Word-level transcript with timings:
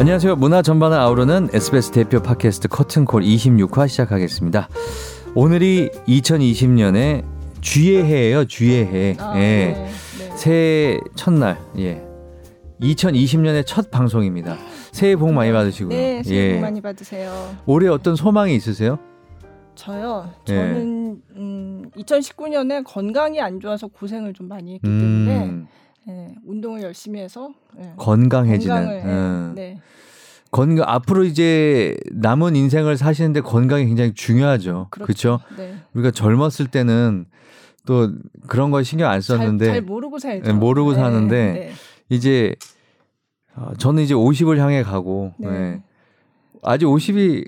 안녕하세요. 0.00 0.36
문화 0.36 0.62
전반을 0.62 0.96
아우르는 0.96 1.50
SBS 1.52 1.90
대표 1.90 2.22
팟캐스트 2.22 2.68
커튼콜 2.68 3.22
26화 3.22 3.86
시작하겠습니다. 3.86 4.70
오늘이 5.34 5.90
2020년의 6.08 7.22
쥐의 7.60 8.04
해예요. 8.04 8.46
쥐의 8.46 8.86
해. 8.86 9.16
아, 9.18 9.34
예. 9.36 9.40
네, 9.40 9.74
네. 9.74 10.36
새해 10.36 10.98
첫날. 11.16 11.58
예. 11.76 12.02
2020년의 12.80 13.66
첫 13.66 13.90
방송입니다. 13.90 14.56
새해 14.90 15.16
복 15.16 15.34
많이 15.34 15.52
받으시고요. 15.52 15.94
네, 15.94 16.22
새해 16.22 16.48
예. 16.48 16.52
복 16.54 16.60
많이 16.62 16.80
받으세요. 16.80 17.54
올해 17.66 17.86
어떤 17.88 18.16
소망이 18.16 18.54
있으세요? 18.56 18.98
저요. 19.74 20.30
예. 20.48 20.54
저는 20.54 21.22
음, 21.36 21.90
2019년에 21.98 22.84
건강이 22.86 23.38
안 23.38 23.60
좋아서 23.60 23.86
고생을 23.86 24.32
좀 24.32 24.48
많이 24.48 24.76
했기 24.76 24.88
때문에 24.88 25.66
음, 26.10 26.34
예, 26.34 26.34
운동을 26.46 26.82
열심히 26.82 27.20
해서 27.20 27.52
예, 27.78 27.92
건강해지는. 27.96 28.74
건강을 28.74 28.98
예, 28.98 29.02
음. 29.04 29.52
네. 29.54 29.80
건강 30.50 30.88
앞으로 30.88 31.24
이제 31.24 31.96
남은 32.10 32.56
인생을 32.56 32.96
사시는데 32.96 33.40
건강이 33.40 33.86
굉장히 33.86 34.12
중요하죠. 34.14 34.88
그렇죠? 34.90 35.38
네. 35.56 35.76
우리가 35.94 36.10
젊었을 36.10 36.66
때는 36.66 37.26
또 37.86 38.12
그런 38.48 38.70
걸 38.70 38.84
신경 38.84 39.10
안 39.10 39.20
썼는데 39.20 39.64
잘, 39.64 39.74
잘 39.74 39.82
모르고 39.82 40.18
살죠. 40.18 40.46
네, 40.46 40.52
모르고 40.52 40.92
네, 40.92 40.96
사는데 40.96 41.52
네. 41.52 41.72
이제 42.08 42.54
어, 43.54 43.72
저는 43.78 44.02
이제 44.02 44.14
50을 44.14 44.58
향해 44.58 44.82
가고 44.82 45.32
네. 45.38 45.48
네. 45.48 45.82
아직 46.62 46.86
50이 46.86 47.46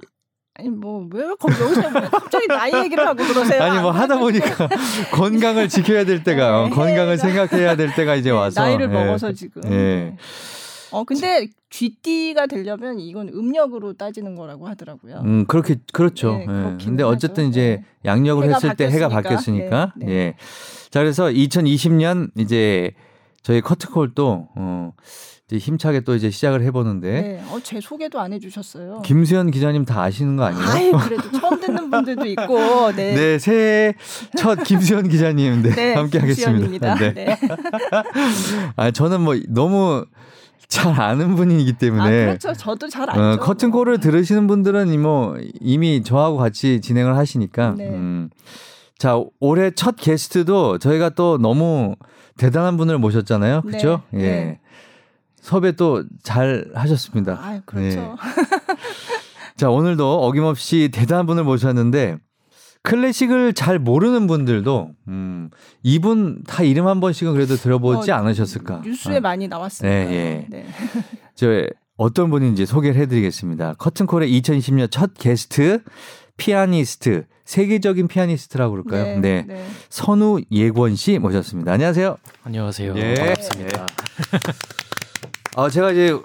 아니 0.55 0.69
뭐왜 0.69 1.29
여기서 1.31 1.91
뭐 1.91 2.01
갑자기 2.11 2.47
나이 2.47 2.73
얘기를 2.85 3.07
하고 3.07 3.25
그러세요? 3.25 3.63
아니 3.63 3.81
뭐안 3.81 3.97
하다 4.03 4.19
보니까 4.19 4.69
건강을 5.13 5.69
지켜야 5.69 6.05
될 6.05 6.23
때가 6.23 6.63
어, 6.63 6.65
네. 6.69 6.71
건강을 6.71 7.17
생각해야 7.17 7.75
될 7.77 7.95
때가 7.95 8.17
이제 8.17 8.31
네, 8.31 8.37
와서 8.37 8.61
나이를 8.61 8.87
예. 8.87 8.93
먹어서 8.93 9.33
지금. 9.33 9.63
예. 9.65 9.69
네. 9.71 10.17
어 10.91 11.05
근데 11.05 11.49
쥐띠가 11.71 12.47
되려면 12.49 13.01
이건 13.01 13.31
음력으로 13.31 13.95
따지는 13.95 14.35
거라고 14.37 14.69
하더라고요. 14.69 15.23
음 15.25 15.47
그렇게 15.47 15.77
그렇죠. 15.91 16.37
네, 16.37 16.47
예. 16.47 16.85
근데 16.85 17.03
어쨌든 17.03 17.45
하죠. 17.45 17.51
이제 17.51 17.83
네. 18.03 18.11
양력을 18.11 18.45
했을 18.55 18.77
때 18.77 18.91
해가 18.91 19.09
바뀌었으니까. 19.09 19.71
바뀌었으니까 19.71 19.93
네, 19.97 20.07
네. 20.07 20.13
예. 20.13 20.35
자 20.91 21.01
그래서 21.01 21.29
2020년 21.29 22.31
이제 22.37 22.91
저희 23.43 23.63
커트콜도 23.63 24.49
어 24.55 24.93
이제 25.53 25.59
힘차게 25.59 26.01
또 26.01 26.15
이제 26.15 26.31
시작을 26.31 26.63
해보는데 26.63 27.11
네. 27.11 27.45
어, 27.51 27.59
제 27.63 27.79
소개도 27.79 28.19
안 28.19 28.33
해주셨어요. 28.33 29.03
김수현 29.05 29.51
기자님 29.51 29.85
다 29.85 30.03
아시는 30.03 30.37
거 30.37 30.45
아니에요? 30.45 30.67
아이 30.67 30.91
그래도 31.05 31.31
처음 31.31 31.61
듣는 31.61 31.91
분들도 31.91 32.25
있고 32.25 32.93
네. 32.97 33.15
네, 33.15 33.39
새해 33.39 33.95
첫 34.39 34.63
김수현 34.65 35.11
기자님 35.11 35.63
네, 35.63 35.71
네, 35.77 35.95
함께 35.95 36.19
하겠습니다. 36.19 36.95
네. 36.95 37.13
네. 37.13 37.39
아, 38.77 38.91
저는 38.91 39.21
뭐 39.21 39.37
너무 39.49 40.07
잘 40.69 40.99
아는 40.99 41.37
분이기 41.37 41.73
아 41.75 41.79
때문에 41.79 42.25
그렇죠. 42.25 42.55
저도 42.55 42.89
잘 42.89 43.11
알죠. 43.11 43.21
어, 43.23 43.37
커튼콜을 43.37 44.01
들으시는 44.01 44.47
분들은 44.47 44.99
뭐 45.03 45.37
이미 45.61 46.03
저하고 46.03 46.39
같이 46.39 46.81
진행을 46.81 47.15
하시니까. 47.15 47.75
네. 47.77 47.91
음. 47.91 48.31
자, 48.97 49.23
올해 49.39 49.71
첫 49.73 49.97
게스트도 49.97 50.79
저희가 50.79 51.11
또 51.11 51.37
너무 51.37 51.97
대단한 52.39 52.79
분을 52.79 52.97
모셨잖아요. 52.99 53.63
네, 53.65 53.71
그렇죠? 53.71 54.03
예. 54.15 54.19
네. 54.19 54.59
섭외 55.43 55.73
또 55.73 56.05
잘 56.23 56.71
하셨습니다. 56.75 57.33
아 57.35 57.61
그렇죠. 57.67 58.17
자, 59.57 59.69
오늘도 59.71 60.23
어김없이 60.25 60.89
대단한 60.93 61.27
분을 61.27 61.45
모셨는데 61.45 62.17
클래식을 62.85 63.53
잘 63.53 63.79
모르는 63.79 64.27
분들도 64.27 64.91
음, 65.09 65.51
이분 65.83 66.43
다 66.45 66.63
이름 66.63 66.87
한 66.87 67.01
번씩은 67.01 67.33
그래도 67.33 67.55
들어보지 67.57 68.11
어, 68.11 68.15
않으셨을까? 68.17 68.83
뉴스에 68.85 69.19
어. 69.19 69.21
많이 69.21 69.47
나왔으니까. 69.49 69.95
네, 69.95 70.13
예. 70.13 70.47
네. 70.49 70.67
저 71.37 71.47
어떤 71.97 72.31
분인지 72.31 72.67
소개를 72.67 73.01
해드리겠습니다. 73.03 73.75
커튼콜의 73.75 74.33
2020년 74.41 74.91
첫 74.91 75.13
게스트 75.15 75.83
피아니스트 76.37 77.27
세계적인 77.45 78.09
피아니스트라고 78.09 78.73
그럴까요? 78.73 79.21
네. 79.21 79.45
네. 79.47 79.67
선우 79.89 80.41
예권 80.51 80.97
씨 80.97 81.19
모셨습니다. 81.19 81.73
안녕하세요. 81.73 82.17
안녕하세요. 82.45 82.95
예. 82.97 83.15
반갑습니다. 83.15 83.87
아 85.55 85.69
제가 85.69 85.91
이제 85.91 86.17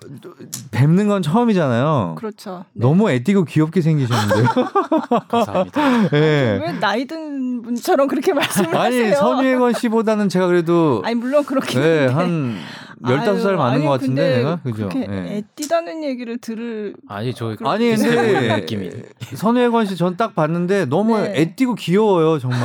뵙는 0.71 1.07
건 1.09 1.21
처음이잖아요. 1.21 2.15
그렇죠. 2.17 2.63
네. 2.73 2.81
너무 2.81 3.11
애띠고 3.11 3.43
귀엽게 3.43 3.81
생기셨는데요. 3.81 4.45
감사합니다. 5.27 6.03
예. 6.13 6.59
왜 6.63 6.71
나이 6.79 7.05
든 7.05 7.61
분처럼 7.61 8.07
그렇게 8.07 8.33
말씀을 8.33 8.75
아니 8.77 9.01
하세요? 9.01 9.15
선우예권 9.17 9.73
씨보다는 9.73 10.29
제가 10.29 10.47
그래도 10.47 11.01
아니 11.03 11.15
물론 11.15 11.43
그렇긴 11.43 11.81
네, 11.81 12.07
한데. 12.07 12.13
한 12.13 12.57
15살 13.01 13.47
아유, 13.47 13.57
많은 13.57 13.73
아니, 13.75 13.83
것 13.83 13.89
같은데 13.91 14.21
근데 14.21 14.37
내가 14.37 14.61
그죠? 14.61 14.89
예. 14.95 15.37
애띠다는 15.37 16.03
얘기를 16.03 16.37
들을 16.37 16.95
아니 17.07 17.33
저 17.33 17.55
아니 17.65 17.95
근데 17.95 18.55
느낌이 18.57 18.89
선우예권 19.35 19.85
씨전 19.85 20.17
딱 20.17 20.33
봤는데 20.35 20.85
너무 20.85 21.17
네. 21.19 21.33
애띠고 21.41 21.75
귀여워요 21.75 22.39
정말. 22.39 22.59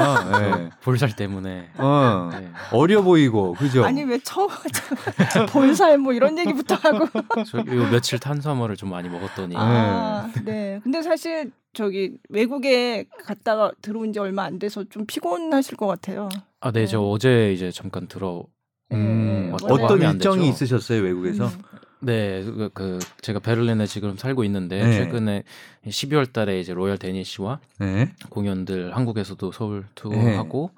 예. 0.65 0.71
볼살 0.83 1.15
때문에 1.17 1.69
어. 1.79 2.31
네. 2.33 2.49
어려 2.73 3.03
보이고 3.03 3.53
그죠? 3.55 3.85
아니 3.85 4.03
왜 4.05 4.19
처음 4.23 4.49
볼살 5.53 5.99
뭐 5.99 6.13
이런 6.13 6.39
얘기부터 6.39 6.75
하고 6.77 7.07
저 7.45 7.59
요 7.59 7.89
며칠 7.91 8.19
탄수화물을 8.19 8.77
좀 8.77 8.91
많이 8.91 9.09
먹었더니 9.09 9.55
아, 9.57 10.29
네. 10.45 10.81
근데 10.83 11.01
사실 11.03 11.51
저기 11.73 12.13
외국에 12.29 13.07
갔다가 13.25 13.73
들어온 13.81 14.13
지 14.13 14.19
얼마 14.19 14.45
안 14.45 14.59
돼서 14.59 14.85
좀 14.91 15.07
피곤하실 15.07 15.77
것 15.77 15.87
같아요. 15.87 16.29
아네저 16.61 17.01
어제 17.01 17.53
이제 17.53 17.71
잠깐 17.71 18.07
들어 18.09 18.45
음, 18.93 19.45
네, 19.47 19.51
왔다고 19.53 19.75
어떤 19.75 20.03
일정이. 20.03 20.49
있으셨어요 20.49 21.03
외국에서? 21.03 21.47
음. 21.47 21.63
네, 22.01 22.43
그, 22.43 22.71
그 22.75 22.99
제가 23.21 23.39
베를린에 23.39 23.87
지금 23.87 24.17
살고 24.17 24.43
있는데 24.45 24.85
네. 24.85 24.93
최근에 24.93 25.45
12월 25.87 26.33
달에 26.33 26.59
이제 26.59 26.75
로열 26.75 26.99
데니시와 26.99 27.61
네. 27.79 28.13
공연들 28.29 28.97
한국에서도 28.97 29.53
서울 29.53 29.85
투어하고 29.95 30.73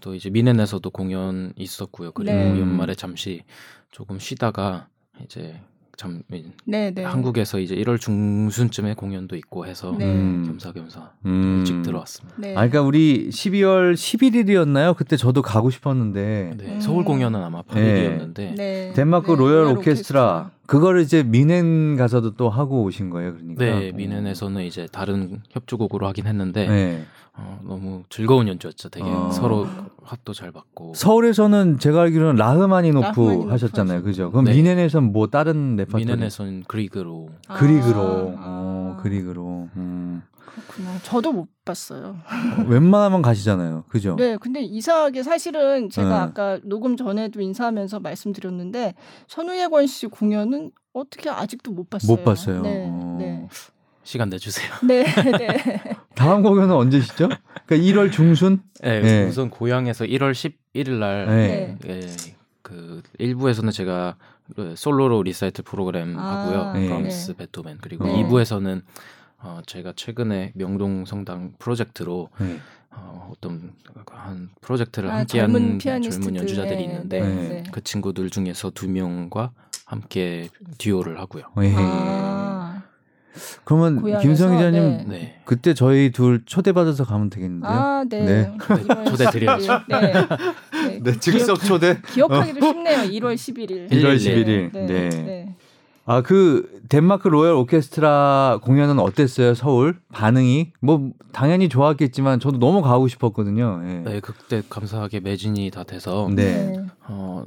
또 0.00 0.14
이제 0.14 0.30
미넨에서도 0.30 0.88
공연 0.90 1.52
있었고요. 1.56 2.12
그리고 2.12 2.32
네. 2.32 2.60
연말에 2.60 2.94
잠시 2.94 3.42
조금 3.90 4.18
쉬다가 4.18 4.86
이제 5.24 5.60
참 6.00 6.22
네, 6.64 6.94
네. 6.94 7.04
한국에서 7.04 7.58
이제 7.58 7.76
1월 7.76 8.00
중순쯤에 8.00 8.94
공연도 8.94 9.36
있고 9.36 9.66
해서 9.66 9.94
네. 9.98 10.06
음. 10.06 10.44
겸사겸사 10.46 11.10
음. 11.26 11.56
일찍 11.58 11.82
들어왔습니다. 11.82 12.36
네. 12.38 12.52
아, 12.52 12.66
그러니까 12.66 12.80
우리 12.80 13.28
12월 13.28 13.92
11일이었나요? 13.92 14.96
그때 14.96 15.18
저도 15.18 15.42
가고 15.42 15.68
싶었는데 15.68 16.54
네, 16.56 16.64
음. 16.64 16.80
서울 16.80 17.04
공연은 17.04 17.42
아마 17.42 17.60
8일이었는데 17.60 18.56
네. 18.56 18.92
덴마크 18.94 19.32
네, 19.32 19.36
로열 19.36 19.76
오케스트라 19.76 20.52
그거를 20.64 21.02
이제 21.02 21.22
미넨 21.22 21.96
가서도 21.96 22.36
또 22.36 22.48
하고 22.48 22.82
오신 22.84 23.10
거예요, 23.10 23.34
그러니까. 23.34 23.62
네, 23.62 23.90
어. 23.90 23.92
미넨에서는 23.92 24.64
이제 24.64 24.88
다른 24.90 25.42
협주곡으로 25.50 26.06
하긴 26.06 26.26
했는데 26.26 26.66
네. 26.66 27.04
어, 27.34 27.60
너무 27.62 28.04
즐거운 28.08 28.48
연주였죠. 28.48 28.88
되게 28.88 29.04
어. 29.06 29.30
서로 29.32 29.66
합도 30.10 30.32
잘 30.32 30.50
받고 30.50 30.94
서울에서는 30.94 31.78
제가 31.78 32.02
알기로는 32.02 32.34
라흐마니노프 32.34 33.06
라흐마니노프 33.06 33.50
하셨잖아요, 33.50 34.02
그죠? 34.02 34.30
그럼 34.32 34.46
네. 34.46 34.54
뮌헨에서는 34.54 35.12
뭐 35.12 35.28
다른 35.28 35.76
레퍼토리? 35.76 36.04
뮌헨에서는 36.04 36.64
그리그로 36.66 37.28
아, 37.46 37.54
그리그로, 37.54 38.34
아, 38.36 38.96
어, 38.96 38.96
그리그로. 39.02 39.68
음. 39.76 40.22
그렇구나. 40.34 40.98
저도 41.04 41.32
못 41.32 41.46
봤어요. 41.64 42.16
어, 42.58 42.62
웬만하면 42.66 43.22
가시잖아요, 43.22 43.84
그죠? 43.88 44.16
네, 44.16 44.36
근데 44.36 44.60
이상하게 44.62 45.22
사실은 45.22 45.88
제가 45.90 46.08
네. 46.08 46.14
아까 46.14 46.58
녹음 46.64 46.96
전에도 46.96 47.40
인사하면서 47.40 48.00
말씀드렸는데 48.00 48.94
선우예권 49.28 49.86
씨 49.86 50.08
공연은 50.08 50.72
어떻게 50.92 51.30
아직도 51.30 51.70
못 51.70 51.88
봤어요. 51.88 52.16
못 52.16 52.24
봤어요. 52.24 52.62
네, 52.62 52.86
어. 52.90 53.16
네, 53.20 53.48
시간 54.10 54.28
내주세요. 54.28 54.68
네, 54.82 55.04
네. 55.04 55.80
다음 56.16 56.42
공연은 56.42 56.74
언제시죠? 56.74 57.28
그러니까 57.64 57.76
1월 57.76 58.10
중순? 58.10 58.60
네, 58.82 59.00
네. 59.00 59.24
우선 59.24 59.50
고향에서 59.50 60.04
1월 60.04 60.32
11일 60.32 60.98
날 60.98 61.26
네. 61.26 61.78
예, 61.86 62.06
그 62.62 63.02
일부에서는 63.18 63.70
제가 63.70 64.16
그 64.56 64.74
솔로로 64.76 65.22
리사이틀 65.22 65.62
프로그램 65.62 66.18
아, 66.18 66.44
하고요. 66.44 66.72
네. 66.72 66.88
브람스, 66.88 67.34
베토벤 67.34 67.78
그리고 67.80 68.04
네. 68.04 68.24
2부에서는 68.24 68.82
어, 69.42 69.60
제가 69.64 69.92
최근에 69.94 70.52
명동 70.56 71.04
성당 71.04 71.52
프로젝트로 71.60 72.30
네. 72.40 72.58
어, 72.90 73.32
어떤 73.32 73.74
한 74.10 74.50
프로젝트를 74.60 75.08
아, 75.08 75.18
함께한 75.18 75.46
젊은 75.46 75.60
젊은, 75.60 75.78
피아니스트들. 75.78 76.34
연주자들이 76.34 76.76
네, 76.78 76.82
있는데 76.82 77.20
네, 77.20 77.48
네. 77.48 77.62
그 77.70 77.80
친구들 77.80 78.28
중에서 78.30 78.70
두 78.70 78.88
명과 78.88 79.52
함께 79.86 80.48
듀오를 80.78 81.18
하고요. 81.20 81.44
예. 81.62 81.72
아, 81.76 82.49
그러면 83.64 84.00
고향에서? 84.00 84.22
김성 84.26 84.56
기자님 84.56 84.82
네. 84.82 85.04
네. 85.08 85.40
그때 85.44 85.74
저희 85.74 86.10
둘 86.10 86.42
초대받아서 86.44 87.04
가면 87.04 87.30
되겠는데요? 87.30 87.70
아, 87.70 88.04
네. 88.08 88.24
네. 88.24 88.56
1월 88.58 89.06
초대 89.10 89.30
드려야죠. 89.30 89.66
11일. 89.66 89.88
네. 89.88 90.12
네. 90.88 91.00
네, 91.02 91.18
즉석 91.18 91.60
초대. 91.64 92.00
기억, 92.12 92.30
하기도 92.30 92.66
쉽네요. 92.66 92.98
1월 93.02 93.34
11일. 93.34 93.90
1월 93.90 94.16
11일. 94.16 94.72
11일. 94.72 94.72
네. 94.72 95.08
네. 95.10 95.56
아, 96.06 96.22
그 96.22 96.80
덴마크 96.88 97.28
로열 97.28 97.54
오케스트라 97.54 98.58
공연은 98.62 98.98
어땠어요? 98.98 99.54
서울 99.54 99.96
반응이 100.12 100.72
뭐 100.80 101.10
당연히 101.32 101.68
좋았겠지만 101.68 102.40
저도 102.40 102.58
너무 102.58 102.82
가고 102.82 103.06
싶었거든요. 103.06 103.80
예. 103.84 103.94
네, 104.10 104.20
그때 104.20 104.62
감사하게 104.68 105.20
매진이 105.20 105.70
다 105.70 105.84
돼서 105.84 106.28
네. 106.34 106.74
어, 107.06 107.44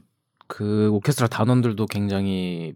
그 0.48 0.90
오케스트라 0.94 1.28
단원들도 1.28 1.88
굉장히 1.88 2.74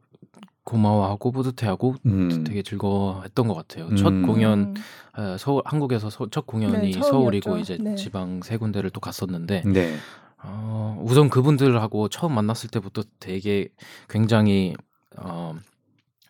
고마워하고 0.67 1.31
뿌듯해하고 1.31 1.95
음. 2.05 2.43
되게 2.43 2.61
즐거워했던 2.61 3.47
것 3.47 3.53
같아요. 3.55 3.95
첫 3.95 4.09
음. 4.09 4.27
공연 4.27 4.75
어, 5.17 5.37
서울 5.39 5.61
한국에서 5.65 6.09
서, 6.09 6.27
첫 6.29 6.45
공연이 6.45 6.91
네. 6.91 7.01
서울이고 7.01 7.57
이제 7.57 7.77
네. 7.79 7.95
지방 7.95 8.41
세 8.43 8.57
군데를 8.57 8.89
또 8.89 8.99
갔었는데 8.99 9.63
네. 9.65 9.95
어, 10.43 11.01
우선 11.01 11.29
그분들하고 11.29 12.09
처음 12.09 12.33
만났을 12.33 12.69
때부터 12.69 13.03
되게 13.19 13.69
굉장히 14.09 14.75
어, 15.15 15.55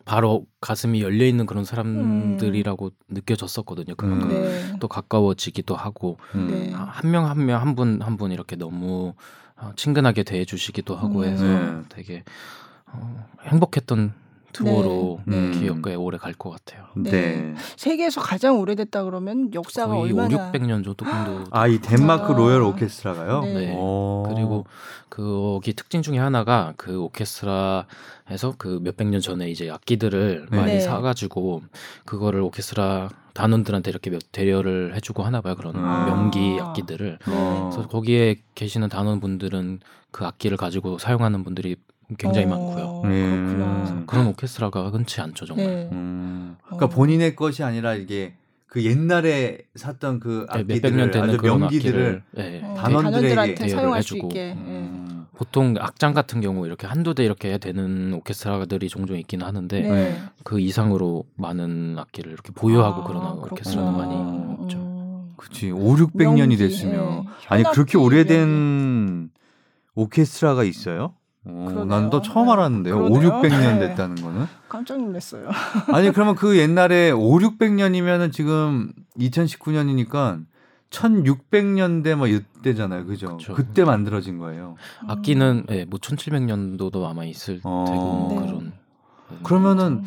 바로 0.04 0.46
가슴이 0.60 1.02
열려 1.02 1.26
있는 1.26 1.44
그런 1.44 1.64
사람들이라고 1.64 2.90
느껴졌었거든요. 3.08 3.96
그만큼 3.96 4.30
음. 4.30 4.34
네. 4.42 4.72
또 4.78 4.86
가까워지기도 4.86 5.74
하고 5.74 6.16
음. 6.36 6.46
네. 6.50 6.70
한명 6.72 7.26
한 7.26 7.38
명 7.44 7.60
한 7.60 7.74
분 7.74 8.00
한 8.00 8.16
분 8.16 8.30
이렇게 8.30 8.54
너무 8.56 9.14
어, 9.56 9.72
친근하게 9.74 10.22
대해주시기도 10.22 10.94
하고 10.94 11.20
음. 11.20 11.24
해서 11.24 11.44
네. 11.44 11.82
되게 11.88 12.22
어, 12.86 13.26
행복했던 13.42 14.14
투어로 14.52 15.20
네. 15.26 15.36
음. 15.36 15.52
기억에 15.52 15.94
오래 15.94 16.16
갈 16.18 16.32
것 16.34 16.50
같아요. 16.50 16.84
네. 16.96 17.10
네. 17.10 17.54
세계에서 17.76 18.20
가장 18.20 18.58
오래됐다 18.60 19.04
그러면 19.04 19.52
역사가 19.52 19.94
거의 19.94 20.12
얼마나 20.12 20.48
5, 20.48 20.52
600년 20.52 20.84
정도 20.84 20.94
정도 20.94 21.44
아, 21.50 21.66
이 21.66 21.78
덴마크 21.80 22.32
아. 22.32 22.36
로열 22.36 22.62
오케스트라가요? 22.62 23.40
네. 23.42 23.74
오. 23.74 24.24
그리고 24.28 24.66
거기 25.10 25.72
특징 25.72 26.02
중에 26.02 26.18
하나가 26.18 26.74
그 26.76 27.00
오케스트라에서 27.00 28.54
그 28.58 28.80
몇백 28.82 29.08
년 29.08 29.20
전에 29.20 29.50
이제 29.50 29.70
악기들을 29.70 30.46
네. 30.50 30.56
많이 30.56 30.72
네. 30.74 30.80
사가지고 30.80 31.62
그거를 32.04 32.40
오케스트라 32.42 33.10
단원들한테 33.34 33.90
이렇게 33.90 34.10
몇 34.10 34.20
대여를 34.32 34.94
해주고 34.96 35.22
하나 35.22 35.40
봐요 35.40 35.54
그런 35.56 35.74
아. 35.76 36.06
명기 36.06 36.58
악기들을 36.60 37.18
어. 37.28 37.70
그래서 37.72 37.88
거기에 37.88 38.36
계시는 38.54 38.88
단원분들은 38.88 39.80
그 40.10 40.24
악기를 40.24 40.56
가지고 40.56 40.98
사용하는 40.98 41.44
분들이 41.44 41.76
굉장히 42.16 42.46
어, 42.46 42.50
많고요. 42.50 43.02
그렇구나. 43.02 43.86
음. 43.90 44.04
그런 44.06 44.26
오케스트라가 44.28 44.88
흔치 44.88 45.20
않죠 45.20 45.44
정말. 45.46 45.66
네. 45.66 45.88
음. 45.92 46.56
그러니까 46.64 46.86
어. 46.86 46.88
본인의 46.88 47.36
것이 47.36 47.62
아니라 47.62 47.94
이게 47.94 48.34
그 48.66 48.84
옛날에 48.84 49.58
샀던 49.74 50.20
그 50.20 50.46
네, 50.52 50.58
몇백 50.58 50.84
악기들을 50.84 50.96
년 50.96 51.10
되는 51.10 51.28
아주 51.30 51.38
명기들을 51.42 52.22
네, 52.32 52.60
어, 52.64 52.74
단원들에게 52.74 53.68
사용할 53.68 54.02
수 54.02 54.14
해주고. 54.14 54.28
있게. 54.28 54.40
예. 54.40 54.52
음. 54.52 55.26
보통 55.36 55.76
악장 55.78 56.14
같은 56.14 56.40
경우 56.40 56.66
이렇게 56.66 56.86
한두 56.86 57.14
대 57.14 57.24
이렇게 57.24 57.58
되는 57.58 58.12
오케스트라들이 58.12 58.88
종종 58.88 59.16
있기는 59.18 59.46
하는데 59.46 59.80
네. 59.80 60.18
그 60.42 60.58
이상으로 60.58 61.24
많은 61.36 61.96
악기를 61.96 62.32
이렇게 62.32 62.52
보유하고 62.52 63.02
아, 63.02 63.06
그런. 63.06 63.24
오케스트라는 63.38 63.92
많이 63.96 64.14
없죠. 64.62 64.78
음. 64.78 65.34
그치. 65.36 65.70
5, 65.70 65.94
600년이 65.94 66.36
명기, 66.38 66.56
됐으면. 66.56 67.24
예. 67.24 67.28
아니, 67.48 67.62
그렇게 67.62 67.96
오래된 67.96 69.30
오케스트라가 69.94 70.64
있어요? 70.64 71.14
어, 71.48 71.66
그러네요. 71.68 71.84
난또 71.84 72.22
처음 72.22 72.46
네. 72.46 72.52
알았는데요. 72.52 72.96
5, 72.96 73.10
그러네요. 73.10 73.30
600년 73.40 73.78
네. 73.78 73.88
됐다는 73.88 74.16
거는. 74.16 74.46
깜짝 74.68 75.00
놀랐어요. 75.00 75.48
아니, 75.92 76.12
그러면 76.12 76.34
그 76.34 76.58
옛날에 76.58 77.10
5, 77.10 77.38
600년이면은 77.38 78.32
지금 78.32 78.92
2019년이니까 79.18 80.44
1600년대 80.90 82.14
뭐 82.16 82.26
이때잖아요. 82.26 83.06
그죠? 83.06 83.36
그쵸. 83.36 83.54
그때 83.54 83.84
만들어진 83.84 84.38
거예요. 84.38 84.76
악기는 85.06 85.66
예, 85.70 85.84
뭐 85.84 85.98
1700년도도 85.98 87.04
아마 87.04 87.24
있을 87.24 87.60
어. 87.64 87.84
테고 87.86 88.02
뭐 88.02 88.40
네. 88.40 88.46
그런 88.46 88.72
그러면은 89.42 90.04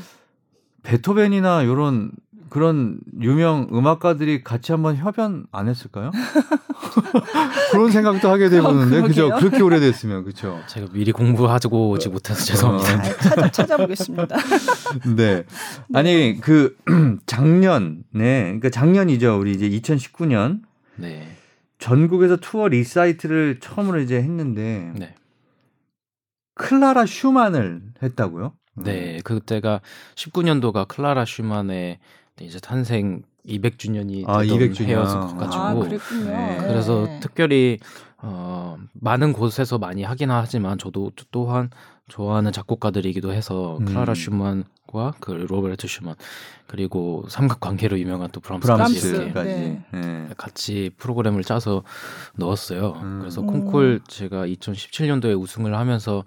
베토벤이나 0.83 1.65
요런 1.65 2.11
그런 2.51 2.99
유명 3.21 3.69
음악가들이 3.71 4.43
같이 4.43 4.73
한번 4.73 4.97
협연 4.97 5.45
안 5.53 5.69
했을까요? 5.69 6.11
그런 7.71 7.91
생각도 7.91 8.29
하게 8.29 8.49
되보는데 8.49 9.01
그죠? 9.03 9.29
그렇게 9.37 9.61
오래됐으면 9.61 10.25
그죠? 10.25 10.59
제가 10.67 10.87
미리 10.91 11.13
공부하고 11.13 11.91
오지 11.91 12.09
못해서 12.09 12.43
죄송합니다. 12.43 12.93
아, 12.93 13.03
찾아 13.03 13.51
찾아보겠습니다. 13.51 14.35
네. 15.15 15.45
아니 15.93 16.41
그 16.41 16.75
작년에 17.25 18.01
그러니까 18.11 18.69
작년이죠. 18.69 19.39
우리 19.39 19.53
이제 19.53 19.69
2019년 19.69 20.59
네. 20.97 21.29
전국에서 21.79 22.35
투어 22.35 22.67
리사이틀을 22.67 23.61
처음으로 23.61 24.01
이제 24.01 24.17
했는데 24.17 24.91
네. 24.97 25.15
클라라 26.55 27.05
슈만을 27.05 27.81
했다고요? 28.03 28.51
네. 28.75 29.21
그때가 29.23 29.79
19년도가 30.15 30.89
클라라 30.89 31.23
슈만의 31.23 31.99
이제 32.39 32.59
탄생 32.59 33.23
200주년이 33.47 34.23
아, 34.27 34.41
되던 34.41 34.55
200 34.55 34.73
주년. 34.73 34.91
해여서 34.91 35.35
가지고 35.35 35.63
아, 35.63 35.73
그랬군요. 35.73 36.25
네. 36.25 36.57
그래서 36.61 37.05
네. 37.05 37.19
특별히 37.19 37.79
어 38.17 38.77
많은 38.93 39.33
곳에서 39.33 39.79
많이 39.79 40.03
하긴 40.03 40.29
하지만 40.29 40.77
저도 40.77 41.11
또한 41.31 41.69
좋아하는 42.07 42.51
작곡가들이기도 42.51 43.33
해서 43.33 43.77
음. 43.79 43.85
클라라 43.85 44.13
슈만과 44.13 45.13
그 45.19 45.31
로베르트 45.31 45.87
슈만 45.87 46.15
그리고 46.67 47.25
삼각관계로 47.29 47.97
유명한 47.99 48.29
또 48.31 48.39
브람스. 48.41 48.67
브람스까지. 48.67 49.49
네. 49.49 49.83
네. 49.91 50.29
같이 50.37 50.91
프로그램을 50.97 51.43
짜서 51.43 51.83
넣었어요. 52.35 52.99
음. 53.01 53.19
그래서 53.21 53.41
음. 53.41 53.47
콩쿨 53.47 54.01
제가 54.07 54.45
2017년도에 54.45 55.39
우승을 55.39 55.75
하면서 55.75 56.23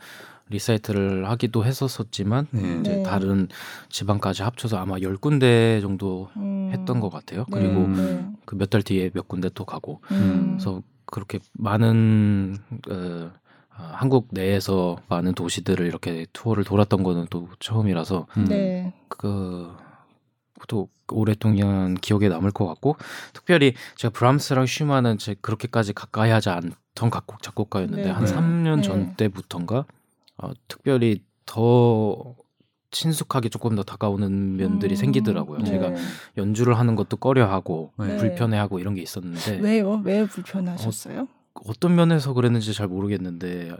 리사이틀을 0.50 1.28
하기도 1.28 1.64
했었었지만 1.64 2.46
네. 2.50 2.80
이제 2.80 2.96
네. 2.96 3.02
다른 3.02 3.48
지방까지 3.88 4.42
합쳐서 4.42 4.76
아마 4.76 4.96
10군데 4.96 5.80
정도 5.80 6.28
음. 6.36 6.70
했던 6.72 7.00
것 7.00 7.10
같아요. 7.10 7.46
네, 7.48 7.58
그리고 7.58 7.88
네. 7.88 8.26
그몇 8.44 8.70
달 8.70 8.82
뒤에 8.82 9.10
몇 9.14 9.26
군데 9.26 9.48
또 9.54 9.64
가고 9.64 10.00
음. 10.10 10.56
그래서 10.56 10.82
그렇게 11.06 11.38
많은 11.54 12.58
어, 12.90 13.30
아, 13.76 13.92
한국 13.94 14.28
내에서 14.30 14.96
많은 15.08 15.34
도시들을 15.34 15.86
이렇게 15.86 16.26
투어를 16.32 16.64
돌았던 16.64 17.02
거는 17.02 17.26
또 17.30 17.48
처음이라서 17.58 18.26
음. 18.36 18.44
네. 18.44 18.92
그또 19.08 20.88
오랫동안 21.10 21.94
기억에 21.94 22.28
남을 22.28 22.50
것 22.50 22.66
같고 22.66 22.96
특별히 23.32 23.74
제가 23.96 24.12
브람스랑 24.12 24.66
슈만은 24.66 25.18
제 25.18 25.34
그렇게까지 25.40 25.92
가까이 25.92 26.30
하지 26.30 26.50
않던 26.50 27.10
작곡 27.10 27.42
작곡가였는데 27.42 28.04
네. 28.04 28.10
한 28.10 28.24
네. 28.24 28.32
3년 28.32 28.76
네. 28.76 28.82
전 28.82 29.16
때부터인가 29.16 29.84
어, 30.38 30.50
특별히 30.68 31.22
더 31.46 32.34
친숙하게 32.90 33.48
조금 33.48 33.74
더 33.74 33.82
다가오는 33.82 34.56
면들이 34.56 34.94
음. 34.94 34.96
생기더라고요. 34.96 35.58
네. 35.60 35.64
제가 35.66 35.92
연주를 36.36 36.78
하는 36.78 36.94
것도 36.96 37.16
꺼려하고 37.16 37.92
네. 37.98 38.16
불편해하고 38.16 38.78
이런 38.78 38.94
게 38.94 39.02
있었는데 39.02 39.58
왜요? 39.58 40.00
왜 40.04 40.26
불편하셨어요? 40.26 41.26
어 41.54 41.72
떤 41.80 41.94
면에서 41.96 42.32
그랬는지 42.34 42.72
잘 42.74 42.88
모르겠는데 42.88 43.72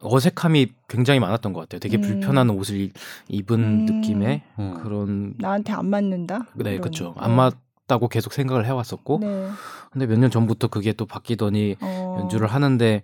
어색함이 0.00 0.68
굉장히 0.88 1.20
많았던 1.20 1.52
것 1.52 1.60
같아요. 1.60 1.80
되게 1.80 1.96
음. 1.96 2.00
불편한 2.02 2.50
옷을 2.50 2.76
이- 2.80 2.92
입은 3.28 3.60
음. 3.60 3.86
느낌의 3.86 4.42
어. 4.56 4.80
그런 4.82 5.34
나한테 5.38 5.72
안 5.72 5.86
맞는다. 5.90 6.46
네. 6.54 6.78
그렇죠. 6.78 7.14
네. 7.16 7.24
안 7.24 7.32
맞 7.36 7.56
다고 7.86 8.08
계속 8.08 8.32
생각을 8.34 8.66
해왔었고 8.66 9.18
네. 9.22 9.48
근데 9.90 10.06
몇 10.06 10.18
년 10.18 10.30
전부터 10.30 10.68
그게 10.68 10.92
또 10.92 11.06
바뀌더니 11.06 11.76
어. 11.80 12.18
연주를 12.20 12.46
하는데 12.48 13.00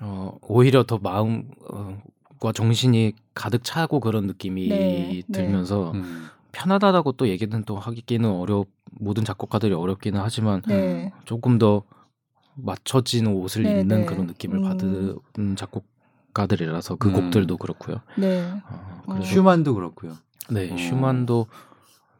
어, 0.00 0.36
오히려 0.42 0.82
더 0.84 0.98
마음 0.98 1.50
과 2.44 2.52
정신이 2.52 3.14
가득 3.32 3.64
차고 3.64 4.00
그런 4.00 4.26
느낌이 4.26 4.68
네, 4.68 5.22
네. 5.26 5.32
들면서 5.32 5.92
음. 5.92 6.26
편하다고 6.52 7.12
또 7.12 7.26
얘기는 7.26 7.64
또 7.64 7.78
하기는 7.78 8.28
어렵 8.30 8.66
모든 8.90 9.24
작곡가들이 9.24 9.72
어렵기는 9.72 10.20
하지만 10.20 10.60
네. 10.68 11.10
조금 11.24 11.56
더 11.58 11.84
맞춰진 12.54 13.28
옷을 13.28 13.62
네, 13.62 13.80
입는 13.80 14.00
네. 14.00 14.04
그런 14.04 14.26
느낌을 14.26 14.58
음. 14.58 14.62
받은 14.62 15.56
작곡가들이라서 15.56 16.96
그 16.96 17.08
음. 17.08 17.14
곡들도 17.14 17.56
그렇고요. 17.56 18.02
네. 18.18 18.42
어, 18.42 19.02
어. 19.06 19.14
그래서 19.14 19.22
슈만도 19.22 19.74
그렇고요. 19.74 20.12
네 20.50 20.70
어. 20.70 20.76
슈만도 20.76 21.46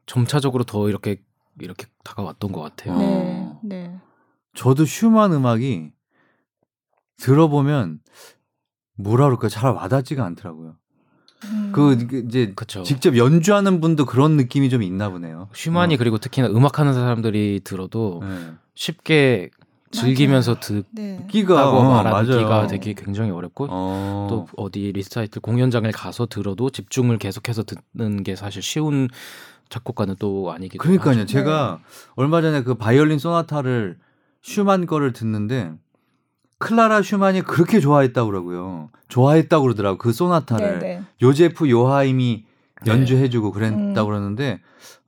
점차적으로 0.07 0.65
더 0.65 0.89
이렇게 0.89 1.21
이렇게 1.61 1.87
다가왔던 2.03 2.51
것 2.51 2.63
같아요. 2.63 2.95
어. 2.95 3.61
네. 3.63 3.89
네. 3.89 4.01
저도 4.55 4.87
슈만 4.87 5.35
음악이 5.35 5.91
들어보면 7.19 8.01
뭐라 8.97 9.27
그럴까 9.27 9.49
잘 9.49 9.71
와닿지가 9.73 10.25
않더라고요. 10.25 10.75
음. 11.45 11.73
그 11.75 11.93
이제 12.27 12.53
그렇죠. 12.55 12.83
직접 12.83 13.17
연주하는 13.17 13.81
분도 13.81 14.05
그런 14.07 14.37
느낌이 14.37 14.71
좀 14.71 14.83
있나 14.83 15.11
보네요. 15.11 15.49
슈만이 15.53 15.95
어. 15.95 15.99
그리고 15.99 16.19
특히나 16.19 16.49
음악하는 16.49 16.95
사람들이 16.95 17.61
들어도 17.65 18.23
네. 18.23 18.53
쉽게 18.75 19.51
즐기면서 19.91 20.57
네. 20.91 21.25
끼가 21.31 21.71
어, 21.71 22.03
말하기가 22.03 22.49
맞아요. 22.49 22.67
되게 22.67 22.95
굉장히 22.95 23.31
어렵고 23.31 23.69
어. 23.71 24.27
또 24.29 24.49
어디 24.57 24.91
리사이틀 24.93 25.41
공연장을 25.41 25.91
가서 25.93 26.27
들어도 26.27 26.71
집중을 26.71 27.19
계속해서 27.19 27.63
듣는 27.65 28.23
게 28.25 28.35
사실 28.35 28.61
쉬운 28.63 29.09
작곡가는 29.69 30.17
또 30.19 30.51
아니기도 30.53 30.83
그러니까요. 30.83 31.21
하죠. 31.21 31.27
제가 31.27 31.81
얼마 32.17 32.43
전에 32.43 32.63
그 32.63 32.75
바이올린 32.75 33.19
소나타를 33.19 33.99
슈만 34.43 34.87
거를 34.87 35.13
듣는데 35.13 35.73
클라라 36.59 37.03
슈만이 37.03 37.43
그렇게 37.43 37.81
좋아했다고 37.81 38.31
그러고요. 38.31 38.91
좋아했다고 39.09 39.63
그러더라고 39.63 39.99
그 39.99 40.13
소나타를. 40.13 40.79
네, 40.79 40.87
네. 40.99 41.03
요제프 41.23 41.69
요하임이 41.71 42.45
네. 42.85 42.91
연주해주고 42.91 43.53
그랬다고 43.53 44.09
음. 44.09 44.11
그러는데 44.11 44.61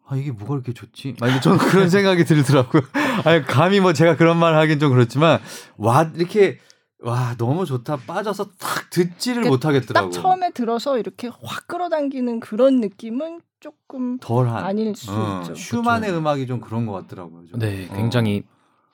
아 0.09 0.17
이게 0.17 0.31
뭐가 0.31 0.49
그렇게 0.55 0.73
좋지? 0.73 1.17
아니 1.21 1.41
저는 1.41 1.59
그런 1.59 1.89
생각이 1.91 2.25
들더라고요. 2.25 2.83
아니 3.25 3.45
감히 3.45 3.81
뭐 3.81 3.93
제가 3.93 4.17
그런 4.17 4.39
말을 4.39 4.57
하긴 4.59 4.79
좀 4.79 4.91
그렇지만 4.93 5.41
와 5.77 6.11
이렇게 6.15 6.59
와 7.03 7.35
너무 7.37 7.67
좋다 7.67 7.97
빠져서 8.07 8.45
탁 8.59 8.91
듣지를 8.91 9.43
그 9.45 9.49
못하겠더라고. 9.49 10.11
딱 10.11 10.13
처음에 10.13 10.51
들어서 10.53 10.99
이렇게 10.99 11.29
확 11.43 11.67
끌어당기는 11.69 12.41
그런 12.41 12.81
느낌은 12.81 13.41
조금 13.61 14.19
덜한. 14.19 14.65
아닐 14.65 14.95
수 14.95 15.11
어, 15.13 15.41
있죠. 15.43 15.55
슈만의 15.55 16.13
음악이 16.13 16.47
좀 16.47 16.61
그런 16.61 16.87
것 16.87 16.93
같더라고요. 16.93 17.47
좀. 17.47 17.59
네, 17.59 17.89
어. 17.91 17.95
굉장히 17.97 18.45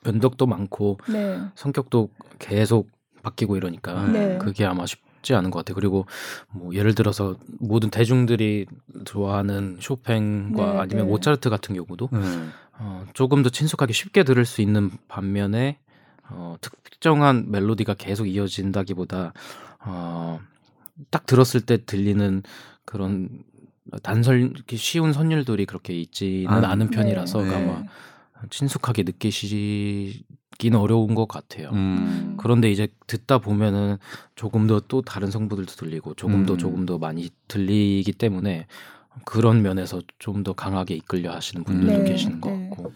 변덕도 0.05 0.47
많고 0.47 0.99
네. 1.09 1.41
성격도 1.55 2.11
계속 2.39 2.91
바뀌고 3.23 3.57
이러니까 3.57 4.07
네. 4.09 4.39
그게 4.39 4.65
아마 4.65 4.85
쉽지 4.87 5.35
않은 5.35 5.51
것 5.51 5.61
같아요. 5.61 5.75
그리고 5.75 6.07
뭐 6.51 6.75
예를 6.75 6.95
들어서 6.95 7.37
모든 7.59 7.91
대중들이 7.91 8.67
좋아하는 9.05 9.79
쇼팽과 9.81 10.73
네, 10.73 10.79
아니면 10.79 11.07
네. 11.07 11.11
모차르트 11.11 11.49
같은 11.51 11.75
경우도 11.75 12.09
네. 12.13 12.19
어, 12.79 13.07
조금 13.15 13.43
더 13.43 13.51
친숙하게 13.51 13.93
쉽게 13.93 14.25
들을 14.25 14.45
수 14.45 14.61
있는 14.61 14.91
반면에 15.09 15.79
어, 16.29 16.57
특정한 16.61 17.51
멜로디가 17.51 17.95
계속 17.95 18.27
이어진다기보다 18.27 19.33
어, 19.85 20.41
딱 21.11 21.27
들었을 21.27 21.61
때 21.61 21.85
들리는 21.85 22.43
그런 22.85 23.45
단설 24.03 24.53
쉬운 24.71 25.13
선율들이 25.13 25.67
그렇게 25.67 25.95
있지는 25.95 26.65
아, 26.65 26.71
않은 26.71 26.89
편이라서 26.91 27.43
네. 27.43 27.55
아마 27.55 27.85
친숙하게 28.51 29.03
느끼시기는 29.05 30.79
어려운 30.79 31.15
것 31.15 31.27
같아요. 31.29 31.71
음. 31.71 32.37
그런데 32.39 32.71
이제 32.71 32.89
듣다 33.07 33.39
보면은 33.39 33.99
조금 34.35 34.67
더 34.67 34.81
또 34.89 35.03
다른 35.03 35.31
성부들도 35.31 35.73
들리고 35.73 36.15
조금 36.15 36.45
더 36.47 36.55
음. 36.55 36.59
조금 36.59 36.87
더 36.87 36.99
많이 36.99 37.31
들리기 37.49 38.13
때문에 38.13 38.67
그런 39.25 39.63
면에서 39.63 40.01
좀 40.19 40.43
더 40.43 40.53
강하게 40.53 40.95
이끌려 40.95 41.33
하시는 41.33 41.63
분들도 41.65 42.03
네, 42.03 42.11
계시는 42.11 42.41
것 42.41 42.51
네. 42.51 42.69
같고 42.71 42.93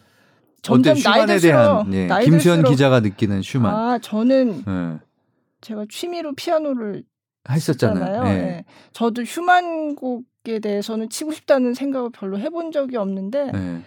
점점 0.62 0.92
어때 0.92 1.02
나이 1.02 1.14
슈만에 1.14 1.32
들수록 1.34 1.52
대한 1.52 1.94
예, 1.94 2.06
나이 2.06 2.24
김수현 2.24 2.64
기자가 2.64 3.00
느끼는 3.00 3.42
슈만 3.42 3.74
아 3.74 3.98
저는 3.98 4.64
예. 4.66 4.98
제가 5.60 5.84
취미로 5.88 6.34
피아노를 6.34 7.04
했었잖아요. 7.48 8.22
예. 8.26 8.30
예. 8.30 8.64
저도 8.92 9.24
슈만 9.24 9.94
곡에 9.94 10.58
대해서는 10.60 11.08
치고 11.08 11.32
싶다는 11.32 11.74
생각을 11.74 12.10
별로 12.10 12.38
해본 12.38 12.72
적이 12.72 12.96
없는데 12.96 13.52
예. 13.54 13.82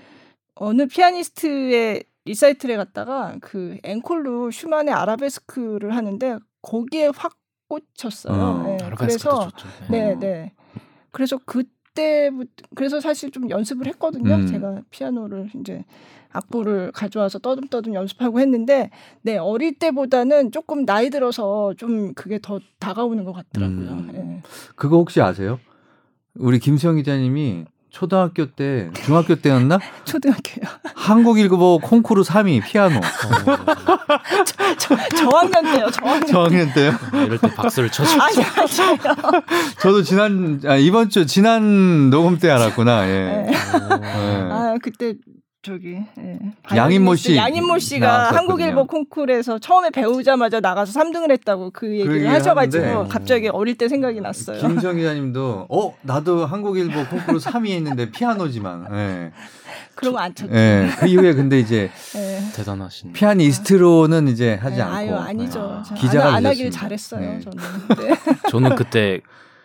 어느 0.60 0.88
피아니스트의 0.88 2.04
리사이틀에 2.26 2.76
갔다가 2.76 3.38
그 3.42 3.78
앵콜로 3.84 4.52
슈만의 4.52 4.94
아라베스크를 4.94 5.96
하는데 5.96 6.38
거기에 6.62 7.12
확 7.16 7.38
꽂혔어요. 7.70 8.34
어, 8.34 8.66
예, 8.68 8.84
아라베스크도 8.84 8.98
그래서. 8.98 9.52
네, 9.90 10.12
어. 10.12 10.20
네. 10.20 10.54
그래서 11.12 11.38
그때부터 11.38 12.52
그래서 12.76 13.00
사실 13.00 13.32
좀 13.32 13.50
연습을 13.50 13.88
했거든요. 13.88 14.36
음. 14.36 14.48
제가 14.48 14.82
피아노를 14.90 15.50
이제 15.60 15.86
악보를 16.32 16.92
가져와서 16.92 17.40
떠듬떠듬 17.40 17.94
연습하고 17.94 18.40
했는데 18.40 18.92
네 19.22 19.38
어릴 19.38 19.80
때보다는 19.80 20.52
조금 20.52 20.86
나이 20.86 21.10
들어서 21.10 21.74
좀 21.76 22.14
그게 22.14 22.38
더 22.42 22.60
다가오는 22.80 23.24
것 23.24 23.32
같더라고요. 23.32 23.90
음. 23.92 24.12
예. 24.14 24.42
그거 24.76 24.98
혹시 24.98 25.22
아세요? 25.22 25.60
우리 26.36 26.60
김수영 26.60 26.98
기자님이 26.98 27.66
초등학교 27.92 28.46
때, 28.46 28.90
중학교 29.04 29.36
때였나? 29.36 29.80
초등학교요. 30.06 30.66
한국 30.96 31.40
일국어 31.40 31.80
콩쿠르 31.82 32.22
3위 32.22 32.64
피아노. 32.64 32.98
어, 33.00 33.02
저학년 35.16 35.64
때요. 35.64 35.90
저학년. 35.92 36.26
저학년 36.28 36.74
때요. 36.74 36.92
이럴 37.26 37.38
때 37.40 37.54
박수를 37.54 37.90
쳐주죠. 37.92 38.22
아니 38.22 38.38
아니에요. 38.44 39.44
저도 39.80 40.04
지난 40.04 40.62
아, 40.66 40.76
이번 40.76 41.10
주 41.10 41.26
지난 41.26 42.10
녹음 42.10 42.38
때 42.38 42.50
알았구나. 42.50 43.08
예. 43.08 43.12
네. 43.12 43.52
예. 43.52 43.56
아 44.52 44.76
그때 44.82 45.16
저기 45.62 45.98
예. 46.18 46.40
양인모 46.74 47.16
씨 47.16 47.36
양인모 47.36 47.80
씨가 47.80 48.08
나왔었거든요. 48.08 48.38
한국일보 48.38 48.88
콩쿠르에서 48.88 49.60
처음에 49.60 49.90
배우자마자 49.90 50.62
나가서 50.62 50.98
3등을 50.98 51.32
했다고 51.32 51.72
그 51.74 51.88
얘기를 51.92 52.16
얘기를 52.16 52.34
하셔가지고 52.34 53.10
갑자기 53.10 53.50
어릴 53.50 53.78
때 53.78 53.90
생각이 53.90 54.22
났어요. 54.22 54.58
김수영 54.62 54.96
기자님도 54.96 55.68
어 55.70 55.94
나도 56.02 56.46
한국일보 56.46 57.06
콩쿠르 57.08 57.40
3위 57.40 57.72
했는데 57.72 58.10
피아노지만. 58.10 58.88
예. 58.94 59.32
그런 59.96 60.14
거안 60.14 60.34
쳤죠. 60.34 60.54
예. 60.56 60.90
그 60.98 61.08
이후에 61.08 61.34
근데 61.34 61.60
이제 61.60 61.92
예. 62.16 62.40
대단하신. 62.56 63.12
피아니스트로는 63.12 64.30
이제 64.30 64.54
하지 64.56 64.78
네, 64.78 64.82
않고 64.82 64.96
아유 64.96 65.16
아니죠. 65.18 65.60
아, 65.60 65.84
저 65.86 65.94
기자가 65.94 66.30
안, 66.30 66.36
안 66.36 66.46
하길. 66.46 66.72
잘했어요. 66.72 67.20
네. 67.20 67.40
저는. 67.42 67.58
네. 68.00 68.16
저는 68.50 68.76
그때 68.76 69.20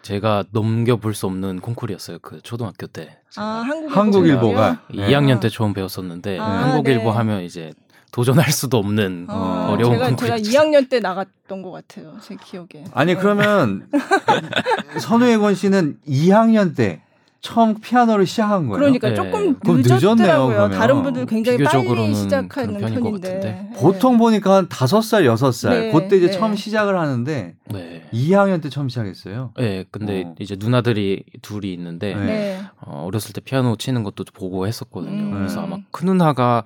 제가 0.05 0.45
넘겨볼 0.51 1.15
수 1.15 1.25
없는 1.27 1.61
콩쿨이었어요. 1.61 2.19
그 2.21 2.39
초등학교 2.43 2.87
때. 2.87 3.19
아 3.37 3.65
한국 3.67 3.97
한국일보가 3.97 4.83
네. 4.95 5.09
2학년 5.09 5.41
때 5.41 5.49
처음 5.49 5.73
배웠었는데 5.73 6.39
아, 6.39 6.45
한국 6.45 6.87
일보 6.89 7.05
네. 7.05 7.17
하면 7.17 7.43
이제 7.43 7.73
도전할 8.13 8.53
수도 8.53 8.77
없는 8.77 9.27
어, 9.31 9.69
어려운 9.71 9.95
제가 9.95 10.05
제가 10.05 10.09
콩쿠르였죠. 10.09 10.51
2학년 10.51 10.91
때 10.91 11.01
나갔던 11.01 11.63
것 11.63 11.71
같아요. 11.71 12.19
제 12.21 12.37
기억에. 12.37 12.85
아니 12.93 13.15
네. 13.15 13.21
그러면 13.21 13.89
선우혜건 15.01 15.55
씨는 15.55 15.99
2학년 16.07 16.77
때 16.77 17.03
처음 17.45 17.75
피아노를 17.75 18.25
시작한 18.25 18.69
거예요. 18.69 18.79
그러니까 18.79 19.11
네. 19.11 19.15
조금 19.15 19.59
늦었더라고요. 19.63 20.49
그러면. 20.57 20.71
다른 20.71 21.03
분들 21.03 21.27
굉장히 21.27 21.59
빨리 21.59 21.69
비교적으로는 21.69 22.15
시작하는 22.15 22.75
그런 22.75 22.81
편인 22.81 22.95
것 22.95 23.09
편인데. 23.11 23.29
같은데. 23.29 23.69
네. 23.71 23.79
보통 23.79 24.17
보니까 24.17 24.55
한 24.55 24.69
5살, 24.69 25.27
6살 25.27 25.69
네, 25.69 25.93
그때 25.93 26.17
이제 26.17 26.29
네. 26.29 26.33
처음 26.33 26.57
시작을 26.57 26.99
하는데 26.99 27.55
네. 27.67 28.09
2학년 28.15 28.63
때 28.63 28.71
처음 28.71 28.89
시작했어요. 28.89 29.53
네, 29.59 29.85
근데 29.91 30.25
어. 30.25 30.35
이제 30.39 30.57
누나들이 30.59 31.23
둘이 31.43 31.75
있는데 31.75 32.15
네. 32.15 32.25
네. 32.25 32.61
어, 32.81 33.05
어렸을 33.07 33.35
때 33.35 33.43
피아노 33.43 33.77
치는 33.77 34.05
것도 34.05 34.25
보고 34.33 34.67
했었거든요. 34.67 35.25
음. 35.25 35.33
그래서 35.33 35.61
아마 35.61 35.77
큰 35.91 36.07
누나가 36.07 36.65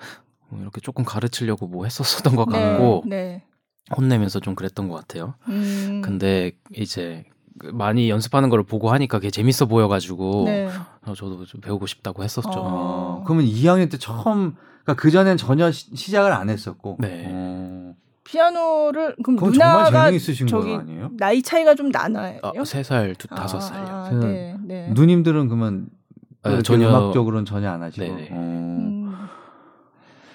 뭐 0.48 0.60
이렇게 0.62 0.80
조금 0.80 1.04
가르치려고 1.04 1.66
뭐 1.66 1.86
했었었던 1.86 2.36
것 2.36 2.48
같고 2.48 3.02
네. 3.04 3.42
혼내면서 3.96 4.38
좀 4.38 4.54
그랬던 4.54 4.86
것 4.88 4.94
같아요. 4.94 5.34
음. 5.48 6.02
근데 6.04 6.52
이제 6.72 7.24
그 7.28 7.37
많이 7.72 8.10
연습하는 8.10 8.48
걸 8.50 8.62
보고 8.62 8.90
하니까 8.90 9.18
그게 9.18 9.30
재밌어 9.30 9.66
보여가지고 9.66 10.44
네. 10.46 10.68
어, 11.06 11.14
저도 11.14 11.44
좀 11.44 11.60
배우고 11.60 11.86
싶다고 11.86 12.22
했었죠. 12.24 12.48
어. 12.50 12.54
어, 13.20 13.24
그러면 13.24 13.46
2학년 13.46 13.90
때 13.90 13.98
처음 13.98 14.54
그러니까 14.84 14.94
그 14.96 15.10
전엔 15.10 15.36
전혀 15.36 15.70
시, 15.70 15.94
시작을 15.94 16.32
안 16.32 16.48
했었고. 16.50 16.96
네. 17.00 17.26
어, 17.30 17.94
피아노를 18.24 19.16
그럼 19.22 19.36
그럼 19.38 19.52
누나가 19.52 20.10
저기 20.10 20.72
거 20.72 20.78
아니에요? 20.80 21.10
나이 21.16 21.40
차이가 21.42 21.74
좀 21.74 21.90
나나요? 21.90 22.38
아, 22.42 22.52
세살 22.64 23.14
다섯 23.34 23.58
살이요. 23.60 23.86
아, 23.88 24.10
저는 24.10 24.20
네, 24.32 24.56
네. 24.66 24.90
누님들은 24.92 25.48
그러면 25.48 25.88
아, 26.42 26.60
전혀- 26.62 26.88
음악적으로는 26.90 27.44
전혀 27.46 27.70
안 27.70 27.82
하시고. 27.82 28.04
네네. 28.04 28.28
어. 28.30 28.36
음. 28.36 29.14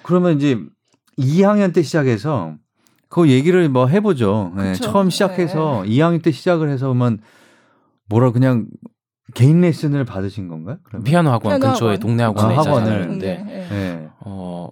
그러면 0.02 0.36
이제 0.36 0.58
2학년 1.18 1.72
때 1.72 1.82
시작해서 1.82 2.54
그 3.14 3.30
얘기를 3.30 3.68
뭐 3.68 3.86
해보죠. 3.86 4.50
네. 4.56 4.72
처음 4.74 5.08
시작해서 5.08 5.84
2학년 5.86 6.20
때 6.20 6.32
시작을 6.32 6.68
해서 6.68 6.86
그러면 6.88 7.20
뭐라 8.08 8.32
그냥 8.32 8.66
개인 9.34 9.60
레슨을 9.60 10.04
받으신 10.04 10.48
건가요? 10.48 10.78
그러면? 10.82 11.04
피아노 11.04 11.30
학원 11.30 11.52
피아노 11.60 11.66
근처에 11.74 11.88
학원. 11.94 12.00
동네 12.00 12.24
학원에 12.24 12.54
아. 12.56 12.58
학원을. 12.58 13.06
근데 13.06 13.44
네. 13.46 13.68
네. 13.70 14.08
어 14.18 14.68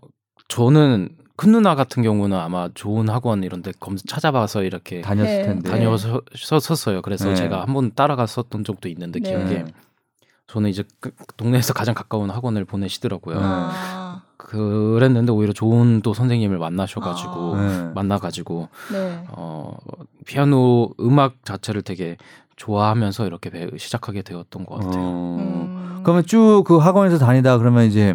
저는 0.48 1.10
큰 1.36 1.52
누나 1.52 1.76
같은 1.76 2.02
경우는 2.02 2.36
아마 2.36 2.68
좋은 2.74 3.08
학원 3.08 3.44
이런 3.44 3.62
데 3.62 3.70
검 3.78 3.96
찾아봐서 3.96 4.64
이렇게 4.64 5.02
다녔을 5.02 5.24
네. 5.30 5.42
텐데. 5.44 5.70
다녀섰었어요. 5.70 7.00
그래서 7.02 7.28
네. 7.28 7.36
제가 7.36 7.62
한번 7.62 7.92
따라갔었던 7.94 8.64
적도 8.64 8.88
있는데 8.88 9.20
네. 9.20 9.28
기억에 9.30 9.64
저는 10.48 10.68
이제 10.68 10.82
그 11.00 11.12
동네에서 11.36 11.72
가장 11.74 11.94
가까운 11.94 12.28
학원을 12.28 12.64
보내시더라고요. 12.64 13.36
네. 13.36 13.42
아, 13.44 14.01
그랬는데 14.52 15.32
오히려 15.32 15.52
좋은 15.52 16.02
또 16.02 16.12
선생님을 16.14 16.58
만나셔가지고 16.58 17.56
아. 17.56 17.60
네. 17.86 17.92
만나가지고 17.94 18.68
네. 18.92 19.24
어 19.28 19.76
피아노 20.26 20.90
음악 21.00 21.44
자체를 21.44 21.82
되게 21.82 22.16
좋아하면서 22.56 23.26
이렇게 23.26 23.50
배, 23.50 23.68
시작하게 23.76 24.22
되었던 24.22 24.66
것 24.66 24.76
같아요. 24.76 25.02
어. 25.02 25.36
음. 25.40 26.00
그러면 26.04 26.24
쭉 26.26 26.64
그 26.66 26.76
학원에서 26.76 27.18
다니다 27.18 27.58
그러면 27.58 27.84
이제 27.86 28.14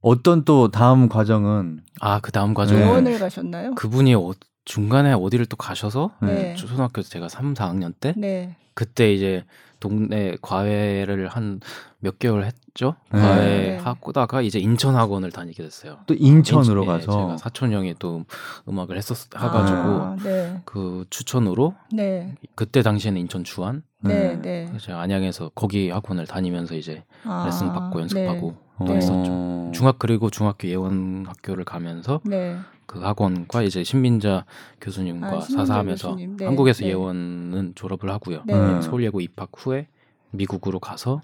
어떤 0.00 0.44
또 0.44 0.68
다음 0.70 1.08
과정은 1.08 1.80
아그 2.00 2.32
다음 2.32 2.54
과정 2.54 2.76
네. 2.76 2.82
은 2.84 2.88
대원을 2.88 3.18
가셨나요? 3.18 3.74
그분이 3.74 4.14
어, 4.14 4.32
중간에 4.72 5.12
어디를 5.14 5.46
또 5.46 5.56
가셔서 5.56 6.10
네. 6.20 6.54
초등학교 6.54 7.00
때 7.00 7.08
제가 7.08 7.28
3, 7.30 7.54
4학년 7.54 7.94
때 7.98 8.12
네. 8.18 8.54
그때 8.74 9.12
이제 9.12 9.44
동네 9.80 10.36
과외를 10.42 11.28
한 11.28 11.60
몇 12.00 12.20
개월 12.20 12.44
했죠. 12.44 12.94
네. 13.12 13.20
과외 13.20 13.44
네. 13.46 13.76
하고다가 13.78 14.40
이제 14.42 14.60
인천 14.60 14.94
학원을 14.94 15.32
다니게 15.32 15.64
됐어요. 15.64 15.98
또 16.06 16.14
인천으로 16.14 16.82
인천- 16.84 16.94
예, 17.00 17.06
가서 17.06 17.10
제가 17.12 17.36
사촌 17.38 17.72
형이 17.72 17.96
또 17.98 18.24
음악을 18.68 18.96
했었 18.96 19.16
해가지고 19.34 19.78
아, 19.78 20.16
네. 20.22 20.60
그 20.64 21.04
추천으로 21.10 21.74
네. 21.92 22.36
그때 22.54 22.82
당시에는 22.82 23.20
인천 23.20 23.42
주안 23.42 23.82
네. 24.00 24.36
네. 24.36 24.40
네. 24.42 24.64
그래서 24.68 24.86
제가 24.86 25.00
안양에서 25.00 25.50
거기 25.56 25.90
학원을 25.90 26.28
다니면서 26.28 26.76
이제 26.76 27.02
아, 27.24 27.42
레슨 27.46 27.72
받고 27.72 28.00
연습하고 28.02 28.54
어. 28.76 28.84
또 28.86 28.94
했었죠. 28.94 29.72
중학 29.74 29.98
그리고 29.98 30.30
중학교 30.30 30.68
예원 30.68 31.24
학교를 31.26 31.64
가면서 31.64 32.20
네. 32.24 32.56
그 32.88 33.00
학원과 33.00 33.62
이제 33.62 33.84
신민자 33.84 34.46
교수님과 34.80 35.28
아, 35.28 35.40
사사하면서 35.42 36.08
교수님. 36.08 36.36
네, 36.38 36.46
한국에서 36.46 36.84
네. 36.84 36.88
예원은 36.90 37.74
졸업을 37.74 38.10
하고요. 38.10 38.42
네. 38.46 38.54
음. 38.54 38.80
서울 38.80 39.04
예고 39.04 39.20
입학 39.20 39.50
후에 39.54 39.88
미국으로 40.30 40.80
가서 40.80 41.20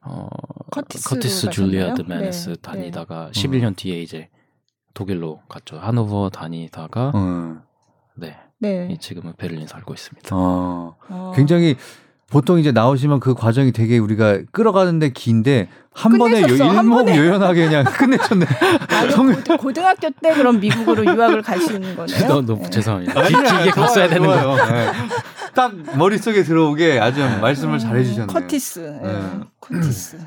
어 0.00 0.26
커티스 0.72 1.20
가셨나요? 1.20 1.50
줄리아드 1.52 2.02
네, 2.02 2.08
메네스 2.08 2.48
네. 2.48 2.56
다니다가 2.62 3.30
11년 3.32 3.76
뒤에 3.76 4.00
이제 4.00 4.30
독일로 4.94 5.42
갔죠. 5.50 5.78
하노버 5.78 6.30
다니다가 6.30 7.12
어. 7.14 7.62
네. 8.14 8.38
네. 8.58 8.96
지금은 8.98 9.34
베를린 9.36 9.66
살고 9.66 9.92
있습니다. 9.92 10.34
어, 10.34 10.96
어. 11.10 11.32
굉장히 11.36 11.76
보통 12.30 12.58
이제 12.58 12.72
나오시면 12.72 13.20
그 13.20 13.34
과정이 13.34 13.70
되게 13.72 13.98
우리가 13.98 14.38
끌어가는데 14.50 15.10
긴데 15.10 15.68
한 15.94 16.18
번에 16.18 16.42
요, 16.42 16.46
끝내셨어, 16.46 16.70
한 16.70 16.84
일목요연하게 16.84 17.66
그냥 17.68 17.84
끝내셨네. 17.96 18.46
성- 19.12 19.42
고, 19.42 19.56
고등학교 19.56 20.10
때 20.20 20.34
그럼 20.34 20.58
미국으로 20.60 21.04
유학을 21.06 21.42
가시는 21.42 21.94
거네요. 21.96 22.28
너무, 22.28 22.42
너무 22.46 22.62
네. 22.64 22.70
죄송합니다. 22.70 23.22
길게 23.22 23.70
갔어야 23.70 24.08
되는 24.08 24.26
거. 24.26 24.38
좋아요. 24.42 24.66
네. 24.72 24.86
딱 25.54 25.72
머릿속에 25.96 26.42
들어오게 26.42 26.98
아주 27.00 27.20
말씀을 27.40 27.74
음, 27.74 27.78
잘 27.78 27.96
해 27.96 28.04
주셨네요. 28.04 28.26
커티스. 28.26 29.00
예, 29.02 29.06
네. 29.08 29.20
커티스. 29.60 30.18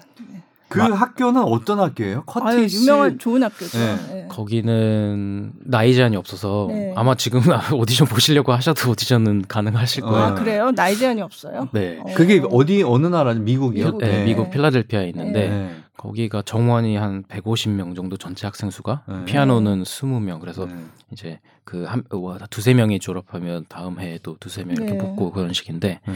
그 0.70 0.80
학교는 0.80 1.42
어떤 1.42 1.80
학교예요? 1.80 2.18
아유, 2.18 2.24
커티스. 2.26 2.84
유명한 2.84 3.18
좋은 3.18 3.44
학교죠. 3.44 3.78
네. 3.78 3.98
예. 4.14 4.28
거기는 4.30 5.52
나이 5.66 5.94
제한이 5.94 6.16
없어서 6.16 6.68
네. 6.70 6.94
아마 6.96 7.16
지금 7.16 7.42
오디션 7.74 8.08
보시려고 8.08 8.54
하셔도 8.54 8.92
오디션은 8.92 9.46
가능하실 9.48 10.04
어. 10.06 10.10
거예요. 10.10 10.26
아 10.26 10.34
그래요? 10.36 10.72
나이 10.72 10.96
제한이 10.96 11.22
없어요? 11.22 11.70
네. 11.74 12.00
어. 12.02 12.14
그게 12.14 12.42
어디 12.52 12.84
어느 12.84 13.08
나라죠? 13.08 13.40
미국이요? 13.42 13.86
미국. 13.86 13.98
네, 14.00 14.24
미국 14.24 14.52
필라델피아에 14.52 15.10
있는데 15.10 15.50
네. 15.50 15.76
거기가 15.98 16.44
정원이 16.44 16.96
한 16.96 17.24
150명 17.24 17.96
정도 17.96 18.16
전체 18.16 18.48
학생 18.48 18.70
수가 18.70 19.02
네. 19.08 19.26
피아노는 19.26 19.84
20명 19.84 20.40
그래서 20.40 20.66
네. 20.66 20.76
이제 21.12 21.40
그한 21.66 22.04
두세 22.50 22.74
명이 22.74 23.00
졸업하면 23.00 23.66
다음 23.68 24.00
해에 24.00 24.20
또 24.24 24.38
두세 24.40 24.64
명 24.64 24.76
이렇게 24.76 24.94
네. 24.94 24.98
붙고 25.00 25.32
그런 25.32 25.52
식인데 25.52 26.00
네. 26.06 26.14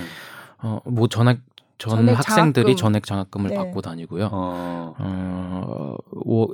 어뭐 0.61 1.07
전학 1.09 1.39
전 1.89 1.97
전액 1.97 2.17
학생들이 2.17 2.75
장학금. 2.75 2.75
전액 2.77 3.05
장학금을 3.05 3.49
네. 3.49 3.55
받고 3.57 3.81
다니고요. 3.81 4.29
어. 4.31 4.95
어, 4.97 5.95
오, 6.11 6.47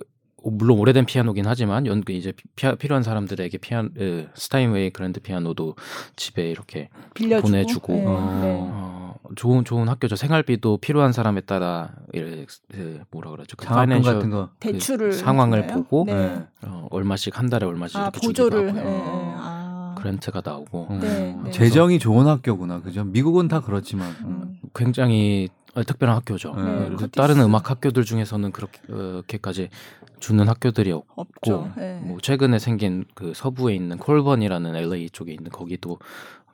물론 0.43 0.79
오래된 0.79 1.05
피아노긴 1.05 1.45
하지만 1.45 1.85
연 1.85 2.01
이제 2.09 2.33
피, 2.55 2.75
필요한 2.77 3.03
사람들에게 3.03 3.57
피아노 3.59 3.89
에, 3.99 4.27
스타인웨이 4.33 4.89
그랜드 4.91 5.19
피아노도 5.19 5.75
집에 6.15 6.49
이렇게 6.49 6.89
빌려주고. 7.13 7.47
보내주고. 7.47 7.93
네, 7.93 8.03
어. 8.07 8.39
네. 8.41 8.57
어, 8.71 9.15
좋은 9.35 9.65
좋은 9.65 9.87
학교죠. 9.89 10.15
생활비도 10.15 10.77
필요한 10.77 11.11
사람에 11.11 11.41
따라 11.41 11.89
이 12.13 12.45
그, 12.71 13.01
뭐라 13.11 13.29
그러죠? 13.31 13.55
그 13.57 13.65
장학금 13.65 14.01
같은 14.01 14.29
거. 14.31 14.49
대출을 14.59 15.13
상황을 15.13 15.63
해주나요? 15.65 15.83
보고 15.83 16.05
네. 16.05 16.13
네. 16.15 16.45
어, 16.65 16.87
얼마씩 16.89 17.37
한 17.37 17.49
달에 17.49 17.65
얼마씩 17.67 17.97
아 17.97 18.03
이렇게 18.03 18.19
보조를. 18.25 18.67
주기도 18.69 18.79
예, 18.79 18.81
하고요. 18.81 18.95
예. 18.95 19.33
아. 19.37 19.58
그랜트가 20.01 20.41
나오고 20.43 20.87
음. 20.89 20.99
네, 20.99 21.37
네. 21.43 21.51
재정이 21.51 21.99
좋은 21.99 22.27
학교구나, 22.27 22.81
그죠? 22.81 23.03
미국은 23.03 23.47
다 23.47 23.61
그렇지만. 23.61 24.09
음. 24.21 24.25
음. 24.25 24.59
굉장히 24.75 25.49
어, 25.75 25.83
특별한 25.83 26.15
학교죠. 26.17 26.55
네, 26.55 26.61
어, 26.61 26.89
커티스. 26.91 27.09
다른 27.11 27.39
음악 27.41 27.69
학교들 27.69 28.03
중에서는 28.03 28.51
그렇게 28.51 28.79
그렇게까지 28.87 29.69
주는 30.19 30.47
학교들이 30.47 30.91
없고 30.91 31.21
없죠. 31.21 31.71
예. 31.79 31.99
뭐 32.01 32.17
최근에 32.19 32.59
생긴 32.59 33.05
그 33.13 33.33
서부에 33.35 33.75
있는 33.75 33.97
콜번이라는 33.97 34.75
LA 34.75 35.09
쪽에 35.11 35.31
있는 35.31 35.49
거기도 35.51 35.99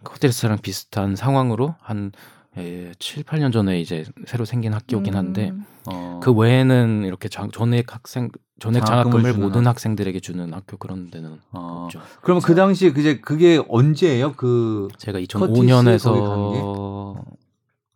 커티스랑 0.04 0.60
비슷한 0.62 1.16
상황으로 1.16 1.76
한 1.82 2.12
예, 2.58 2.92
7, 3.00 3.24
8년 3.24 3.52
전에 3.52 3.80
이제 3.82 4.06
새로 4.26 4.46
생긴 4.46 4.74
학교긴 4.74 5.16
한데 5.16 5.50
음. 5.50 5.66
어. 5.88 6.20
그 6.24 6.32
외에는 6.32 7.04
이렇게 7.06 7.28
장, 7.28 7.52
전액 7.52 7.94
학생 7.94 8.30
전액 8.60 8.86
장학금을 8.86 9.34
모든 9.34 9.62
학- 9.68 9.72
학생들에게 9.72 10.20
주는 10.22 10.54
학교 10.54 10.78
그런 10.78 11.12
데는 11.12 11.40
어. 11.52 11.84
없죠. 11.86 12.00
그러면 12.22 12.42
그 12.42 12.56
당시 12.56 12.92
그제 12.94 13.20
그게 13.20 13.62
언제예요? 13.68 14.34
그 14.34 14.88
제가 14.98 15.20
커티스 15.20 15.40
거기 15.40 15.68
간 15.68 15.84
2005년에서 15.86 17.16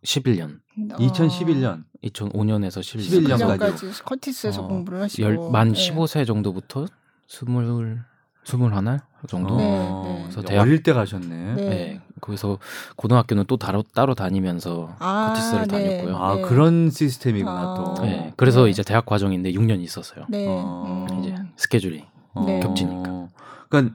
11년, 0.04 0.60
어. 0.92 0.96
2011년. 0.98 1.84
2005년에서 2.04 2.80
11년, 2.80 3.00
11 3.10 3.28
년까지. 3.28 3.44
년까지 3.86 4.02
커티스에서 4.04 4.62
어, 4.62 4.68
공부를 4.68 5.02
하시고 5.02 5.22
열, 5.26 5.38
만 5.50 5.68
예. 5.68 5.72
15세 5.72 6.26
정도부터 6.26 6.86
스 7.26 7.44
물 8.40 8.46
스물 8.46 8.74
하나 8.74 9.04
정도. 9.28 9.56
네, 9.56 9.64
어, 9.90 10.02
네. 10.06 10.22
그래서 10.24 10.42
대학- 10.42 10.62
어릴 10.62 10.82
때 10.82 10.92
가셨네. 10.92 11.54
네. 11.54 11.54
네. 11.68 12.00
거기서 12.20 12.58
고등학교는 12.96 13.44
또 13.46 13.56
따로 13.56 13.82
따로 13.82 14.14
다니면서 14.14 14.96
아, 14.98 15.28
커티스를 15.28 15.66
네. 15.68 15.98
다녔고요. 16.00 16.16
아 16.16 16.34
네. 16.36 16.42
그런 16.42 16.90
시스템이구나 16.90 17.52
아. 17.52 17.94
또. 17.96 18.02
네. 18.02 18.32
그래서 18.36 18.64
네. 18.64 18.70
이제 18.70 18.82
대학 18.82 19.06
과정인데 19.06 19.52
6년 19.52 19.80
있었어요. 19.80 20.24
네. 20.28 20.46
어, 20.48 21.06
음. 21.10 21.18
이제 21.20 21.34
스케줄이 21.56 22.04
네. 22.46 22.60
겹치니까. 22.60 23.28
그러니까 23.68 23.94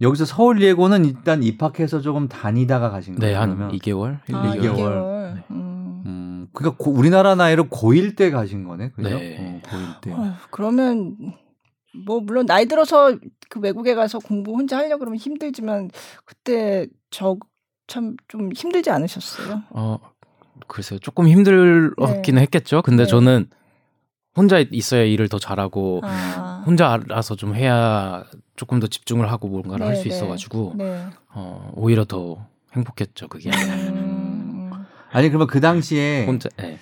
여기서 0.00 0.24
서울 0.24 0.62
예고는 0.62 1.04
일단 1.04 1.42
입학해서 1.42 2.00
조금 2.00 2.28
다니다가 2.28 2.90
가신 2.90 3.16
거예요. 3.16 3.32
네, 3.34 3.38
한 3.38 3.54
그러면? 3.56 3.76
2개월, 3.76 4.18
1, 4.28 4.34
아, 4.34 4.54
2개월. 4.54 4.60
2개월. 4.76 5.34
네. 5.34 5.42
음. 5.50 6.02
음, 6.06 6.48
그러니까 6.54 6.82
고- 6.82 6.90
우리나라 6.92 7.34
나이로 7.34 7.64
고1 7.64 8.16
때 8.16 8.30
가신 8.30 8.64
거네, 8.64 8.90
그죠? 8.92 9.10
네. 9.10 9.60
어, 9.62 9.68
고1 9.68 10.00
때. 10.00 10.12
어휴, 10.12 10.30
그러면 10.50 11.16
뭐 11.94 12.20
물론 12.20 12.46
나이 12.46 12.66
들어서 12.66 13.16
그 13.48 13.60
외국에 13.60 13.94
가서 13.94 14.18
공부 14.18 14.52
혼자 14.52 14.78
하려고 14.78 15.00
그러면 15.00 15.18
힘들지만 15.18 15.90
그때 16.24 16.86
저 17.10 17.36
참 17.88 18.16
좀 18.28 18.50
힘들지 18.54 18.88
않으셨어요? 18.88 19.64
어, 19.70 19.98
글쎄요. 20.68 21.00
조금 21.00 21.26
힘들었기는 21.26 22.38
네. 22.38 22.42
했겠죠. 22.42 22.82
근데 22.82 23.02
네. 23.02 23.08
저는 23.08 23.50
혼자 24.36 24.60
있어야 24.60 25.02
일을 25.02 25.28
더 25.28 25.40
잘하고 25.40 26.00
아, 26.04 26.62
혼자 26.64 26.92
알아서 26.92 27.34
좀 27.34 27.52
해야 27.56 28.22
조금 28.54 28.78
더 28.78 28.86
집중을 28.86 29.28
하고 29.32 29.48
뭔가를 29.48 29.84
할수 29.86 30.04
네, 30.04 30.08
네. 30.10 30.14
있어가지고 30.14 30.74
네. 30.76 31.04
어, 31.34 31.72
오히려 31.74 32.04
더 32.04 32.46
행복했죠. 32.74 33.26
그게 33.26 33.50
음, 33.50 34.70
아니 35.10 35.28
그러면 35.28 35.48
그 35.48 35.60
당시에 35.60 36.26
혼자. 36.26 36.48
네. 36.58 36.78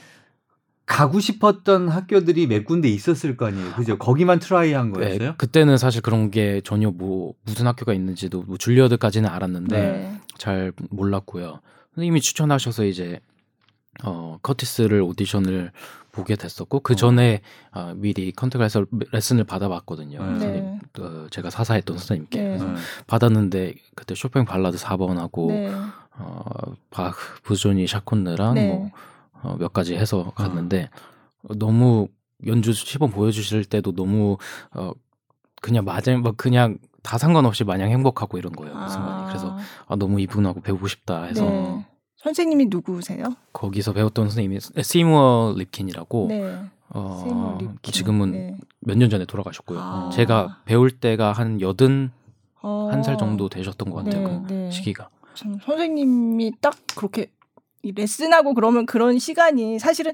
가고 0.88 1.20
싶었던 1.20 1.88
학교들이 1.88 2.46
몇 2.46 2.64
군데 2.64 2.88
있었을 2.88 3.36
거 3.36 3.46
아니에요, 3.46 3.72
그죠? 3.74 3.98
거기만 3.98 4.38
트라이한 4.38 4.90
거였어요? 4.90 5.18
네, 5.18 5.34
그때는 5.36 5.76
사실 5.76 6.00
그런 6.00 6.30
게 6.30 6.62
전혀 6.64 6.90
뭐 6.90 7.34
무슨 7.44 7.66
학교가 7.66 7.92
있는지도 7.92 8.42
뭐 8.42 8.56
줄리어드까지는 8.56 9.28
알았는데 9.28 9.78
네. 9.78 10.20
잘 10.38 10.72
몰랐고요. 10.90 11.60
선생님이 11.94 12.22
추천하셔서 12.22 12.86
이제 12.86 13.20
어 14.02 14.38
커티스를 14.42 15.02
오디션을 15.02 15.72
보게 16.12 16.36
됐었고 16.36 16.80
그 16.80 16.96
전에 16.96 17.42
어, 17.72 17.92
미리 17.94 18.32
컨택해서 18.32 18.86
레슨을 19.12 19.44
받아봤거든요. 19.44 20.18
네. 20.20 20.26
선생님, 20.26 20.80
어, 21.00 21.26
제가 21.30 21.50
사사했던 21.50 21.98
선생님께 21.98 22.40
네. 22.40 22.48
그래서 22.48 22.64
네. 22.64 22.74
받았는데 23.06 23.74
그때 23.94 24.14
쇼팽 24.14 24.46
발라드 24.46 24.78
4번 24.78 25.16
하고 25.16 25.48
네. 25.48 25.70
어, 26.16 26.42
박 26.90 27.14
부조니 27.42 27.86
샤콘느랑 27.86 28.54
네. 28.54 28.68
뭐 28.68 28.90
어, 29.42 29.56
몇 29.58 29.72
가지 29.72 29.94
해서 29.96 30.32
갔는데 30.34 30.90
어, 31.48 31.54
너무 31.54 32.08
연주 32.46 32.72
시범 32.72 33.10
보여주실 33.10 33.64
때도 33.64 33.92
너무 33.92 34.36
어 34.74 34.92
그냥 35.60 35.84
마냥 35.84 36.22
뭐 36.22 36.32
그냥 36.36 36.78
다 37.02 37.18
상관없이 37.18 37.64
마냥 37.64 37.90
행복하고 37.90 38.38
이런 38.38 38.52
거예요 38.52 38.74
그 38.74 38.88
순간이 38.88 39.26
그래서 39.28 39.56
아, 39.86 39.96
너무 39.96 40.20
이분하고 40.20 40.60
배우고 40.60 40.86
싶다 40.86 41.24
해서 41.24 41.44
네. 41.44 41.86
선생님이 42.16 42.66
누구세요? 42.66 43.24
거기서 43.52 43.92
배웠던 43.92 44.26
선생님이 44.26 44.58
시무어 44.82 45.54
립킨이라고 45.56 46.26
네. 46.28 46.62
어, 46.90 47.58
립킨. 47.60 47.92
지금은 47.92 48.30
네. 48.32 48.56
몇년 48.80 49.10
전에 49.10 49.24
돌아가셨고요. 49.24 49.78
아. 49.78 50.10
제가 50.12 50.62
배울 50.64 50.90
때가 50.90 51.32
한 51.32 51.60
여든 51.60 52.10
어, 52.62 52.88
한살 52.90 53.18
정도 53.18 53.48
되셨던 53.48 53.90
것 53.90 54.04
같아요. 54.04 54.28
네, 54.28 54.42
그 54.46 54.52
네. 54.52 54.70
시기가. 54.70 55.08
참 55.34 55.58
선생님이 55.64 56.52
딱 56.60 56.76
그렇게 56.96 57.22
이 57.22 57.26
레슨하고 57.94 58.54
그러면 58.54 58.86
그런 58.86 59.18
시간이 59.18 59.78
사실은 59.78 60.12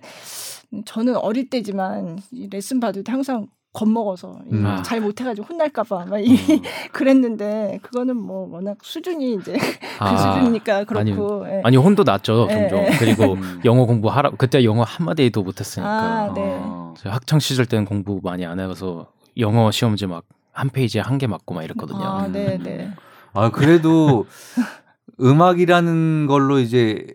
저는 0.85 1.17
어릴 1.17 1.51
때지만 1.51 2.19
이 2.33 2.49
레슨 2.51 2.81
받을 2.81 3.05
때 3.05 3.13
항상 3.13 3.47
겁먹어서 3.73 4.41
이 4.47 4.55
음. 4.55 4.67
아. 4.67 4.83
잘 4.83 5.01
못해가지고 5.01 5.49
혼날까봐 5.49 6.07
막 6.07 6.19
이, 6.21 6.37
그랬는데 6.93 7.81
그거는 7.83 8.17
뭐 8.17 8.49
워낙 8.49 8.79
수준이 8.83 9.35
이제 9.35 9.53
그 9.99 10.17
수준이니까 10.19 10.85
그렇고 10.85 11.45
예. 11.49 11.57
아, 11.57 11.61
아니 11.65 11.77
혼도 11.77 12.05
났죠 12.05 12.47
예, 12.51 12.55
종종. 12.69 12.79
예. 12.87 12.91
그리고 12.99 13.33
음. 13.35 13.61
영어 13.65 13.85
공부하라 13.87 14.31
그때 14.39 14.63
영어 14.65 14.83
한 14.85 15.07
마디도 15.07 15.43
못했으니까. 15.43 15.91
아, 15.91 16.33
네. 16.35 16.41
어. 16.63 16.95
제가 16.99 17.17
학창 17.17 17.41
시절 17.41 17.67
때는 17.67 17.85
공부 17.85 18.21
많이 18.23 18.47
안 18.47 18.61
해서 18.61 19.09
영어 19.37 19.71
시험지 19.71 20.07
막 20.07 20.25
한 20.55 20.71
페이지에 20.71 21.01
한 21.03 21.19
개 21.19 21.27
맞고 21.27 21.55
막 21.55 21.65
이랬거든요. 21.65 22.03
아, 22.03 22.27
음. 22.27 22.33
네, 22.33 22.59
네. 22.59 22.91
아 23.33 23.51
그래도 23.51 24.27
음악이라는 25.21 26.27
걸로 26.27 26.59
이제 26.61 27.07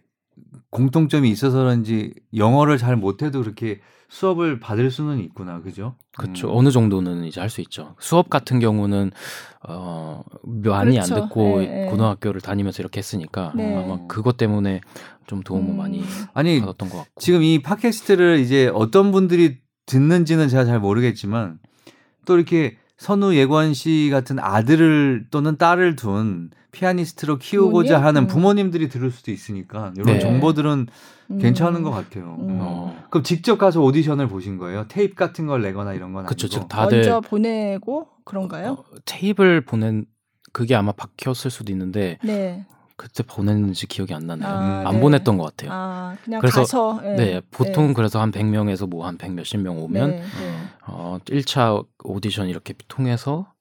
공통점이 0.72 1.30
있어서 1.30 1.60
그런지 1.60 2.14
영어를 2.36 2.78
잘 2.78 2.96
못해도 2.96 3.42
그렇게 3.42 3.80
수업을 4.10 4.60
받을 4.60 4.90
수는 4.90 5.20
있구나, 5.20 5.62
그죠? 5.62 5.96
그렇죠. 6.18 6.50
음. 6.50 6.58
어느 6.58 6.72
정도는 6.72 7.26
이제 7.26 7.40
할 7.40 7.50
수 7.50 7.62
있죠. 7.62 7.96
수업 8.00 8.30
같은 8.30 8.60
경우는 8.60 9.12
어 9.68 10.24
많이 10.44 10.96
그렇죠. 10.96 11.16
안 11.16 11.22
듣고 11.22 11.64
예, 11.64 11.86
예. 11.86 11.90
고등학교를 11.92 12.42
다니면서 12.42 12.82
이렇게 12.82 12.98
했으니까 13.00 13.54
네. 13.56 13.76
아마 13.76 14.00
그것 14.08 14.38
때문에 14.38 14.82
좀 15.28 15.42
도움을 15.42 15.72
음. 15.72 15.78
많이 15.78 16.04
아니 16.34 16.60
받았던 16.60 16.90
것 16.90 16.98
같고. 16.98 17.22
지금 17.22 17.44
이 17.44 17.62
팟캐스트를 17.62 18.40
이제 18.40 18.72
어떤 18.74 19.12
분들이 19.12 19.60
듣는지는 19.86 20.48
제가 20.48 20.66
잘 20.66 20.80
모르겠지만 20.80 21.60
또 22.26 22.36
이렇게 22.36 22.78
선우 22.98 23.34
예관 23.36 23.74
씨 23.74 24.10
같은 24.12 24.40
아들을 24.40 25.28
또는 25.32 25.58
딸을 25.58 25.96
둔 25.96 26.50
피아니스트로 26.72 27.38
키우고자 27.40 27.96
부모님? 27.96 28.06
하는 28.06 28.22
음. 28.24 28.28
부모님들이 28.28 28.90
들을 28.90 29.12
수도 29.12 29.32
있으니까 29.32 29.92
이런 29.96 30.06
네. 30.06 30.20
정보들은 30.20 30.88
음. 31.32 31.38
괜찮은 31.40 31.84
것 31.84 31.92
같아요. 31.92 32.36
음. 32.40 32.58
어. 32.62 32.96
그럼 33.10 33.24
직접 33.24 33.58
가서 33.58 33.82
오디션을 33.82 34.28
보신 34.28 34.58
거예요? 34.58 34.86
테이프 34.88 35.16
같은 35.16 35.48
걸 35.48 35.62
내거나 35.62 35.94
이런 35.94 36.14
건 36.14 36.26
그쵸, 36.26 36.46
아니고. 36.48 36.62
즉 36.62 36.68
다들 36.70 36.98
먼저 36.98 37.22
보내고 37.22 38.08
그런가요? 38.26 38.72
어, 38.72 38.84
테이블 39.06 39.62
보낸 39.66 40.06
그게 40.54 40.76
아마 40.76 40.92
바뀌었을 40.92 41.52
수도 41.52 41.72
있는데 41.72 42.18
네. 42.24 42.66
그때 42.96 43.24
보냈는지 43.24 43.88
기억이 43.88 44.14
안 44.14 44.28
나네요. 44.28 44.48
아, 44.48 44.84
안 44.88 44.96
네. 44.96 45.00
보냈던 45.00 45.38
것 45.38 45.46
같아요. 45.46 45.70
아, 45.72 46.16
그냥 46.24 46.42
그래서- 46.42 46.60
가서 46.62 47.02
예. 47.06 47.16
네, 47.16 47.42
보통 47.50 47.94
그래서 47.94 48.20
한 48.20 48.32
100명에서 48.32 48.90
뭐 48.90 49.06
한 49.06 49.18
100 49.18 49.34
몇십 49.34 49.62
명 49.62 49.78
오면 49.82 50.10
네, 50.12 50.18
네. 50.18 50.24
어 50.86 51.18
1차 51.26 51.86
오디션 52.04 52.50
이렇게 52.50 52.74
통해서 52.90 53.54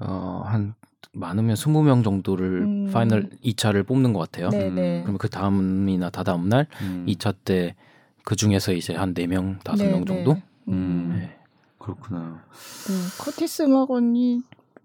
어 0.00 0.42
한 0.46 0.74
많으면 1.14 1.54
20명 1.54 2.04
정도를 2.04 2.62
음. 2.62 2.90
final 2.92 3.30
2차를 3.44 3.86
뽑는 3.86 4.12
것 4.12 4.20
같아요. 4.20 4.50
네, 4.50 4.70
네. 4.70 5.00
그러면 5.02 5.18
그 5.18 5.28
다음이나 5.28 6.10
다다음 6.10 6.48
날 6.48 6.66
음. 6.82 7.06
2차 7.08 7.34
때 7.44 7.74
그 8.24 8.36
중에서 8.36 8.72
이제 8.72 8.94
한 8.94 9.14
4명, 9.14 9.60
5명 9.60 9.78
네, 9.78 10.04
정도? 10.04 10.32
네. 10.34 10.42
음. 10.68 10.72
음. 10.72 11.16
네. 11.18 11.36
그렇구나. 11.78 12.42
네. 12.88 13.22
커티스 13.22 13.62
음악원이 13.64 14.42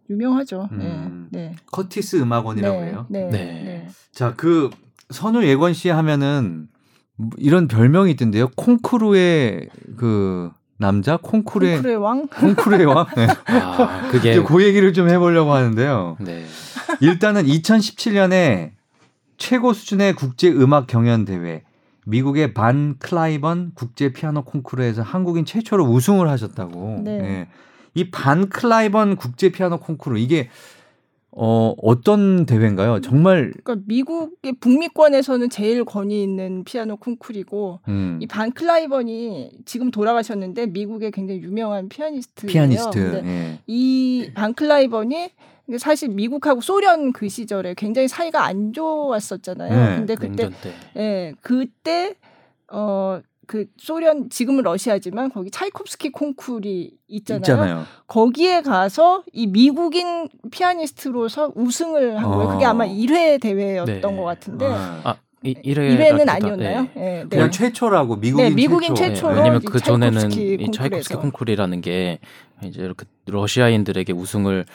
유명하죠. 0.09 0.67
음. 0.73 1.29
네. 1.31 1.49
네. 1.49 1.55
커티스 1.71 2.17
음악원이라고 2.17 2.81
네, 2.81 2.85
해요. 2.87 3.05
네. 3.09 3.29
네. 3.29 3.29
네. 3.63 3.89
자, 4.11 4.35
그 4.35 4.69
선우 5.09 5.43
예권 5.43 5.73
씨 5.73 5.89
하면은 5.89 6.67
뭐 7.15 7.29
이런 7.37 7.67
별명이 7.69 8.11
있던데요. 8.11 8.49
콩쿠르의 8.55 9.69
그 9.95 10.51
남자 10.79 11.17
콩쿠르의 11.17 11.73
콩쿠르의 11.73 11.97
왕. 11.97 12.27
콩쿠르의 12.27 12.85
왕. 12.85 13.05
네. 13.15 13.27
아, 13.47 14.07
그게 14.09 14.41
그 14.41 14.63
얘기를 14.63 14.93
좀 14.93 15.09
해보려고 15.09 15.53
하는데요. 15.53 16.17
네. 16.21 16.45
일단은 17.01 17.45
2017년에 17.45 18.71
최고 19.37 19.73
수준의 19.73 20.13
국제 20.13 20.49
음악 20.49 20.87
경연 20.87 21.25
대회 21.25 21.63
미국의 22.05 22.53
반 22.53 22.97
클라이번 22.97 23.73
국제 23.75 24.13
피아노 24.13 24.43
콩쿠르에서 24.43 25.01
한국인 25.01 25.43
최초로 25.43 25.83
우승을 25.83 26.29
하셨다고. 26.29 27.01
네. 27.03 27.11
예. 27.11 27.47
이반 27.93 28.47
클라이번 28.47 29.17
국제 29.17 29.49
피아노 29.49 29.79
콩쿠르 29.79 30.17
이게 30.17 30.49
어 31.41 31.73
어떤 31.81 32.45
대회인가요? 32.45 32.99
정말 32.99 33.53
그러니까 33.63 33.85
미국의 33.87 34.53
북미권에서는 34.59 35.49
제일 35.49 35.85
권위 35.85 36.21
있는 36.21 36.65
피아노 36.65 36.97
콩쿠르이고 36.97 37.79
음, 37.87 38.19
이 38.21 38.27
반 38.27 38.51
클라이번이 38.51 39.51
지금 39.65 39.89
돌아가셨는데 39.89 40.65
미국의 40.67 41.11
굉장히 41.11 41.41
유명한 41.41 41.87
피아니스트예요. 41.87 42.51
피아니스트. 42.51 42.91
근데 43.11 43.27
예. 43.27 43.59
이 43.67 44.31
반 44.35 44.53
클라이번이 44.53 45.29
사실 45.77 46.09
미국하고 46.09 46.59
소련 46.61 47.13
그 47.13 47.29
시절에 47.29 47.73
굉장히 47.77 48.07
사이가 48.09 48.43
안 48.43 48.73
좋았었잖아요. 48.73 49.69
네, 49.91 49.95
근데 49.97 50.15
그때 50.15 50.49
때. 50.61 50.73
예, 50.97 51.33
그때 51.41 52.15
어 52.71 53.21
그 53.49 53.65
소련 53.77 54.29
지금은 54.29 54.63
러시아지만 54.63 55.31
거기 55.31 55.49
차이콥스키 55.49 56.11
콩쿠르이 56.11 56.91
있잖아요. 57.07 57.39
있잖아요. 57.39 57.83
거기에 58.05 58.61
가서 58.61 59.23
이 59.33 59.47
미국인 59.47 60.29
피아니스트로서 60.51 61.53
우승을 61.55 62.21
한 62.21 62.29
거예요. 62.29 62.49
그게 62.49 62.65
어. 62.65 62.69
아마 62.69 62.85
1회 62.85 63.41
대회였던 63.41 64.01
네. 64.01 64.01
것 64.01 64.23
같은데 64.23 64.67
아, 64.67 65.01
아, 65.03 65.15
이, 65.41 65.55
1회 65.55 65.97
1회는 65.97 66.29
아니었나요? 66.29 66.87
예, 66.97 66.99
네. 66.99 67.25
그냥 67.27 67.49
최초라고 67.49 68.17
미국인, 68.17 68.49
네, 68.49 68.53
미국인 68.53 68.93
최초. 68.93 69.15
최초로 69.15 69.33
네, 69.33 69.39
왜냐면 69.39 69.61
그 69.61 69.79
전에는 69.79 70.29
차이콥스키. 70.71 71.15
콩쿠르라는 71.15 71.81
게 71.81 72.19
이제 72.63 72.83
이렇게 72.83 73.07
러시아인들에게 73.25 74.13
우승을 74.13 74.65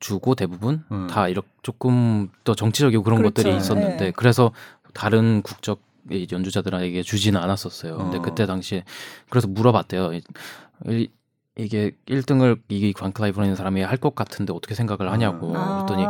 주고 0.00 0.34
대부분 0.34 0.82
음. 0.90 1.06
다 1.06 1.28
이렇게 1.28 1.46
조금 1.62 2.30
더 2.42 2.56
정치적이고 2.56 3.04
그런 3.04 3.18
그렇죠. 3.18 3.34
것들이 3.34 3.56
있었는데 3.56 4.06
네. 4.06 4.10
그래서 4.10 4.50
다른 4.92 5.40
국적 5.42 5.78
의 5.78 5.93
연주자들에게 6.10 7.02
주지는 7.02 7.40
않았었어요. 7.40 7.96
근데 7.96 8.18
어. 8.18 8.22
그때 8.22 8.46
당시에 8.46 8.84
그래서 9.30 9.48
물어봤대요. 9.48 10.12
이- 10.14 10.22
이- 10.88 11.08
이게 11.56 11.92
1등을 12.06 12.58
이 12.68 12.92
관클라이브라는 12.92 13.54
사람이 13.56 13.80
할 13.82 13.96
것 13.98 14.14
같은데 14.14 14.52
어떻게 14.52 14.74
생각을 14.74 15.10
하냐고 15.12 15.56
아. 15.56 15.84
그랬더니 15.86 16.04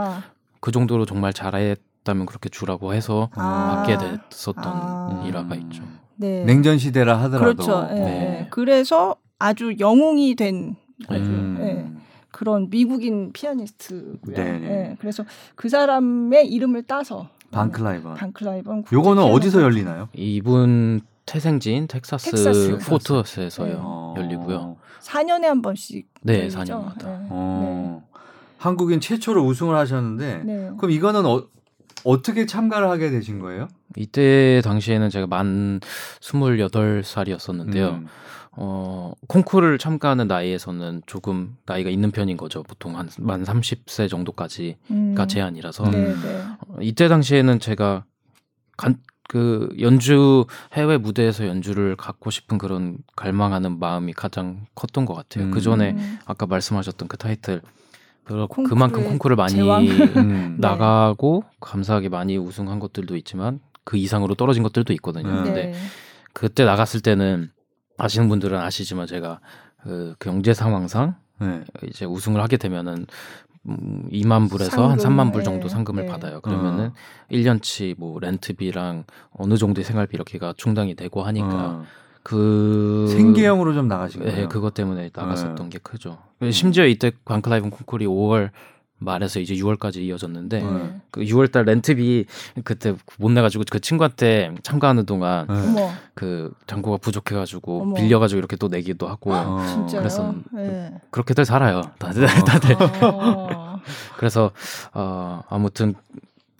그 0.61 0.73
정도로 0.73 1.05
정말 1.07 1.33
잘했다면 1.35 2.27
그렇게 2.27 2.49
주라고 2.49 2.95
해서 2.95 3.29
아. 3.35 3.85
받게 3.85 3.99
됐었던 4.31 4.65
아. 4.65 5.25
일화가 5.27 5.55
있죠. 5.57 5.83
네. 6.17 6.45
냉전 6.45 6.79
시대라 6.79 7.19
하더라도 7.25 7.55
그렇죠. 7.65 7.89
예, 7.91 7.95
네. 7.95 8.41
예. 8.43 8.47
그래서 8.51 9.17
아주 9.39 9.75
영웅이 9.79 10.35
된 10.37 10.77
아주 11.09 11.25
음. 11.25 11.57
예, 11.61 12.01
그런 12.31 12.71
미국인 12.71 13.33
피아니스트고요. 13.33 14.35
네네. 14.35 14.67
예, 14.67 14.97
그래서 15.01 15.25
그 15.57 15.69
사람의 15.69 16.49
이름을 16.49 16.85
따서 16.85 17.29
반클라이번. 17.55 18.15
반클라이번 18.15 18.85
요거는 18.93 19.23
어디서 19.23 19.63
열리나요? 19.63 20.09
이분 20.13 21.01
태생지인 21.27 21.87
텍사스, 21.89 22.31
텍사스. 22.31 22.79
포트워스에서요 22.89 23.69
네. 23.69 23.75
어. 23.79 24.15
열리고요. 24.19 24.77
4년에 25.03 25.43
한 25.45 25.63
번씩 25.63 26.07
네, 26.23 26.41
열리죠. 26.41 26.59
4년마다. 26.59 27.07
예. 27.07 27.27
어. 27.31 28.03
한국인 28.59 29.01
최초로 29.01 29.45
우승을 29.45 29.75
하셨는데 29.77 30.43
네. 30.45 30.55
네. 30.55 30.71
그럼 30.79 30.91
이거는 30.91 31.25
어, 31.27 31.45
어떻게 32.05 32.45
참가를 32.47 32.89
하게 32.89 33.11
되신 33.11 33.39
거예요? 33.39 33.69
이때 33.97 34.61
당시에는 34.65 35.09
제가 35.11 35.27
만 35.27 35.81
28살이었었는데요. 36.21 37.89
음. 37.91 38.07
어, 38.57 39.13
콩쿠르를 39.29 39.79
참가하는 39.79 40.29
나이에서는 40.29 41.03
조금 41.07 41.57
나이가 41.67 41.91
있는 41.91 42.11
편인 42.11 42.37
거죠. 42.37 42.63
보통 42.63 42.97
한 42.99 43.09
만 43.19 43.43
30세 43.45 44.09
정도까지가 44.09 44.77
음. 44.91 45.15
제한이라서. 45.29 45.91
네, 45.91 45.97
음. 45.99 46.21
네. 46.23 46.43
어, 46.69 46.77
이때 46.81 47.09
당시에는 47.09 47.59
제가 47.61 48.05
간, 48.77 48.97
그 49.29 49.69
연주 49.81 50.47
해외 50.75 50.99
무대에서 50.99 51.47
연주를 51.47 51.97
갖고 51.97 52.31
싶은 52.31 52.59
그런 52.59 52.99
갈망하는 53.17 53.79
마음이 53.79 54.13
가장 54.13 54.67
컸던 54.75 55.07
것 55.07 55.15
같아요. 55.15 55.47
음. 55.47 55.51
그 55.51 55.61
전에 55.61 55.93
음. 55.93 56.19
아까 56.27 56.47
말씀하셨던 56.47 57.09
그 57.09 57.17
타이틀 57.17 57.61
그- 58.25 58.47
그만큼 58.69 59.05
콩쿠르를 59.05 59.37
많이. 59.37 59.61
음. 59.61 59.65
네. 60.61 60.69
나가고 60.69 61.45
감사하게 61.61 62.09
많이 62.09 62.37
우승한 62.39 62.79
것들도 62.79 63.17
있지만 63.17 63.61
그 63.85 63.97
이상으로 63.97 64.35
떨어진 64.35 64.63
것들도 64.63 64.93
있거든요. 64.95 65.29
네. 65.29 65.43
근데 65.43 65.65
네. 65.67 65.75
그때 66.33 66.65
나갔을 66.65 67.01
때는 67.01 67.51
아시는 67.97 68.29
분들은 68.29 68.59
아시지만 68.59 69.07
제가 69.07 69.41
그 69.83 70.15
경제 70.19 70.55
상황상 70.55 71.15
네. 71.41 71.65
이제 71.89 72.05
우승을 72.05 72.41
하게 72.41 72.57
되면은 72.57 73.07
음, 73.67 74.09
2만 74.13 74.51
불에서 74.51 74.89
한 74.91 74.99
상금, 74.99 75.17
3만 75.17 75.33
불 75.33 75.43
정도 75.43 75.69
네, 75.69 75.75
상금을 75.75 76.05
네. 76.05 76.09
받아요. 76.11 76.41
그러면은 76.41 76.87
어. 76.87 76.93
1년치 77.31 77.95
뭐 77.99 78.19
렌트비랑 78.21 79.05
어느 79.33 79.57
정도의 79.57 79.85
생활비 79.85 80.17
이렇게가 80.17 80.55
충당이 80.57 80.95
되고 80.97 81.23
하니까 81.23 81.49
어. 81.49 81.85
그 82.23 83.07
생계형으로 83.11 83.75
좀 83.75 83.89
나가신 83.89 84.23
거예요. 84.23 84.37
네, 84.37 84.47
그것 84.49 84.75
때문에 84.75 85.11
나갔었던 85.15 85.57
네. 85.57 85.69
게 85.71 85.79
크죠. 85.79 86.19
심지어 86.51 86.87
이때 86.87 87.13
관클라이븐 87.25 87.71
콩쿠르이 87.71 88.07
5월 88.07 88.51
말에서 88.99 89.41
이제 89.41 89.55
6월까지 89.55 89.97
이어졌는데 89.97 90.61
네. 90.63 91.01
그 91.11 91.21
6월달 91.23 91.65
렌트비 91.67 92.27
그때 92.65 92.95
못 93.19 93.31
내가지고 93.31 93.65
그 93.71 93.81
친구한테 93.81 94.55
참가하는 94.63 95.05
동안 95.05 95.47
네. 95.75 95.91
그 96.15 96.53
잔고가 96.67 96.97
부족해가지고 96.99 97.83
어머. 97.83 97.95
빌려가지고 97.95 98.39
이렇게 98.39 98.57
또 98.57 98.69
내기도 98.69 99.09
하고 99.09 99.33
어. 99.33 99.65
진짜요? 99.67 100.01
그래서 100.01 100.35
네. 100.53 100.95
그렇게들 101.11 101.45
살아요. 101.45 101.83
다들 101.99 102.25
어. 102.25 102.29
다들 102.29 102.77
어. 103.03 103.81
그래서 104.17 104.53
어 104.95 105.43
아무튼 105.49 105.95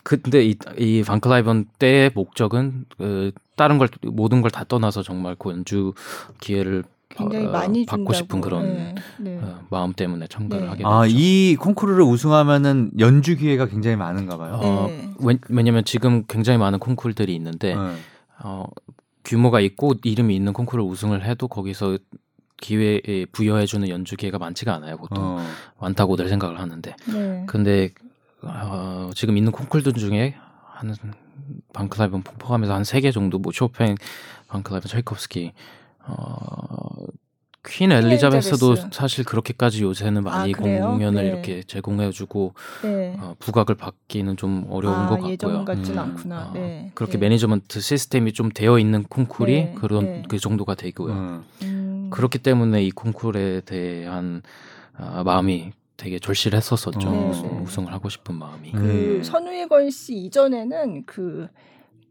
근데 0.03 0.45
이, 0.45 0.55
이 0.77 1.03
반클라이번 1.03 1.65
때의 1.79 2.11
목적은 2.13 2.85
그 2.97 3.31
다른 3.55 3.77
걸 3.79 3.87
모든 4.03 4.41
걸 4.41 4.51
다 4.51 4.63
떠나서 4.63 5.01
정말 5.01 5.35
그 5.39 5.49
연주 5.49 5.93
기회를 6.41 6.83
굉장히 7.17 7.45
어, 7.47 7.51
많이 7.51 7.85
받고 7.85 8.13
싶은 8.13 8.41
준다고. 8.41 8.41
그런 8.41 8.73
네. 8.75 8.95
네. 9.19 9.39
어, 9.41 9.59
마음 9.69 9.93
때문에 9.93 10.27
참가를 10.27 10.63
네. 10.65 10.69
하게 10.69 10.77
됐죠. 10.79 10.89
아, 10.89 11.05
이 11.07 11.55
콩쿠르를 11.59 12.03
우승하면은 12.03 12.91
연주 12.99 13.35
기회가 13.37 13.65
굉장히 13.67 13.95
많은가 13.95 14.37
봐요. 14.37 14.59
어, 14.61 14.87
네. 14.87 15.09
왜, 15.19 15.37
왜냐면 15.49 15.83
지금 15.85 16.23
굉장히 16.27 16.57
많은 16.59 16.79
콩쿠르들이 16.79 17.33
있는데 17.35 17.75
네. 17.75 17.81
어, 18.43 18.65
규모가 19.23 19.59
있고 19.61 19.93
이름이 20.03 20.35
있는 20.35 20.53
콩쿠르 20.53 20.83
우승을 20.83 21.25
해도 21.25 21.47
거기서 21.47 21.97
기회에 22.57 23.25
부여해주는 23.31 23.87
연주 23.89 24.15
기회가 24.15 24.37
많지가 24.37 24.73
않아요. 24.75 24.97
보통 24.97 25.37
어. 25.37 25.45
많다고들 25.79 26.29
생각을 26.29 26.59
하는데 26.59 26.95
네. 27.11 27.43
근데 27.47 27.89
어, 28.41 29.09
지금 29.15 29.37
있는 29.37 29.51
콩쿨들 29.51 29.93
중에 29.93 30.35
한 30.71 30.95
반클라이번 31.73 32.23
포함해서 32.23 32.73
한 32.73 32.81
세 32.83 33.01
개 33.01 33.11
정도 33.11 33.39
뭐 33.39 33.51
쇼팽, 33.53 33.95
반클라이번, 34.47 34.87
차이콥스키 34.89 35.51
어, 36.07 37.05
퀸 37.67 37.91
엘리자베스도 37.91 38.71
엘리자베스. 38.73 38.97
사실 38.97 39.25
그렇게까지 39.25 39.83
요새는 39.83 40.23
많이 40.23 40.53
아? 40.53 40.57
공연을 40.57 41.23
네. 41.23 41.27
이렇게 41.27 41.63
제공해주고 41.63 42.53
네. 42.83 43.17
어, 43.19 43.35
부각을 43.39 43.75
받기는 43.75 44.37
좀 44.37 44.67
어려운 44.69 44.95
아, 44.95 45.09
것 45.09 45.15
같고요. 45.15 45.31
예전 45.31 45.65
같진 45.65 45.93
음. 45.95 45.99
않구나. 45.99 46.47
어, 46.49 46.51
네. 46.53 46.91
그렇게 46.93 47.13
네. 47.13 47.27
management 47.27 47.79
시스템이 47.79 48.33
좀 48.33 48.51
되어 48.51 48.77
있는 48.77 49.03
콩쿨이 49.03 49.51
네, 49.51 49.75
그런 49.77 50.05
네. 50.05 50.23
그 50.29 50.37
정도가 50.37 50.75
되고요. 50.75 51.13
음. 51.13 51.43
음. 51.63 52.09
그렇기 52.11 52.39
때문에 52.39 52.83
이 52.83 52.91
콩쿨에 52.91 53.61
대한 53.61 54.43
아, 54.97 55.23
마음이 55.23 55.71
되게 55.97 56.19
절실했었었죠. 56.19 57.09
네, 57.09 57.29
우승, 57.29 57.43
네. 57.43 57.63
우승을 57.63 57.91
하고 57.93 58.09
싶은 58.09 58.35
마음이. 58.35 58.71
그 58.73 59.17
네. 59.21 59.23
선우예건 59.23 59.89
씨 59.89 60.15
이전에는 60.25 61.05
그 61.05 61.47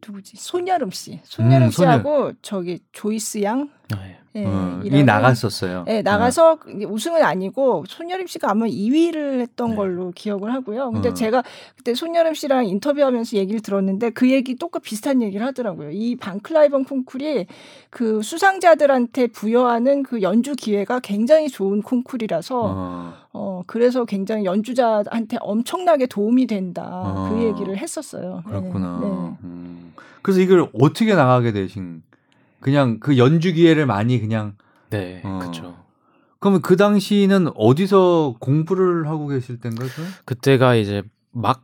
누구지? 0.07 0.37
손여름 0.37 0.91
씨. 0.91 1.21
손여름 1.25 1.69
음, 1.69 1.71
씨하고 1.71 2.33
저기 2.43 2.81
조이스 2.93 3.43
양. 3.43 3.71
네. 3.91 4.19
예, 4.37 4.45
어, 4.45 4.81
이 4.83 5.05
나갔었어요. 5.05 5.85
예, 5.87 6.03
나가서 6.03 6.59
이제 6.75 6.85
우승은 6.85 7.23
아니고 7.23 7.85
손여름 7.87 8.27
씨가 8.27 8.51
아마 8.51 8.67
2위를 8.67 9.41
했던 9.41 9.71
네. 9.71 9.77
걸로 9.77 10.11
기억을 10.11 10.53
하고요. 10.53 10.91
근데 10.91 11.11
어. 11.11 11.15
제가 11.15 11.45
그때 11.77 11.95
손여름 11.95 12.35
씨랑 12.35 12.67
인터뷰하면서 12.67 13.37
얘기를 13.37 13.61
들었는데 13.61 14.11
그 14.11 14.29
얘기 14.33 14.57
똑같 14.57 14.83
비슷한 14.83 15.23
얘기를 15.23 15.47
하더라고요. 15.47 15.91
이 15.93 16.17
반클라이번 16.17 16.85
콩쿨이 16.85 17.47
그 17.91 18.23
수상자들한테 18.23 19.29
부여하는 19.29 20.03
그 20.03 20.21
연주 20.21 20.57
기회가 20.57 20.99
굉장히 20.99 21.49
좋은 21.49 21.81
콩쿨이라서 21.81 22.61
어. 22.61 23.15
어 23.33 23.63
그래서 23.69 24.05
굉장히 24.05 24.47
연주자한테 24.47 25.37
엄청나게 25.41 26.07
도움이 26.07 26.49
된다 26.49 26.83
어. 26.89 27.29
그 27.31 27.45
얘기를 27.45 27.77
했었어요. 27.79 28.43
네, 28.47 28.51
그렇구나. 28.51 28.99
네. 29.01 29.07
음. 29.45 29.93
그래서 30.23 30.41
이걸 30.41 30.69
어떻게 30.81 31.15
나가게 31.15 31.53
되신? 31.53 32.03
그냥 32.65 32.99
그 32.99 33.19
연주 33.19 33.53
기회를 33.53 33.85
많이 33.85 34.19
그냥 34.19 34.55
네, 34.89 35.21
어. 35.23 35.39
그렇죠. 35.39 35.77
그러면 36.41 36.63
그 36.63 36.77
당시는 36.77 37.49
어디서 37.55 38.37
공부를 38.41 39.07
하고 39.07 39.27
계실 39.29 39.61
때인가요? 39.61 39.91
그때가 40.25 40.75
이제 40.75 41.03
막 41.31 41.63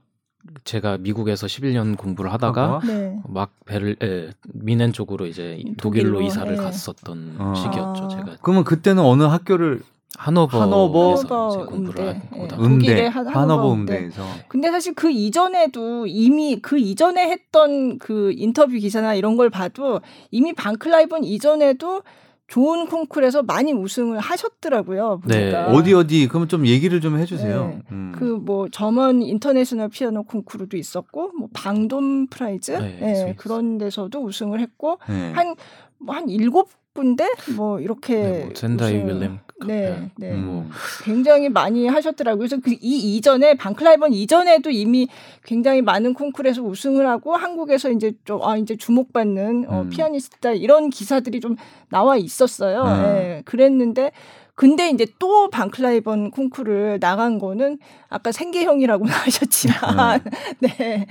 제가 0.65 0.99
미국에서 0.99 1.47
11년 1.47 1.97
공부를 1.97 2.31
하다가 2.35 2.75
하다가? 2.75 2.87
네. 2.87 3.19
막 3.27 3.51
베를 3.65 3.97
에, 4.03 4.31
미넨 4.53 4.93
쪽으로 4.93 5.25
이제 5.25 5.63
독일로, 5.79 6.11
독일로 6.11 6.23
이사를 6.23 6.55
네. 6.55 6.63
갔었던 6.63 7.37
어. 7.39 7.55
시기였죠. 7.55 8.05
아. 8.05 8.09
제가 8.09 8.37
그러면 8.43 8.65
그때는 8.65 9.03
어느 9.03 9.23
학교를 9.23 9.81
하노버 10.25 11.15
이제 11.15 11.27
음대, 11.33 11.65
공부를 11.71 12.21
예. 12.37 12.47
다 12.49 12.57
음. 12.59 12.65
음대 12.65 13.07
한- 13.07 13.27
하노버 13.27 13.39
하노버 13.41 13.73
음대. 13.73 13.97
음대에서 13.97 14.23
근데 14.49 14.71
사실 14.71 14.95
그 14.95 15.11
이전에도 15.11 16.07
이미 16.07 16.57
그 16.61 16.79
이전에 16.79 17.31
했던 17.31 17.99
그 17.99 18.31
인터뷰 18.37 18.73
기사나 18.77 19.15
이런 19.15 19.37
걸 19.37 19.49
봐도 19.49 20.01
이미 20.31 20.53
반클라이번 20.53 21.25
이전에도 21.25 22.03
좋은 22.49 22.87
콩쿨에서 22.89 23.45
많이 23.45 23.73
우승을 23.73 24.19
하셨더라고요. 24.19 25.21
네. 25.27 25.53
보니까. 25.53 25.67
어디 25.73 25.95
어디 25.95 26.27
그러면 26.29 26.49
좀 26.49 26.67
얘기를 26.67 27.01
좀 27.01 27.17
해주세요. 27.17 27.67
네. 27.69 27.79
음. 27.93 28.13
그뭐 28.17 28.69
German 28.71 29.23
International 29.23 29.89
피아노 29.89 30.25
콩쿠르도 30.25 30.77
있었고 30.77 31.31
뭐 31.39 31.49
Vendome 31.55 32.27
Prize 32.27 32.73
네, 32.73 32.99
예, 33.03 33.15
스위스. 33.15 33.37
그런 33.37 33.79
데서도 33.79 34.21
우승을 34.25 34.59
했고 34.61 34.99
네. 35.09 35.33
한뭐한 35.33 36.29
일곱 36.29 36.71
군데 36.95 37.29
뭐 37.57 37.81
이렇게 37.81 38.15
네, 38.17 38.45
뭐 38.45 38.53
젠다이 38.53 38.95
윌렘 39.05 39.39
네, 39.67 40.11
네. 40.17 40.33
음. 40.33 40.71
굉장히 41.05 41.49
많이 41.49 41.87
하셨더라고요. 41.87 42.39
그래서 42.39 42.57
그 42.61 42.71
이 42.73 43.17
이전에 43.17 43.55
반클라이번 43.55 44.13
이전에도 44.13 44.71
이미 44.71 45.07
굉장히 45.45 45.83
많은 45.83 46.15
콩쿠르에서 46.15 46.63
우승을 46.63 47.07
하고 47.07 47.37
한국에서 47.37 47.91
이제 47.91 48.13
좀 48.25 48.41
아 48.43 48.57
이제 48.57 48.75
주목받는 48.77 49.67
어, 49.69 49.83
음. 49.83 49.91
피아니스트다 49.91 50.53
이런 50.53 50.91
기사들이 50.91 51.41
좀 51.41 51.57
나와 51.91 52.17
있었어요. 52.17 52.83
음. 52.83 53.05
예, 53.05 53.43
그랬는데 53.45 54.13
근데 54.55 54.91
이제 54.91 55.07
또 55.19 55.49
반클라이번 55.51 56.33
콩쿠르를 56.33 56.99
나간 57.01 57.39
거는 57.39 57.79
아까 58.09 58.33
생계형이라고는 58.33 59.13
하셨지만 59.15 60.21
네. 60.61 61.07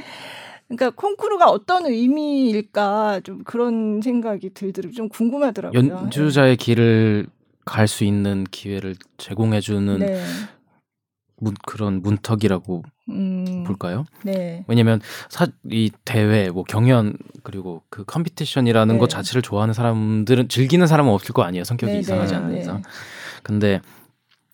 그러니까 0.70 0.92
콩쿠르가 0.92 1.50
어떤 1.50 1.86
의미일까 1.88 3.22
좀 3.24 3.44
그런 3.44 4.02
생각이 4.02 4.52
들더라고요. 4.54 4.96
좀 4.96 5.10
궁금하더라고요. 5.10 5.90
연주자의 5.90 6.56
길을 6.58 7.28
갈 7.66 7.88
수 7.88 8.04
있는 8.04 8.46
기회를 8.50 8.96
제공해주는 9.18 10.00
네. 10.00 10.24
문, 11.38 11.54
그런 11.66 12.02
문턱이라고 12.02 12.84
음, 13.10 13.64
볼까요? 13.66 14.06
네. 14.24 14.64
왜냐면 14.68 15.00
사, 15.30 15.48
이 15.72 15.92
대회, 16.06 16.50
뭐 16.50 16.64
경연 16.64 17.16
그리고 17.44 17.82
그 17.90 18.04
컴피티션이라는 18.06 18.96
네. 18.96 19.00
것 19.00 19.10
자체를 19.10 19.42
좋아하는 19.42 19.74
사람들은 19.74 20.50
즐기는 20.50 20.86
사람은 20.86 21.12
없을 21.12 21.34
거 21.34 21.44
아니에요. 21.44 21.64
성격이 21.64 21.94
네, 21.94 22.00
이상하지 22.00 22.34
네, 22.34 22.38
않는 22.38 22.54
네. 22.56 22.60
이상. 22.62 22.82
근데 23.44 23.82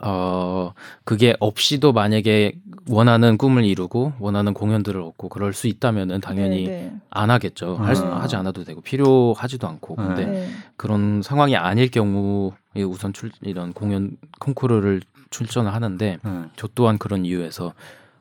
어 0.08 0.74
그게 1.04 1.36
없이도 1.40 1.92
만약에 1.92 2.54
원하는 2.88 3.38
꿈을 3.38 3.66
이루고 3.66 4.14
원하는 4.20 4.54
공연들을 4.54 5.02
얻고 5.02 5.30
그럴 5.30 5.52
수 5.54 5.68
있다면은 5.68 6.22
당연히 6.22 6.66
네, 6.66 6.70
네. 6.70 6.94
안 7.10 7.32
하겠죠. 7.32 7.76
할 7.78 7.96
수- 7.96 8.04
음. 8.06 8.14
하지 8.14 8.36
않아도 8.36 8.64
되고 8.64 8.82
필요하지도 8.82 9.68
않고. 9.68 9.96
근데 9.96 10.26
네. 10.26 10.50
그런 10.78 11.22
상황이 11.24 11.56
아닐 11.56 11.90
경우에 11.90 12.84
우선 12.88 13.14
출 13.14 13.32
이런 13.42 13.74
공연 13.74 14.12
콩쿠르를 14.40 15.02
출전을 15.32 15.74
하는데 15.74 16.20
네. 16.24 16.42
저 16.56 16.68
또한 16.76 17.00
그런 17.00 17.26
이유에서 17.26 17.74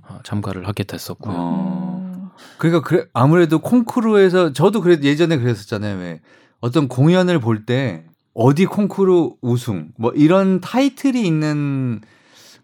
어, 0.09 0.19
참가를 0.23 0.67
하게 0.67 0.85
됐었고요. 0.85 1.35
어. 1.37 2.01
음. 2.03 2.29
그러니까 2.59 2.83
그래 2.87 3.05
아무래도 3.13 3.59
콩쿠르에서 3.59 4.53
저도 4.55 4.81
그래 4.81 4.99
예전에 5.03 5.37
그랬었잖아요. 5.37 5.99
왜 5.99 6.21
어떤 6.61 6.89
공연을 6.89 7.41
볼때 7.41 8.05
어디 8.35 8.67
콩쿠르 8.67 9.31
우승 9.41 9.93
뭐 9.97 10.13
이런 10.13 10.61
타이틀이 10.61 11.25
있는 11.25 12.01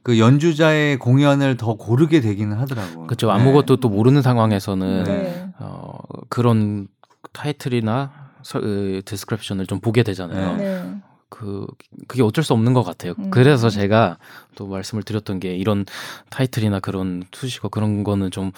그 0.02 0.18
연주자의 0.18 0.98
공연을 0.98 1.56
더 1.56 1.74
고르게 1.74 2.20
되기는 2.20 2.56
하더라고요. 2.56 3.06
그렇죠. 3.06 3.26
네. 3.28 3.32
아무것도 3.34 3.76
또 3.76 3.88
모르는 3.88 4.22
상황에서는 4.22 5.04
네. 5.04 5.48
어, 5.58 5.92
그런 6.28 6.88
타이틀이나 7.32 8.10
서, 8.42 8.58
으, 8.58 9.02
디스크립션을 9.04 9.66
좀 9.66 9.80
보게 9.80 10.02
되잖아요. 10.02 10.56
네. 10.56 10.82
네. 10.82 10.94
그 11.28 11.66
그게 12.08 12.22
어쩔 12.22 12.42
수 12.42 12.52
없는 12.54 12.72
것 12.72 12.82
같아요. 12.82 13.14
음. 13.18 13.30
그래서 13.30 13.70
제가 13.70 14.18
또 14.56 14.66
말씀을 14.66 15.04
드렸던 15.04 15.38
게 15.38 15.54
이런 15.54 15.86
타이틀이나 16.28 16.80
그런 16.80 17.22
수식어 17.32 17.68
그런 17.68 18.02
거는 18.02 18.30
좀 18.30 18.50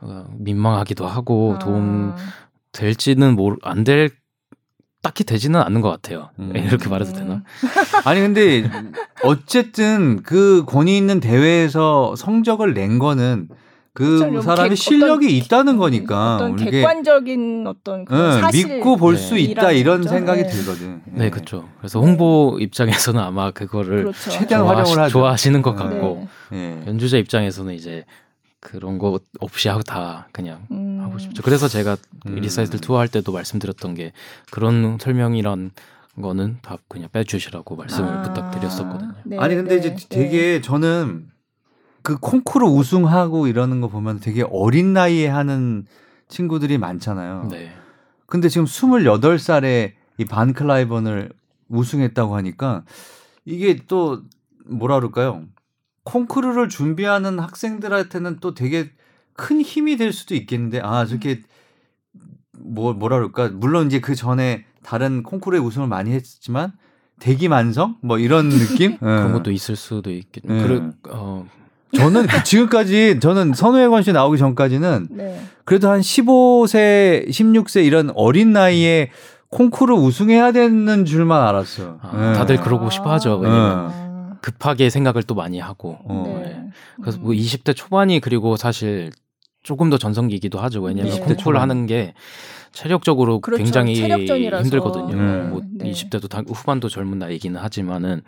어, 0.00 0.26
민망하기도 0.38 1.06
하고 1.06 1.58
도움 1.60 2.14
아. 2.14 2.16
될지는 2.72 3.36
안될 3.62 4.10
딱히 5.02 5.24
되지는 5.24 5.60
않는 5.60 5.80
것 5.80 5.88
같아요. 5.90 6.30
음. 6.38 6.52
이렇게 6.54 6.88
말해도 6.88 7.12
되나? 7.12 7.34
음. 7.34 7.42
아니 8.04 8.20
근데 8.20 8.70
어쨌든 9.22 10.22
그 10.22 10.64
권위 10.66 10.96
있는 10.96 11.20
대회에서 11.20 12.14
성적을 12.16 12.74
낸 12.74 12.98
거는 12.98 13.48
그. 13.92 14.40
사람이 14.42 14.70
객- 14.70 14.76
실력이 14.76 15.26
어떤- 15.26 15.30
있다는 15.36 15.76
거니까 15.78 16.36
어떤 16.36 16.56
객관적인 16.56 17.66
어떤 17.66 18.04
그런 18.04 18.36
응, 18.36 18.40
사실 18.40 18.68
믿고 18.68 18.96
볼수 18.96 19.34
네. 19.34 19.40
있다 19.40 19.72
이런 19.72 19.98
거죠. 19.98 20.10
생각이 20.10 20.42
네. 20.42 20.48
들거든. 20.48 21.02
네, 21.06 21.24
예. 21.26 21.30
그렇죠. 21.30 21.68
그래서 21.78 22.00
홍보 22.00 22.56
입장에서는 22.60 23.20
아마 23.20 23.50
그거를 23.50 24.02
그렇죠. 24.02 24.30
최대한 24.30 24.64
좋아하시, 24.64 24.76
활용을 24.90 25.04
하죠. 25.04 25.12
좋아하시는 25.12 25.62
것 25.62 25.74
네. 25.76 25.82
같고 25.82 26.28
네. 26.52 26.82
예. 26.84 26.86
연주자 26.88 27.16
입장에서는 27.18 27.74
이제 27.74 28.04
그런 28.60 28.98
거 28.98 29.18
없이 29.40 29.68
하고 29.68 29.82
다 29.82 30.28
그냥 30.32 30.66
음. 30.70 31.00
하고 31.00 31.18
싶죠. 31.18 31.42
그래서 31.42 31.66
제가 31.66 31.96
음. 32.26 32.34
리사이틀 32.36 32.80
투어 32.80 32.98
할 32.98 33.08
때도 33.08 33.32
말씀드렸던 33.32 33.94
게 33.94 34.12
그런 34.50 34.98
설명이란 35.00 35.70
거는 36.20 36.58
다 36.60 36.76
그냥 36.88 37.08
빼주시라고 37.12 37.76
말씀을 37.76 38.08
아. 38.08 38.22
부탁드렸었거든요. 38.22 39.14
네, 39.24 39.38
아니 39.38 39.54
근데 39.54 39.80
네, 39.80 39.88
이제 39.88 40.08
되게 40.08 40.60
저는 40.60 41.28
그 42.02 42.18
콩쿠르 42.18 42.66
우승하고 42.66 43.46
이러는 43.46 43.80
거 43.80 43.88
보면 43.88 44.20
되게 44.20 44.44
어린 44.50 44.92
나이에 44.92 45.28
하는 45.28 45.86
친구들이 46.28 46.78
많잖아요. 46.78 47.48
네. 47.50 47.72
근데 48.26 48.48
지금 48.48 48.66
28살에 48.66 49.92
이 50.18 50.24
반클라이번을 50.24 51.30
우승했다고 51.68 52.36
하니까 52.36 52.84
이게 53.44 53.78
또 53.88 54.22
뭐라 54.66 54.96
그럴까요? 54.96 55.44
콩쿠르를 56.04 56.68
준비하는 56.68 57.38
학생들한테는 57.38 58.38
또 58.40 58.54
되게 58.54 58.90
큰 59.34 59.60
힘이 59.60 59.96
될 59.96 60.12
수도 60.12 60.34
있겠는데 60.34 60.80
아 60.82 61.04
저렇게 61.06 61.40
뭐 62.58 62.92
뭐라 62.92 63.16
그럴까? 63.16 63.50
물론 63.54 63.86
이제 63.86 64.00
그 64.00 64.14
전에 64.14 64.64
다른 64.82 65.22
콩쿠르에 65.22 65.58
우승을 65.60 65.86
많이 65.88 66.12
했지만 66.12 66.72
대기 67.20 67.48
만성 67.48 67.96
뭐 68.02 68.18
이런 68.18 68.48
느낌? 68.50 68.98
그런 68.98 69.28
예. 69.28 69.32
것도 69.32 69.50
있을 69.50 69.76
수도 69.76 70.10
있겠. 70.10 70.42
네. 70.44 70.62
그래, 70.62 70.82
어, 71.10 71.46
저는 71.94 72.26
그 72.26 72.42
지금까지 72.44 73.18
저는 73.20 73.52
선우혜건 73.54 74.02
씨 74.02 74.12
나오기 74.12 74.38
전까지는 74.38 75.08
네. 75.10 75.40
그래도 75.64 75.90
한 75.90 76.00
15세, 76.00 77.28
16세 77.28 77.84
이런 77.84 78.10
어린 78.14 78.52
나이에 78.52 79.10
콩쿠르 79.50 79.94
우승해야 79.94 80.52
되는 80.52 81.04
줄만 81.04 81.42
알았어요. 81.46 81.98
아, 82.02 82.30
예. 82.30 82.32
다들 82.34 82.60
그러고 82.60 82.90
싶어 82.90 83.10
하죠. 83.12 83.38
왜냐면 83.38 83.90
아. 83.90 84.09
급하게 84.40 84.90
생각을 84.90 85.22
또 85.22 85.34
많이 85.34 85.58
하고. 85.58 85.98
어. 86.04 86.42
네. 86.44 86.70
그래서 87.00 87.18
뭐 87.18 87.32
20대 87.32 87.74
초반이 87.74 88.20
그리고 88.20 88.56
사실 88.56 89.10
조금 89.62 89.90
더 89.90 89.98
전성기이기도 89.98 90.58
하죠. 90.58 90.80
왜냐면 90.82 91.12
네. 91.26 91.36
초반. 91.36 91.62
하는 91.62 91.86
게 91.86 92.14
체력적으로 92.72 93.40
그렇죠. 93.40 93.62
굉장히 93.62 93.96
체력전이라서. 93.96 94.64
힘들거든요. 94.64 95.14
음. 95.14 95.50
뭐 95.50 95.62
네. 95.70 95.90
20대도 95.90 96.28
다, 96.28 96.42
후반도 96.46 96.88
젊은 96.88 97.18
나이기는 97.18 97.60
하지만은 97.60 98.22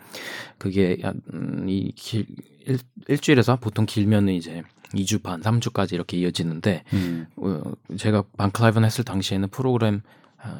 그게 0.57 0.97
한, 1.01 1.21
음, 1.33 1.65
이 1.67 1.91
길, 1.95 2.25
일, 2.65 2.77
일주일에서 3.07 3.55
보통 3.55 3.85
길면은 3.85 4.33
이제 4.33 4.63
2주 4.93 5.23
반, 5.23 5.41
3주까지 5.41 5.93
이렇게 5.93 6.17
이어지는데 6.17 6.83
음. 6.93 7.25
어, 7.37 7.61
제가 7.97 8.23
반클라이븐 8.37 8.83
했을 8.85 9.03
당시에는 9.03 9.49
프로그램 9.49 9.95
어, 9.95 9.99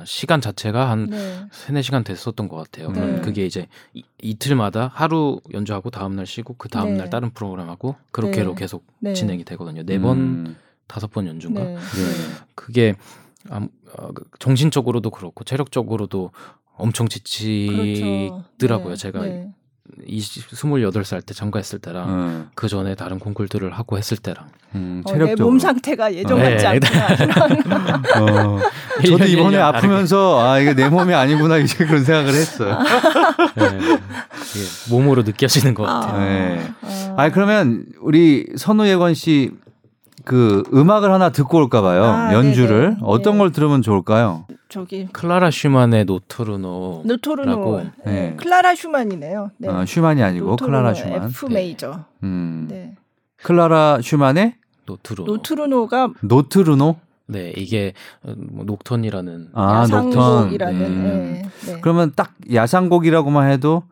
시간 0.05 0.41
자체가 0.41 0.89
한 0.89 1.09
네. 1.09 1.45
세네 1.51 1.81
시간 1.81 2.03
됐었던 2.03 2.47
것 2.47 2.55
같아요. 2.55 2.91
네. 2.91 2.99
그럼 2.99 3.21
그게 3.21 3.45
이제 3.45 3.67
이, 3.93 4.03
이틀마다 4.21 4.89
하루 4.93 5.39
연주하고 5.53 5.89
다음 5.89 6.15
날 6.15 6.25
쉬고 6.25 6.55
그 6.57 6.69
다음 6.69 6.93
네. 6.93 6.97
날 6.97 7.09
다른 7.09 7.31
프로그램 7.31 7.69
하고 7.69 7.95
그렇게로 8.11 8.55
네. 8.55 8.59
계속 8.59 8.85
네. 8.99 9.13
진행이 9.13 9.43
되거든요. 9.43 9.83
네 9.83 9.99
번, 9.99 10.17
음. 10.17 10.55
다섯 10.87 11.11
번 11.11 11.27
연주인가? 11.27 11.63
네. 11.63 11.75
네. 11.75 11.79
그게 12.55 12.95
아, 13.49 13.67
정신적으로도 14.39 15.09
그렇고 15.09 15.43
체력적으로도 15.43 16.31
엄청 16.75 17.07
지치더라고요. 17.07 18.43
그렇죠. 18.57 18.95
제가 18.95 19.25
네. 19.85 20.05
이십 20.07 20.49
28살 20.49 21.25
때 21.25 21.33
참가했을 21.33 21.79
때랑 21.79 22.09
음, 22.09 22.49
그 22.55 22.69
전에 22.69 22.95
다른 22.95 23.19
콘쿨들을 23.19 23.71
하고 23.73 23.97
했을 23.97 24.15
때랑 24.17 24.47
음, 24.75 25.03
어, 25.05 25.11
내 25.11 25.13
체력적으로. 25.13 25.49
몸 25.49 25.59
상태가 25.59 26.13
예전 26.13 26.37
네. 26.39 26.51
같지 26.51 26.67
않구나. 26.67 28.01
어, 28.19 28.59
저도 29.05 29.25
1년, 29.25 29.29
이번에 29.29 29.57
1년 29.57 29.61
아프면서 29.61 30.39
아 30.39 30.59
이게 30.59 30.73
내 30.73 30.87
몸이 30.87 31.13
아니구나 31.13 31.57
이제 31.57 31.85
그런 31.85 32.03
생각을 32.03 32.33
했어요. 32.33 32.79
네. 33.55 33.79
몸으로 34.89 35.23
느껴지는 35.23 35.73
것 35.73 35.83
같아요. 35.83 36.19
네. 36.19 36.71
아, 36.81 37.15
아 37.17 37.29
그러면 37.29 37.85
우리 37.99 38.47
선우 38.55 38.87
예건 38.87 39.13
씨 39.13 39.51
그 40.23 40.63
음악을 40.73 41.11
하나 41.11 41.29
듣고 41.29 41.57
올까 41.57 41.81
봐요. 41.81 42.03
아, 42.03 42.33
연주를 42.33 42.91
네네. 42.91 42.97
어떤 43.01 43.33
네. 43.33 43.39
걸 43.39 43.51
들으면 43.51 43.81
좋을까요? 43.81 44.45
저기 44.69 45.07
클라라 45.11 45.51
슈만의 45.51 46.05
Notturno 46.05 47.03
Notturno 47.05 47.49
라고, 47.49 47.77
네. 47.77 47.91
네. 48.05 48.35
클라라 48.37 48.75
슈만이네요. 48.75 49.51
네. 49.57 49.69
아, 49.69 49.85
슈만이 49.85 50.23
아니고 50.23 50.51
Notturno 50.51 50.77
클라라 50.77 50.93
슈만. 50.93 51.23
F 51.29 51.47
네. 51.47 51.53
메이저. 51.53 51.99
음. 52.23 52.67
네. 52.69 52.95
클라라 53.43 53.99
슈만의 54.01 54.55
Notturno. 54.85 55.25
Notturno가 55.31 56.09
Notturno. 56.21 56.95
네, 57.25 57.53
이게 57.55 57.93
어, 58.23 58.33
뭐 58.35 58.65
녹턴이라는 58.65 59.49
아 59.53 59.87
녹턴. 59.89 60.09
야상곡이라는 60.09 60.81
음. 60.81 61.03
네. 61.03 61.49
네. 61.71 61.79
그러면 61.81 62.11
딱 62.15 62.33
야상곡이라고만 62.53 63.49
해도 63.49 63.83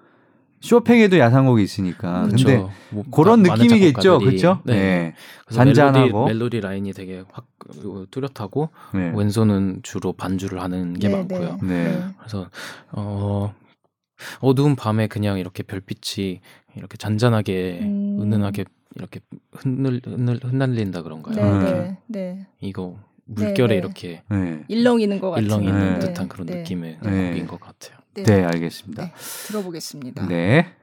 쇼팽에도 0.62 1.18
야상곡이 1.18 1.62
있으니까. 1.64 2.28
그쵸. 2.28 2.46
근데 2.48 2.66
뭐 2.92 3.04
그런 3.12 3.44
다- 3.44 3.56
느낌이겠죠, 3.56 4.20
그렇죠? 4.20 4.62
네. 4.64 5.14
그래서 5.46 5.64
잔잔하고. 5.64 6.26
멜로디, 6.26 6.34
멜로디 6.34 6.62
라인이 6.62 6.94
되게 6.94 7.24
확 7.32 7.46
어, 7.86 8.06
뚜렷하고 8.12 8.70
네. 8.94 9.12
왼손은 9.16 9.82
주로 9.84 10.14
반주를 10.14 10.62
하는 10.62 10.94
게 10.94 11.10
네, 11.10 11.16
많고요. 11.16 11.58
네. 11.64 11.84
네. 11.92 12.02
그래서 12.20 12.48
어 12.92 13.54
어두운 14.40 14.76
밤에 14.76 15.08
그냥 15.08 15.40
이렇게 15.40 15.64
별빛이 15.64 16.42
이렇게 16.76 16.98
잔잔하게 16.98 17.80
음. 17.82 18.20
은은하게 18.22 18.66
이렇게 18.96 19.20
흔들 19.54 20.02
흔들 20.06 20.40
흩날린다 20.44 21.02
그런가요? 21.02 21.36
네, 21.36 21.42
음. 21.44 21.64
네, 21.64 21.98
네. 22.08 22.46
이거 22.60 22.98
물결에 23.26 23.68
네, 23.68 23.68
네. 23.68 23.76
이렇게 23.78 24.24
네. 24.30 24.64
일렁이는 24.68 25.20
것 25.20 25.32
같은 25.32 25.46
일렁이는 25.46 25.94
네. 25.94 26.00
듯한 26.00 26.28
그런 26.28 26.46
네. 26.46 26.58
느낌의 26.58 27.00
네. 27.02 27.30
곡인 27.30 27.48
것 27.48 27.60
같아요. 27.60 27.98
네. 28.14 28.24
네, 28.24 28.44
알겠습니다. 28.44 29.04
네. 29.04 29.14
들어보겠습니다. 29.48 30.28
네. 30.28 30.74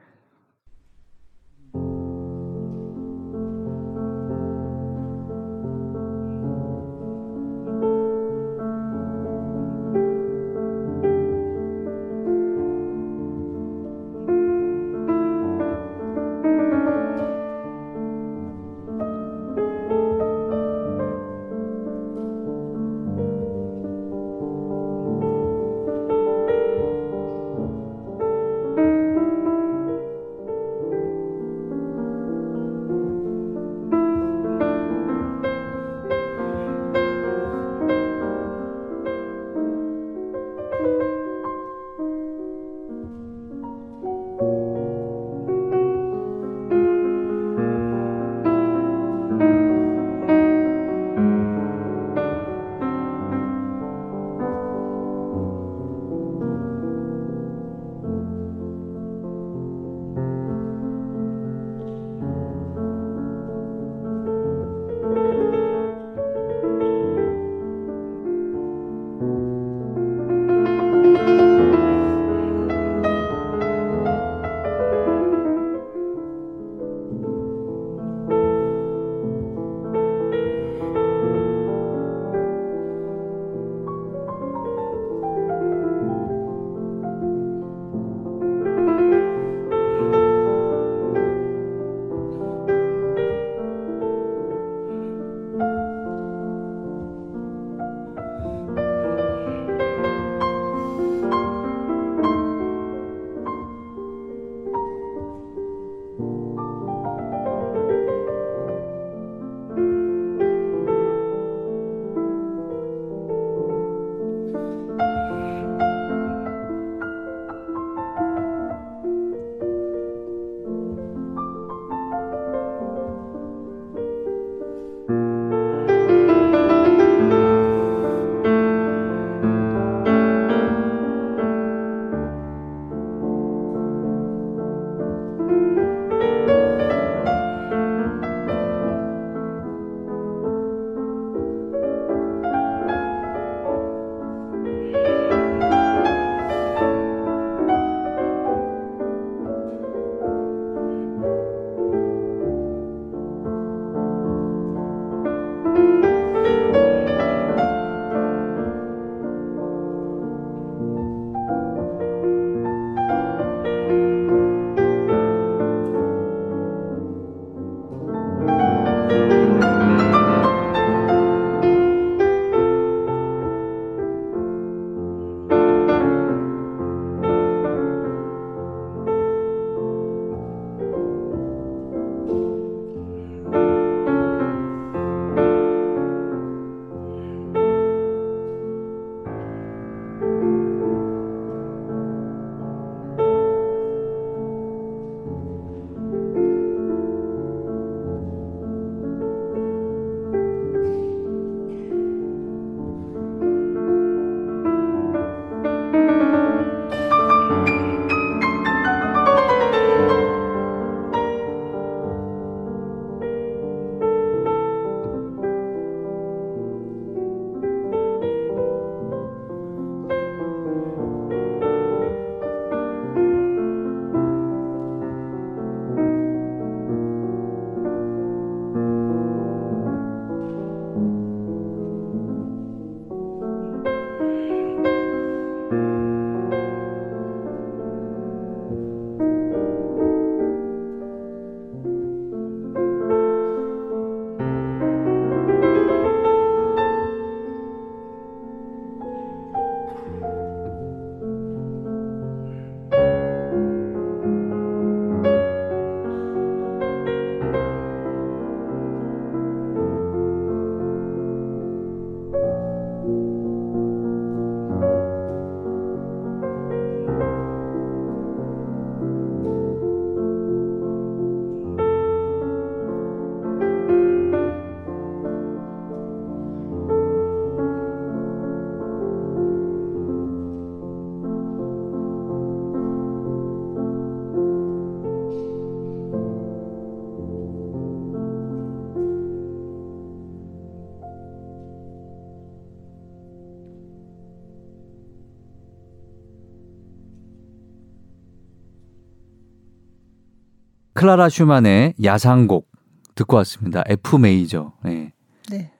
클라라 300.99 301.29
슈만의 301.29 301.95
야상곡 302.03 302.67
듣고 303.15 303.37
왔습니다. 303.37 303.85
F 303.87 304.17
메이저. 304.17 304.73
네. 304.83 305.13
네. 305.49 305.71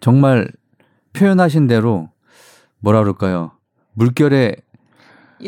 정말 0.00 0.48
표현하신 1.12 1.66
대로 1.66 2.08
뭐라 2.80 3.00
그럴까요? 3.00 3.52
물결에 3.92 4.56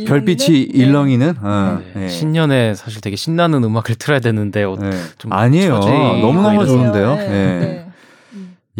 별빛이 0.06 0.58
일렁이는? 0.58 0.68
네. 0.68 0.78
일렁이는 0.78 1.34
어, 1.40 1.82
네. 1.94 2.00
네. 2.00 2.08
신년에 2.08 2.74
사실 2.74 3.00
되게 3.00 3.16
신나는 3.16 3.64
음악을 3.64 3.94
틀어야 3.94 4.20
되는데 4.20 4.64
어, 4.64 4.76
네. 4.78 4.90
좀 5.16 5.32
아니에요. 5.32 5.78
너무 5.78 6.20
너무 6.20 6.48
아니에요. 6.48 6.66
좋은데요. 6.66 7.14
네. 7.14 7.28
네. 7.28 7.88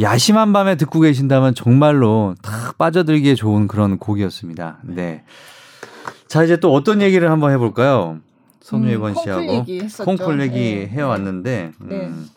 야심한 0.03 0.53
밤에 0.53 0.75
듣고 0.75 1.01
계신다면 1.01 1.55
정말로 1.55 2.35
탁 2.43 2.77
빠져들기에 2.77 3.37
좋은 3.37 3.69
그런 3.69 3.99
곡이었습니다. 3.99 4.81
네. 4.85 5.25
자 6.29 6.45
이제 6.45 6.59
또 6.59 6.75
어떤 6.75 7.01
얘기를 7.01 7.31
한번 7.31 7.53
해볼까요? 7.53 8.19
손유건 8.67 9.13
음, 9.13 9.15
씨하고 9.23 9.47
얘기. 9.55 9.87
콩쿨 10.05 10.41
얘기 10.41 10.55
네. 10.59 10.87
해왔는데 10.89 11.73
네. 11.81 11.97
음. 11.97 12.29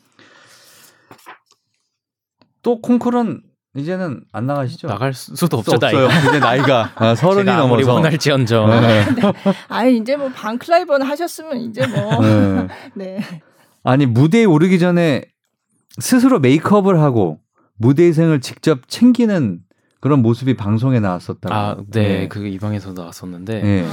또 2.62 2.80
콩쿨은 2.82 3.42
이제는 3.76 4.22
안 4.32 4.46
나가시죠? 4.46 4.88
나갈 4.88 5.14
수도 5.14 5.58
없죠. 5.58 5.78
나이가. 5.78 6.08
이제 6.30 6.40
나이가 6.40 6.92
아, 6.98 7.16
서른이 7.16 7.46
제가 7.46 7.64
아무리 7.64 7.82
넘어서. 7.84 7.94
원할지언정 7.94 8.70
네. 8.82 9.06
아 9.70 9.86
이제 9.86 10.16
뭐 10.18 10.30
방클라이번 10.30 11.02
하셨으면 11.02 11.58
이제 11.58 11.86
뭐 11.88 12.22
네. 12.22 12.68
네. 12.96 13.20
아니 13.84 14.06
무대에 14.06 14.46
오르기 14.46 14.78
전에 14.78 15.24
스스로 16.00 16.40
메이크업을 16.40 17.00
하고 17.00 17.40
무대생을 17.78 18.42
직접 18.42 18.88
챙기는 18.88 19.62
그런 20.02 20.22
모습이 20.22 20.56
방송에 20.56 21.00
나왔었다고. 21.00 21.54
아, 21.54 21.76
네, 21.92 22.20
네. 22.20 22.28
그 22.28 22.48
이방인에서 22.48 22.94
나왔었는데 22.94 23.62
네. 23.62 23.86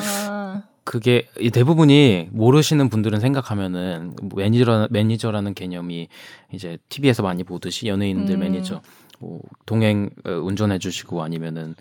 아, 0.86 0.90
그게 0.90 1.28
이 1.40 1.50
대부분이 1.50 2.28
모르시는 2.30 2.88
분들은 2.88 3.20
생각하면은 3.20 4.14
매니저 4.34 4.88
매니저라는 4.90 5.54
개념이 5.54 6.08
이제 6.52 6.78
TV에서 6.88 7.22
많이 7.22 7.42
보듯이 7.42 7.88
연예인들 7.88 8.36
음. 8.36 8.40
매니저 8.40 8.80
뭐 9.18 9.40
동행 9.66 10.10
어, 10.24 10.30
운전해 10.30 10.78
주시고 10.78 11.22
아니면은 11.22 11.74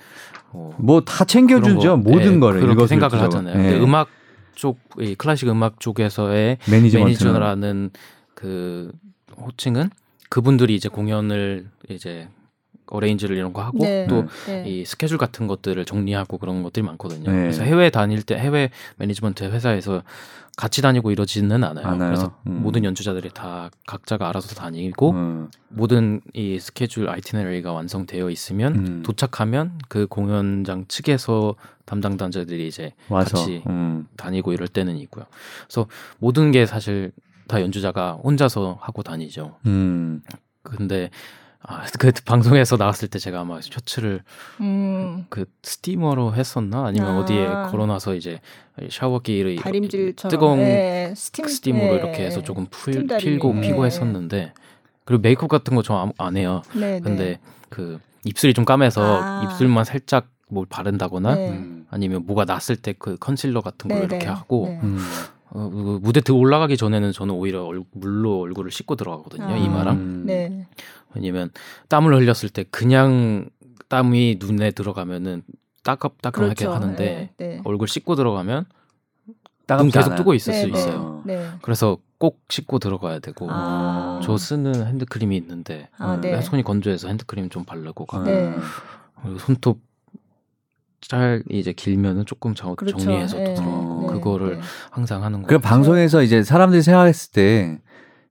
뭐뭐다 0.51 1.26
챙겨 1.26 1.62
주죠. 1.62 1.80
그런 1.80 2.03
거, 2.03 2.10
모든 2.10 2.36
예, 2.36 2.39
거를 2.39 2.62
그렇게 2.62 2.88
생각을 2.88 3.12
주자고. 3.12 3.26
하잖아요. 3.26 3.60
예. 3.60 3.70
근데 3.70 3.84
음악 3.84 4.10
쪽, 4.56 4.80
이 4.99 5.16
클래식 5.16 5.49
음악 5.49 5.80
쪽에서의 5.80 6.58
매니저라는 6.70 7.91
그 8.34 8.91
호칭은 9.38 9.89
그분들이 10.30 10.76
이제 10.76 10.89
공연을 10.89 11.68
이제 11.89 12.28
어레인지를 12.88 13.36
이런 13.36 13.53
거 13.53 13.61
하고 13.61 13.79
네. 13.79 14.07
또 14.07 14.25
네. 14.47 14.63
이 14.67 14.86
스케줄 14.86 15.17
같은 15.17 15.47
것들을 15.47 15.83
정리하고 15.86 16.38
그런 16.38 16.63
것들이 16.63 16.86
많거든요. 16.86 17.31
네. 17.31 17.38
그래서 17.38 17.63
해외 17.63 17.89
다닐 17.89 18.23
때 18.23 18.36
해외 18.36 18.69
매니지먼트 18.97 19.43
회사에서 19.45 20.03
같이 20.57 20.81
다니고 20.81 21.11
이러지는 21.11 21.63
않아요. 21.63 21.86
않아요? 21.86 22.09
그래서 22.09 22.36
음. 22.47 22.61
모든 22.61 22.86
연주자들이 22.86 23.31
다 23.33 23.69
각자가 23.88 24.29
알아서 24.29 24.55
다니고 24.55 25.11
음. 25.11 25.49
모든 25.67 26.21
이 26.33 26.59
스케줄 26.59 27.09
아이티너리가 27.09 27.73
완성되어 27.73 28.29
있으면 28.29 28.75
음. 28.75 29.03
도착하면 29.03 29.77
그 29.89 30.07
공연장 30.07 30.86
측에서 30.88 31.55
담당 31.83 32.15
단자들이 32.15 32.67
이제 32.67 32.93
와서 33.09 33.38
같이 33.38 33.63
음. 33.67 34.07
다니고 34.15 34.53
이럴 34.53 34.67
때는 34.69 34.97
있고요. 34.97 35.25
그래서 35.67 35.88
모든 36.19 36.51
게 36.51 36.65
사실 36.65 37.11
다 37.47 37.61
연주자가 37.61 38.13
혼자서 38.13 38.77
하고 38.79 39.03
다니죠. 39.03 39.57
음. 39.65 40.21
근데 40.63 41.09
아, 41.68 41.84
그 41.99 42.11
방송에서 42.26 42.78
나왔을 42.78 43.07
때 43.07 43.18
제가 43.20 43.41
아마 43.41 43.59
셔츠를 43.61 44.22
음, 44.61 45.26
그 45.30 45.45
steamer로 45.63 46.34
했었나 46.36 46.86
아니면 46.86 47.09
아. 47.16 47.20
어디에 47.20 47.45
걸어놔서 47.72 48.16
이제 48.16 48.39
샤워기를 48.89 49.55
다림질처럼 49.57 50.30
뜨거운 50.32 50.57
네, 50.59 51.13
스팀 51.16 51.47
스팀으로 51.47 51.86
네. 51.88 51.95
이렇게 51.95 52.26
해서 52.26 52.41
조금 52.43 52.68
풀. 52.70 53.07
필고 53.07 53.53
네. 53.53 53.61
피고 53.61 53.86
했었는데 53.86 54.53
그리고 55.05 55.22
메이크업 55.22 55.49
같은 55.49 55.76
거 55.76 55.82
저 55.82 56.11
안 56.18 56.38
해요. 56.38 56.61
네, 56.76 56.99
근데 56.99 57.24
네. 57.24 57.39
그 57.70 57.99
입술이 58.26 58.53
좀 58.53 58.66
까매서 58.66 59.22
아. 59.22 59.43
입술만 59.45 59.86
살짝 59.86 60.28
뭘 60.47 60.66
바른다거나 60.70 61.36
네. 61.36 61.49
음. 61.49 61.88
아니면 61.89 62.24
뭐가 62.26 62.45
났을 62.45 62.76
때 62.76 62.93
그 62.93 63.18
컨실러 63.20 63.61
같은 63.61 63.88
걸 63.88 63.99
네, 63.99 64.05
이렇게 64.05 64.26
네. 64.26 64.32
하고 64.32 64.66
네. 64.68 64.80
음. 64.84 64.99
어, 65.49 65.70
그 65.70 65.99
무대 66.01 66.22
들 66.22 66.34
올라가기 66.34 66.76
전에는 66.76 67.11
저는 67.13 67.34
오히려 67.34 67.63
얼, 67.63 67.84
물로 67.91 68.41
얼굴을 68.41 68.72
씻고 68.72 68.95
들어가거든요 68.95 69.45
아. 69.45 69.57
이마랑 69.57 69.95
음. 69.95 70.24
네. 70.26 70.68
왜냐면 71.16 71.49
땀을 71.89 72.13
흘렸을 72.16 72.49
때 72.49 72.63
그냥 72.70 73.49
땀이 73.88 74.38
눈에 74.39 74.72
들어가면은 74.72 75.43
따갑따끔하게 75.84 76.55
그렇죠. 76.55 76.74
하는데 76.74 77.05
네, 77.05 77.32
네. 77.38 77.61
얼굴 77.63 77.88
씻고 77.88 78.16
들어가면 78.16 78.66
눈 79.68 79.89
계속 79.89 80.07
않아요. 80.07 80.18
뜨고 80.18 80.34
있을 80.34 80.53
네, 80.53 80.61
수 80.61 80.68
네. 80.68 80.74
있어요. 80.74 81.22
네. 81.26 81.47
그래서 81.61 81.97
꼭 82.18 82.41
씻고 82.49 82.80
들어가야 82.80 83.20
되고 83.20 83.47
아. 83.49 84.20
저 84.24 84.38
쓰는 84.38 84.88
핸드크림이 84.88 85.36
있는데 85.38 85.89
아, 85.97 86.16
음, 86.16 86.22
네. 86.22 86.39
손이 86.41 86.63
건조해서 86.63 87.07
핸드크림 87.07 87.49
좀 87.49 87.66
바르고 87.66 88.05
가고 88.05 88.26
네. 88.26 88.55
그리고 89.22 89.39
손톱 89.39 89.80
짤 91.01 91.43
이제 91.49 91.72
길면은 91.72 92.26
조금 92.26 92.55
정, 92.55 92.76
그렇죠. 92.76 92.97
정리해서 92.97 93.38
네, 93.38 93.53
또 93.53 93.61
들어가고 93.61 94.01
네, 94.07 94.13
그거를 94.13 94.55
네. 94.55 94.61
항상 94.89 95.24
하는 95.24 95.41
그 95.43 95.47
거예요. 95.47 95.59
방송에서 95.59 96.24
이제 96.24 96.41
사람들이 96.41 96.82
생각했을 96.82 97.32
때 97.32 97.80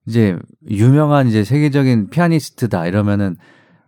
이제 0.07 0.38
유명한 0.68 1.28
이제 1.28 1.44
세계적인 1.44 2.11
피아니스트다 2.11 2.86
이러면은 2.86 3.36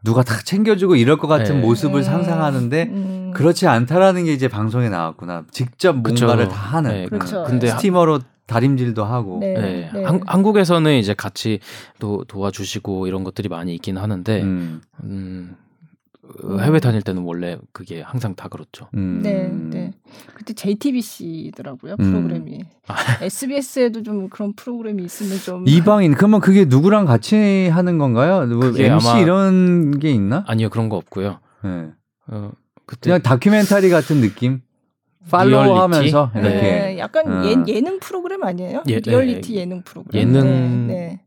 누가 0.02 0.22
다 0.22 0.36
챙겨주고 0.42 0.96
이럴 0.96 1.18
것 1.18 1.26
같은 1.26 1.56
네. 1.56 1.60
모습을 1.62 2.00
음. 2.00 2.02
상상하는데 2.02 2.82
음. 2.84 3.32
그렇지 3.34 3.66
않다라는 3.66 4.24
게 4.24 4.32
이제 4.32 4.48
방송에 4.48 4.88
나왔구나. 4.88 5.44
직접 5.50 6.02
그쵸. 6.02 6.26
뭔가를 6.26 6.48
다 6.48 6.56
하는. 6.56 6.90
네, 6.90 7.06
그렇죠. 7.06 7.44
근데 7.44 7.68
스티머로 7.68 8.20
다림질도 8.46 9.04
하고. 9.04 9.38
네. 9.40 9.54
네, 9.54 9.90
네. 9.92 10.04
한, 10.04 10.20
한국에서는 10.24 10.96
이제 10.96 11.12
같이 11.12 11.58
도, 11.98 12.24
도와주시고 12.28 13.08
이런 13.08 13.24
것들이 13.24 13.48
많이 13.48 13.74
있긴 13.74 13.98
하는데 13.98 14.42
음. 14.42 14.80
음. 15.02 15.56
어, 16.44 16.58
해외 16.58 16.80
다닐 16.80 17.02
때는 17.02 17.22
원래 17.22 17.58
그게 17.72 18.00
항상 18.02 18.34
다 18.34 18.48
그렇죠. 18.48 18.88
음. 18.94 19.20
네, 19.22 19.48
네. 19.48 19.92
그때 20.34 20.52
JTBC더라고요 20.54 21.96
음. 22.00 22.04
프로그램이. 22.12 22.64
SBS에도 23.22 24.02
좀 24.02 24.28
그런 24.28 24.52
프로그램이 24.54 25.02
있으면 25.04 25.38
좀. 25.38 25.64
이방인 25.68 26.14
그러면 26.14 26.40
그게 26.40 26.64
누구랑 26.64 27.06
같이 27.06 27.68
하는 27.68 27.98
건가요? 27.98 28.46
뭐 28.46 28.68
MC 28.68 28.88
아마- 28.88 29.18
이런 29.20 29.98
게 29.98 30.10
있나? 30.10 30.44
아니요 30.46 30.68
그런 30.70 30.88
거 30.88 30.96
없고요. 30.96 31.38
네. 31.64 31.88
어, 32.28 32.50
그때 32.86 33.10
그냥 33.10 33.22
다큐멘터리 33.22 33.88
같은 33.90 34.20
느낌? 34.20 34.60
follow 35.30 35.76
하면서 35.76 36.30
리얼리티? 36.34 36.38
이렇게 36.54 36.70
네, 36.70 36.98
약간 36.98 37.32
어. 37.32 37.44
예, 37.44 37.56
예능 37.74 37.98
프로그램 37.98 38.44
아니에요? 38.44 38.84
예, 38.88 39.00
리얼리티 39.00 39.54
네. 39.54 39.60
예능 39.60 39.82
프로그램. 39.82 40.22
예능 40.28 40.86
네, 40.86 41.20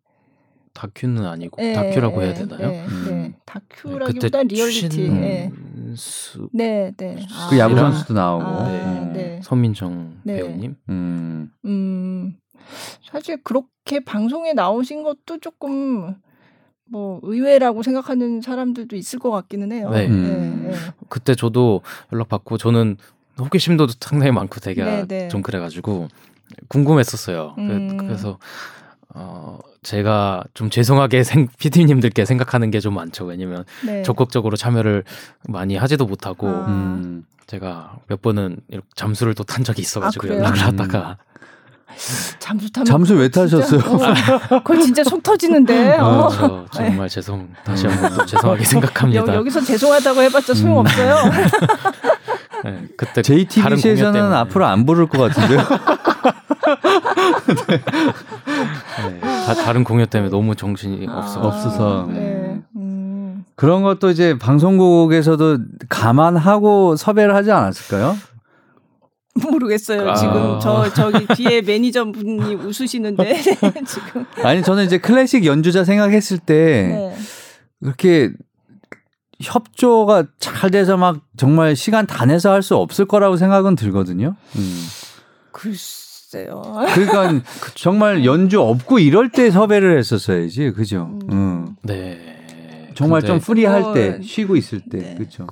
다큐는 0.84 1.26
아니고 1.26 1.62
네. 1.62 1.74
다큐라고 1.74 2.22
해야 2.22 2.34
네, 2.34 2.46
되나요? 2.46 2.70
네, 2.72 2.86
음. 2.86 3.06
네. 3.06 3.34
그때 3.34 3.40
다큐라기보다 3.46 4.44
리얼리티. 4.44 5.10
네, 5.10 5.52
네, 6.54 6.94
네. 6.96 7.18
그 7.50 7.58
야구 7.58 7.74
이랑- 7.74 7.92
선수도 7.92 8.14
나오고. 8.14 8.46
아, 8.46 8.70
네. 8.70 9.12
네. 9.14 9.40
서민정 9.44 10.22
네. 10.24 10.36
배우님. 10.38 10.76
음. 10.88 11.52
음, 11.66 12.36
사실 13.12 13.44
그렇게 13.44 14.00
방송에 14.06 14.54
나오신 14.54 15.04
것도 15.04 15.40
조금 15.42 16.16
뭐 16.90 17.20
의외라고 17.24 17.84
생각하는 17.84 18.40
사람들도 18.42 18.96
있을 18.96 19.20
것 19.20 19.32
같기는 19.32 19.74
해요. 19.74 19.90
네. 19.90 20.08
음. 20.08 20.62
네, 20.64 20.70
네. 20.72 20.76
그때 21.10 21.36
저도 21.36 21.82
연락 22.14 22.30
받고 22.30 22.58
저는 22.58 22.96
호기심도 23.38 23.88
상당히 24.00 24.32
많고 24.32 24.62
되게 24.62 24.84
네, 24.86 25.06
네. 25.06 25.28
좀 25.28 25.42
그래가지고 25.42 26.08
궁금했었어요. 26.70 27.54
그- 27.56 27.62
음. 27.62 27.98
그래서 27.98 28.40
어 29.14 29.60
제가 29.84 30.44
좀 30.54 30.70
죄송하게 30.70 31.24
생, 31.24 31.48
PD님들께 31.58 32.26
생각하는 32.26 32.72
게 32.72 32.80
좀 32.80 32.96
많죠. 32.96 33.26
왜냐면 33.26 33.66
네. 33.86 34.04
적극적으로 34.04 34.56
참여를 34.58 35.04
많이 35.48 35.76
하지도 35.78 36.06
못하고 36.06 36.48
아. 36.48 36.66
음. 36.68 37.24
제가 37.48 37.94
몇 38.08 38.22
번은 38.22 38.58
이렇게 38.70 38.88
잠수를 38.96 39.34
또 39.36 39.44
탄 39.44 39.64
적이 39.64 39.82
있어가지고 39.82 40.28
아? 40.28 40.32
연락을 40.36 40.60
음. 40.60 40.64
하다가 40.68 41.18
잠수 42.38 42.72
타면 42.72 42.86
잠수 42.86 43.16
왜 43.16 43.28
타셨어요? 43.30 43.80
어, 43.82 44.64
그거 44.64 44.80
진짜 44.80 45.04
속 45.04 45.22
터지는데. 45.24 45.98
어. 45.98 46.30
저 46.32 46.66
정말 46.72 47.10
죄송 47.10 47.50
다시 47.66 47.88
한번 47.88 48.14
또 48.16 48.26
죄송하게 48.26 48.64
생각합니다. 48.66 49.34
여, 49.34 49.36
여기서 49.38 49.62
죄송하다고 49.62 50.22
해봤자 50.22 50.54
소용 50.54 50.78
없어요. 50.80 51.16
네, 52.64 52.88
그때 52.98 53.22
다른 53.22 53.46
공연 53.46 53.78
JTBC에서는. 53.80 54.34
앞으로 54.34 54.66
안 54.68 54.86
부를 54.86 55.08
것 55.08 55.18
같은데요. 55.18 55.62
네, 59.12 59.20
다, 59.20 59.54
다른 59.54 59.84
공연 59.84 60.08
때문에 60.08 60.30
너무 60.30 60.56
정신이 60.56 61.08
없어. 61.10 61.40
없어서. 61.42 62.08
네. 62.12 62.62
음. 62.76 63.44
그런 63.56 63.82
것도 63.84 64.10
이제 64.10 64.38
방송국에서도 64.38 65.58
감안하고 65.90 66.96
섭외를 66.96 67.36
하지 67.36 67.52
않았을까요? 67.52 68.16
모르겠어요. 69.36 70.10
아. 70.10 70.16
지금 70.16 70.60
저 70.62 70.92
저기 70.94 71.26
뒤에 71.36 71.62
매니저 71.62 72.12
분이 72.12 72.56
웃으시는데 72.56 73.42
지금. 73.86 74.26
아니 74.44 74.62
저는 74.64 74.86
이제 74.86 74.98
클래식 74.98 75.46
연주자 75.46 75.84
생각했을 75.84 76.40
때 76.40 76.88
네. 76.88 77.18
그렇게 77.82 78.32
협조가 79.42 80.26
잘 80.40 80.70
돼서 80.72 80.98
막 80.98 81.22
정말 81.38 81.76
시간 81.78 82.06
다 82.06 82.26
내서 82.26 82.52
할 82.52 82.62
수 82.62 82.76
없을 82.76 83.06
거라고 83.06 83.38
생각은 83.38 83.76
들거든요. 83.78 84.36
음. 84.58 84.88
글쎄 85.52 86.09
요. 86.38 86.62
그러니까 86.94 87.42
정말 87.76 88.24
연주 88.26 88.62
없고 88.62 89.00
이럴 89.00 89.30
때 89.30 89.50
섭외를 89.50 89.98
했었어야지, 89.98 90.72
그죠? 90.72 91.10
음. 91.24 91.30
응. 91.32 91.76
네. 91.84 92.36
정말 92.96 93.22
근데 93.22 93.28
좀 93.34 93.40
프리할 93.40 93.94
때, 93.94 94.08
그건- 94.12 94.22
쉬고 94.24 94.56
있을 94.56 94.82
때, 94.90 94.98
네. 95.00 95.16
그렇죠. 95.18 95.48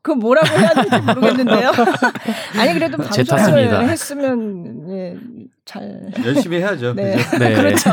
그 0.00 0.10
뭐라고 0.10 0.48
해야 0.58 0.70
될지 0.74 0.98
모르겠는데요. 0.98 1.70
아니 2.58 2.72
그래도 2.74 3.08
제 3.10 3.22
방송을. 3.22 3.88
했으면 3.88 4.90
예, 4.90 5.16
잘. 5.64 6.10
열심히 6.24 6.56
해야죠. 6.56 6.94
네. 6.94 7.16
그죠? 7.18 7.38
네. 7.38 7.54
그렇죠. 7.54 7.90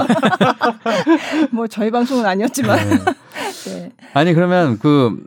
뭐 1.51 1.68
저희 1.68 1.91
방송은 1.91 2.26
아니었지만. 2.26 2.80
네. 2.89 2.97
네. 3.66 3.91
아니 4.14 4.34
그러면 4.34 4.80
그 4.80 5.18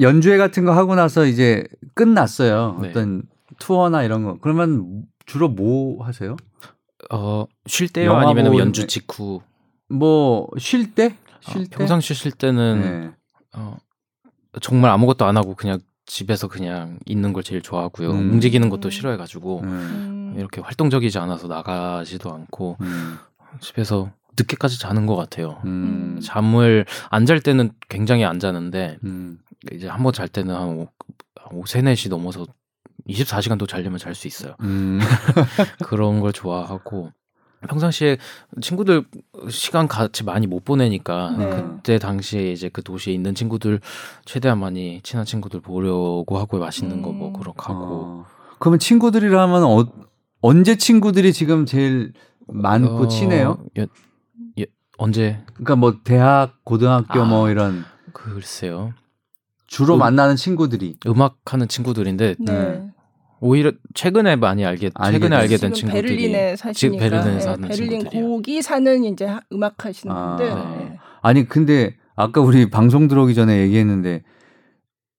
연주회 0.00 0.36
같은 0.36 0.64
거 0.64 0.72
하고 0.72 0.96
나서 0.96 1.26
이제 1.26 1.64
끝났어요. 1.94 2.78
네. 2.82 2.88
어떤 2.90 3.22
투어나 3.60 4.02
이런 4.02 4.24
거. 4.24 4.38
그러면 4.40 5.02
주로 5.32 5.48
뭐 5.48 6.04
하세요? 6.04 6.36
어, 7.10 7.46
쉴 7.66 7.88
때요 7.88 8.14
아니면 8.14 8.52
보는- 8.52 8.58
연주 8.58 8.86
직후 8.86 9.40
뭐 9.88 10.46
쉴 10.58 10.94
때? 10.94 11.16
어, 11.46 11.50
쉴 11.52 11.66
때? 11.68 11.76
평상시 11.78 12.12
쉴 12.12 12.32
때는 12.32 12.80
네. 12.82 13.10
어, 13.54 13.76
정말 14.60 14.90
아무것도 14.90 15.24
안 15.24 15.38
하고 15.38 15.54
그냥 15.54 15.80
집에서 16.04 16.48
그냥 16.48 16.98
있는 17.06 17.32
걸 17.32 17.42
제일 17.42 17.62
좋아하고요. 17.62 18.10
음. 18.10 18.32
움직이는 18.32 18.68
것도 18.68 18.88
음. 18.88 18.90
싫어해가지고 18.90 19.60
음. 19.60 19.64
음. 20.34 20.34
이렇게 20.38 20.60
활동적이지 20.60 21.18
않아서 21.18 21.46
나가지도 21.48 22.30
않고 22.30 22.76
음. 22.82 23.16
집에서 23.60 24.10
늦게까지 24.38 24.78
자는 24.78 25.06
것 25.06 25.16
같아요. 25.16 25.60
음. 25.64 26.20
잠을 26.22 26.84
안 27.10 27.24
잘 27.24 27.40
때는 27.40 27.70
굉장히 27.88 28.24
안 28.24 28.38
자는데 28.38 28.98
음. 29.04 29.38
이제 29.72 29.88
한번 29.88 30.12
잘 30.12 30.28
때는 30.28 30.54
한 30.54 30.68
오, 30.68 30.88
오, 31.52 31.64
3, 31.66 31.82
4시 31.82 32.10
넘어서 32.10 32.46
24시간도 33.08 33.68
자려면 33.68 33.98
잘 33.98 34.14
수 34.14 34.26
있어요. 34.28 34.54
음. 34.60 35.00
그런 35.84 36.20
걸 36.20 36.32
좋아하고 36.32 37.10
평상시에 37.68 38.18
친구들 38.60 39.04
시간 39.48 39.86
같이 39.86 40.24
많이 40.24 40.46
못 40.48 40.64
보내니까 40.64 41.30
네. 41.38 41.48
그때 41.50 41.98
당시에 41.98 42.50
이제 42.52 42.68
그 42.68 42.82
도시에 42.82 43.12
있는 43.14 43.34
친구들 43.36 43.80
최대한 44.24 44.58
많이 44.58 45.00
친한 45.02 45.24
친구들 45.24 45.60
보려고 45.60 46.38
하고 46.38 46.58
맛있는 46.58 47.02
거뭐 47.02 47.28
음. 47.28 47.32
그렇게 47.34 47.60
하고 47.60 47.84
어. 47.84 48.24
그러면 48.58 48.78
친구들이라면 48.80 49.62
어, 49.62 49.86
언제 50.40 50.76
친구들이 50.76 51.32
지금 51.32 51.64
제일 51.66 52.12
많고 52.48 53.04
어, 53.04 53.08
친해요? 53.08 53.58
여- 53.78 53.82
여- 54.58 54.64
언제 54.98 55.38
그러니까 55.54 55.76
뭐 55.76 55.98
대학, 56.02 56.56
고등학교 56.64 57.22
아. 57.22 57.24
뭐 57.24 57.48
이런 57.48 57.84
글쎄요 58.12 58.92
주로 59.72 59.94
음. 59.94 60.00
만나는 60.00 60.36
친구들이 60.36 60.96
음악 61.06 61.38
하는 61.46 61.66
친구들인데 61.66 62.34
네. 62.38 62.52
네. 62.52 62.82
오히려 63.40 63.72
최근에 63.94 64.36
많이 64.36 64.66
알게 64.66 64.90
알게 64.94 65.12
최근에 65.18 65.30
된- 65.30 65.38
알게 65.40 65.56
된 65.56 65.72
지금 65.72 65.90
친구들이 65.92 66.16
베를린에 66.16 66.56
사시니까 66.56 67.02
베를린에 67.02 67.34
예, 67.36 67.40
사는 67.40 67.68
베를린 67.68 67.90
친구들이요. 68.00 68.28
거기 68.28 68.60
사는 68.62 69.04
이제 69.04 69.24
하- 69.24 69.40
음악 69.50 69.84
하시는 69.86 70.14
아. 70.14 70.36
분들 70.36 70.54
네. 70.54 70.84
예. 70.92 70.98
아니 71.22 71.48
근데 71.48 71.96
아까 72.14 72.42
우리 72.42 72.68
방송 72.68 73.08
들어오기 73.08 73.34
전에 73.34 73.60
얘기했는데 73.62 74.22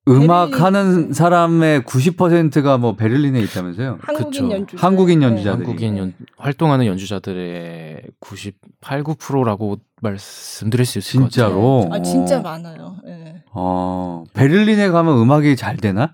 음악 0.08 0.51
베를린- 0.51 0.60
하는 0.60 1.14
사람의 1.14 1.82
90%가 1.82 2.78
뭐 2.78 2.95
베를린에 2.95 3.39
있다면서요? 3.41 3.97
한국인 4.04 4.30
그쵸. 4.43 4.51
연주 4.51 4.76
한국인 4.78 5.24
연주자들이. 5.24 5.66
한국인 5.66 5.97
연, 5.97 6.14
활동하는 6.38 6.86
연주자들의 6.86 8.04
98, 8.20 9.04
9%라고 9.04 9.80
말씀드릴 10.01 10.86
수 10.86 10.99
있을 10.99 11.22
것 11.22 11.32
같아요. 11.32 11.32
진짜로? 11.49 11.89
아 11.91 12.01
진짜 12.04 12.38
어. 12.38 12.41
많아요. 12.43 12.97
예. 13.08 13.32
어, 13.56 14.24
베를린에 14.34 14.89
가면 14.89 15.18
음악이 15.20 15.56
잘 15.56 15.78
되나? 15.78 16.14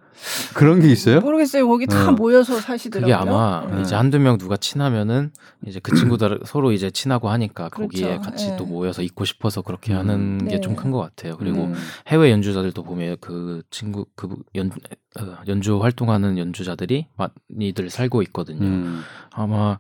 그런 0.54 0.82
게 0.82 0.90
있어요? 0.90 1.22
모르겠어요. 1.22 1.68
거기 1.68 1.88
다 1.88 2.10
어. 2.10 2.12
모여서 2.12 2.60
사시더라고요. 2.60 3.18
그게 3.18 3.30
아마 3.30 3.66
네. 3.74 3.82
이제 3.82 3.96
한두 3.96 4.20
명 4.20 4.38
누가 4.38 4.58
친하면은 4.58 5.32
이제 5.66 5.80
그 5.82 5.96
친구들 5.96 6.42
서로 6.46 6.74
이제 6.74 6.92
친하고 6.92 7.30
하니까 7.30 7.70
그렇죠. 7.70 7.88
거기에 7.90 8.18
같이 8.18 8.50
네. 8.50 8.58
또 8.58 8.66
모여서 8.66 9.02
있고 9.02 9.24
싶어서 9.24 9.62
그렇게 9.62 9.94
음. 9.94 10.00
하는 10.00 10.38
게 10.40 10.56
네. 10.56 10.62
좀큰 10.62 10.92
것 10.92 11.00
같아요. 11.00 11.38
그리고 11.38 11.66
음. 11.66 11.76
해외 12.08 12.32
연주자들도 12.32 12.84
보면 12.84 13.18
그 13.22 13.62
친구 13.72 14.06
그 14.16 14.36
연, 14.56 14.72
어, 15.20 15.38
연주 15.48 15.82
활동하는 15.82 16.38
연주자들이 16.38 17.08
많이들 17.16 17.90
살고 17.90 18.22
있거든요. 18.24 18.66
음. 18.66 19.02
아마 19.32 19.80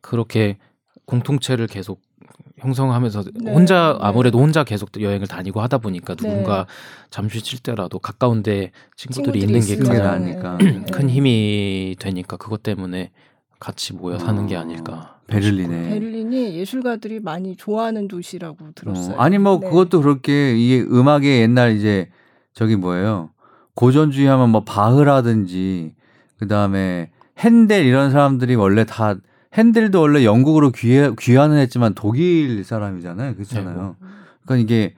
그렇게 0.00 0.58
공통체를 1.04 1.68
계속 1.68 2.00
형성하면서 2.58 3.24
네, 3.42 3.52
혼자 3.52 3.92
네. 3.92 3.98
아무래도 4.00 4.38
혼자 4.38 4.64
계속 4.64 4.88
여행을 4.98 5.26
다니고 5.26 5.60
하다 5.60 5.78
보니까 5.78 6.14
네. 6.14 6.28
누군가 6.28 6.66
잠시 7.10 7.40
쉴 7.40 7.58
때라도 7.58 7.98
가까운데 7.98 8.70
친구들이 8.96 9.40
친구들이 9.40 9.40
있는 9.40 9.60
게 9.60 9.76
그게 9.76 9.98
가장. 9.98 10.24
네. 10.58 10.84
큰 10.90 11.10
힘이 11.10 11.96
되니까 11.98 12.36
그것 12.36 12.62
때문에 12.62 13.10
같이 13.60 13.92
모여 13.92 14.18
사는 14.18 14.46
게 14.46 14.56
어, 14.56 14.60
아닐까. 14.60 15.18
베를린에. 15.26 15.90
베를린이 15.90 16.54
예술가들이 16.56 17.20
많이 17.20 17.56
좋아하는 17.56 18.08
도시라고 18.08 18.72
들었어요. 18.74 19.16
어, 19.16 19.20
아니 19.20 19.38
뭐 19.38 19.58
네. 19.60 19.68
그것도 19.68 20.00
그렇게 20.00 20.56
이게 20.56 20.80
음악의 20.82 21.42
옛날 21.42 21.76
이제 21.76 22.08
저기 22.54 22.76
뭐예요 22.76 23.30
고전주의 23.74 24.26
하면 24.28 24.50
뭐 24.50 24.64
바흐라든지 24.64 25.94
그 26.38 26.48
다음에 26.48 27.10
핸델 27.38 27.84
이런 27.84 28.10
사람들이 28.10 28.54
원래 28.54 28.84
다 28.84 29.16
핸델도 29.56 30.00
원래 30.00 30.24
영국으로 30.24 30.70
귀해, 30.72 31.10
귀환을 31.18 31.58
했지만 31.58 31.94
독일 31.94 32.62
사람이잖아요 32.64 33.34
그렇잖아요 33.34 33.96
그러니까 34.44 34.56
이게 34.62 34.94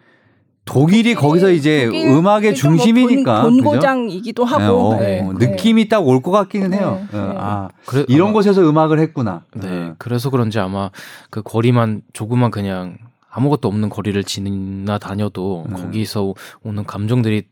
독일이 0.64 1.14
거기서 1.14 1.50
이제 1.52 1.86
독일, 1.86 2.08
음악의 2.08 2.54
그러니까 2.54 2.68
뭐 2.68 2.76
중심이니까 2.76 3.42
본? 3.42 3.50
본고장이기도 3.62 4.44
하고 4.44 4.62
네, 4.62 4.68
어, 4.68 5.00
네, 5.00 5.20
어, 5.22 5.32
네. 5.38 5.46
느낌이 5.46 5.88
딱 5.88 6.00
올 6.02 6.20
것 6.20 6.30
같기는 6.30 6.72
해요 6.74 7.06
네, 7.10 7.18
어, 7.18 7.22
네. 7.26 7.34
아 7.38 7.68
그래, 7.86 8.04
이런 8.08 8.28
아마- 8.28 8.32
곳에서 8.34 8.68
음악을 8.68 8.98
했구나 8.98 9.44
네, 9.54 9.68
어. 9.68 9.94
그래서 9.98 10.28
그런지 10.30 10.58
아마 10.58 10.90
그 11.30 11.42
거리만 11.42 12.02
조그만 12.12 12.50
그냥 12.50 12.98
아무것도 13.30 13.68
없는 13.68 13.88
거리를 13.88 14.22
지나 14.24 14.98
다녀도 14.98 15.64
음. 15.68 15.74
거기서 15.74 16.34
오는 16.64 16.84
감정들이 16.84 17.44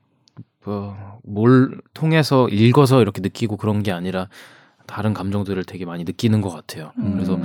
어, 0.67 1.19
뭘 1.23 1.79
통해서 1.95 2.49
읽어서 2.49 3.01
이렇게 3.01 3.21
느끼고 3.21 3.57
그런 3.57 3.83
게 3.83 3.93
아니라 3.93 4.29
다른 4.87 5.13
감정들을 5.15 5.65
되게 5.65 5.85
많이 5.85 6.05
느끼는 6.05 6.41
것 6.41 6.51
같아요. 6.51 6.93
음. 6.99 7.13
그래서 7.15 7.39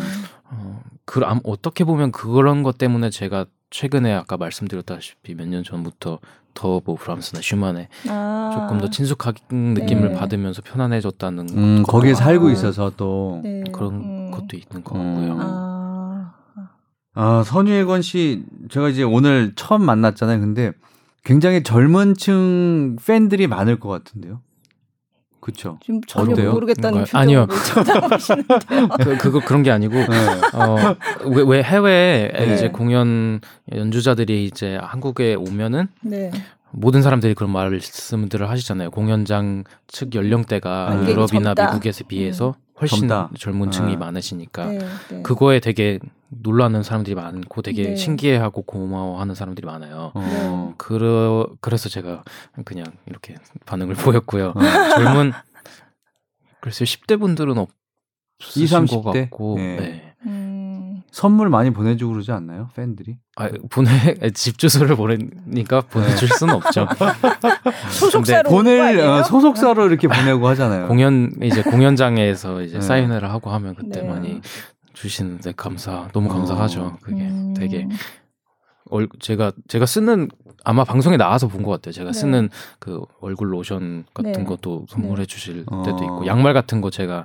어, 0.46 0.82
그 1.06 1.22
암- 1.24 1.40
어떻게 1.44 1.84
보면 1.84 2.12
그런 2.12 2.64
것 2.64 2.78
때문에 2.78 3.10
제가 3.10 3.46
최근에 3.70 4.14
아까 4.14 4.38
말씀드렸다시피 4.38 5.34
몇 5.36 5.48
년 5.48 5.64
전부터 5.64 6.20
더 6.54 6.82
뭐 6.86 6.96
브람스나 6.98 7.40
슈만에 7.42 7.88
아, 8.10 8.52
조금 8.54 8.80
더 8.80 8.90
친숙한 8.90 9.34
느낌을 9.52 10.10
네. 10.10 10.16
받으면서 10.16 10.62
편안해졌다는 10.62 11.48
음, 11.52 11.84
것도 11.84 11.92
거기에 11.98 12.14
살고 12.14 12.48
아. 12.48 12.52
있어서 12.52 12.92
또 12.98 13.40
네. 13.44 13.64
그런 13.72 13.94
음. 13.96 14.32
것도 14.32 14.58
있는 14.58 14.84
것 14.84 14.96
음. 14.98 15.16
같고요. 15.16 15.38
아, 15.40 16.34
아, 17.14 17.44
선유혜건 17.46 18.02
씨, 18.02 18.44
제가 18.70 18.90
이제 18.90 19.04
오늘 19.04 19.54
처음 19.56 19.84
만났잖아요. 19.84 20.40
근데 20.42 20.72
굉장히 21.24 21.64
젊은 21.64 22.16
층 22.16 22.98
팬들이 23.06 23.48
많을 23.48 23.80
것 23.80 23.88
같은데요. 23.90 24.42
그쵸? 25.42 25.80
지금 25.84 26.02
전혀 26.08 26.34
어때요? 26.34 26.54
모르겠다는 26.54 27.00
뭔가요? 27.00 27.22
아니요. 27.22 27.48
그, 29.04 29.18
그거 29.18 29.40
그런 29.44 29.64
게 29.64 29.72
아니고 29.72 29.96
네. 29.96 30.06
어, 30.54 30.96
왜, 31.26 31.44
왜 31.46 31.64
해외에 31.64 32.32
네. 32.32 32.54
이제 32.54 32.70
공연 32.70 33.42
연주자들이 33.74 34.46
이제 34.46 34.78
한국에 34.82 35.34
오면은 35.34 35.88
네. 36.02 36.32
모든 36.72 37.02
사람들이 37.02 37.34
그런 37.34 37.52
말씀들을 37.52 38.50
하시잖아요. 38.50 38.92
공연장 38.92 39.64
측 39.88 40.16
연령대가 40.16 40.92
아, 40.92 40.96
유럽이나 41.08 41.54
젊다. 41.54 41.66
미국에서 41.72 42.04
비해서 42.08 42.56
훨씬 42.80 43.00
젊다. 43.10 43.30
젊은 43.38 43.72
층이 43.72 43.96
아. 43.96 43.98
많으시니까 43.98 44.66
네, 44.68 44.80
네. 45.10 45.22
그거에 45.24 45.60
되게 45.60 46.00
놀라는 46.32 46.82
사람들이 46.82 47.16
많고 47.16 47.62
되게 47.62 47.84
네. 47.90 47.96
신기해하고 47.96 48.64
고마워하는 48.64 49.36
사람들이 49.36 49.66
많아요. 49.66 50.12
어. 50.16 50.74
그러, 50.78 51.48
그래서 51.60 51.90
제가 51.90 52.24
그냥 52.64 52.86
이렇게 53.06 53.36
반응을 53.66 53.96
보였고요. 53.96 54.54
어. 54.56 54.62
젊은 54.96 55.34
글쎄요 56.62 56.86
10대 56.86 57.20
분들은 57.20 57.56
없으신 58.40 58.64
20, 58.64 59.04
것 59.04 59.12
30대? 59.12 59.22
같고 59.30 59.56
네. 59.58 59.76
네. 59.78 60.14
음, 60.28 61.02
선물 61.12 61.50
많이 61.50 61.72
보내주고 61.72 62.14
그러지 62.14 62.32
않나요? 62.32 62.70
팬들이? 62.76 63.18
아, 63.36 63.50
보내 63.70 63.90
집 64.36 64.60
주소를 64.60 64.96
보내니까 64.96 65.82
보내줄 65.82 66.28
수는 66.30 66.54
없죠. 66.54 66.88
소속사로 67.92 68.50
보낼? 68.50 69.00
어, 69.00 69.24
소속사로 69.24 69.88
이렇게 69.88 70.08
보내고 70.08 70.48
하잖아요. 70.50 70.88
공연 70.88 71.32
이제 71.42 71.64
공연장에서 71.64 72.62
이제 72.62 72.76
네. 72.76 72.82
사인회를 72.82 73.30
하고 73.32 73.50
하면 73.50 73.74
그때 73.76 74.02
네. 74.02 74.08
많이 74.08 74.42
주시는데 75.02 75.54
감사 75.58 76.08
너무 76.14 76.30
감사하죠. 76.30 76.82
어. 76.82 76.98
그게 77.02 77.22
음. 77.24 77.54
되게 77.58 77.88
얼 78.90 79.08
제가 79.20 79.52
제가 79.68 79.86
쓰는 79.86 80.28
아마 80.64 80.84
방송에 80.84 81.18
나와서 81.18 81.48
본 81.48 81.64
것 81.64 81.72
같아요. 81.72 81.92
제가 81.94 82.12
네. 82.12 82.20
쓰는 82.20 82.50
그 82.78 83.02
얼굴 83.22 83.52
로션 83.54 84.04
같은 84.14 84.32
네. 84.34 84.44
것도 84.44 84.86
선물해 84.90 85.26
주실 85.26 85.64
어. 85.72 85.82
때도 85.84 86.04
있고 86.04 86.26
양말 86.28 86.54
같은 86.54 86.82
거 86.82 86.90
제가 86.92 87.24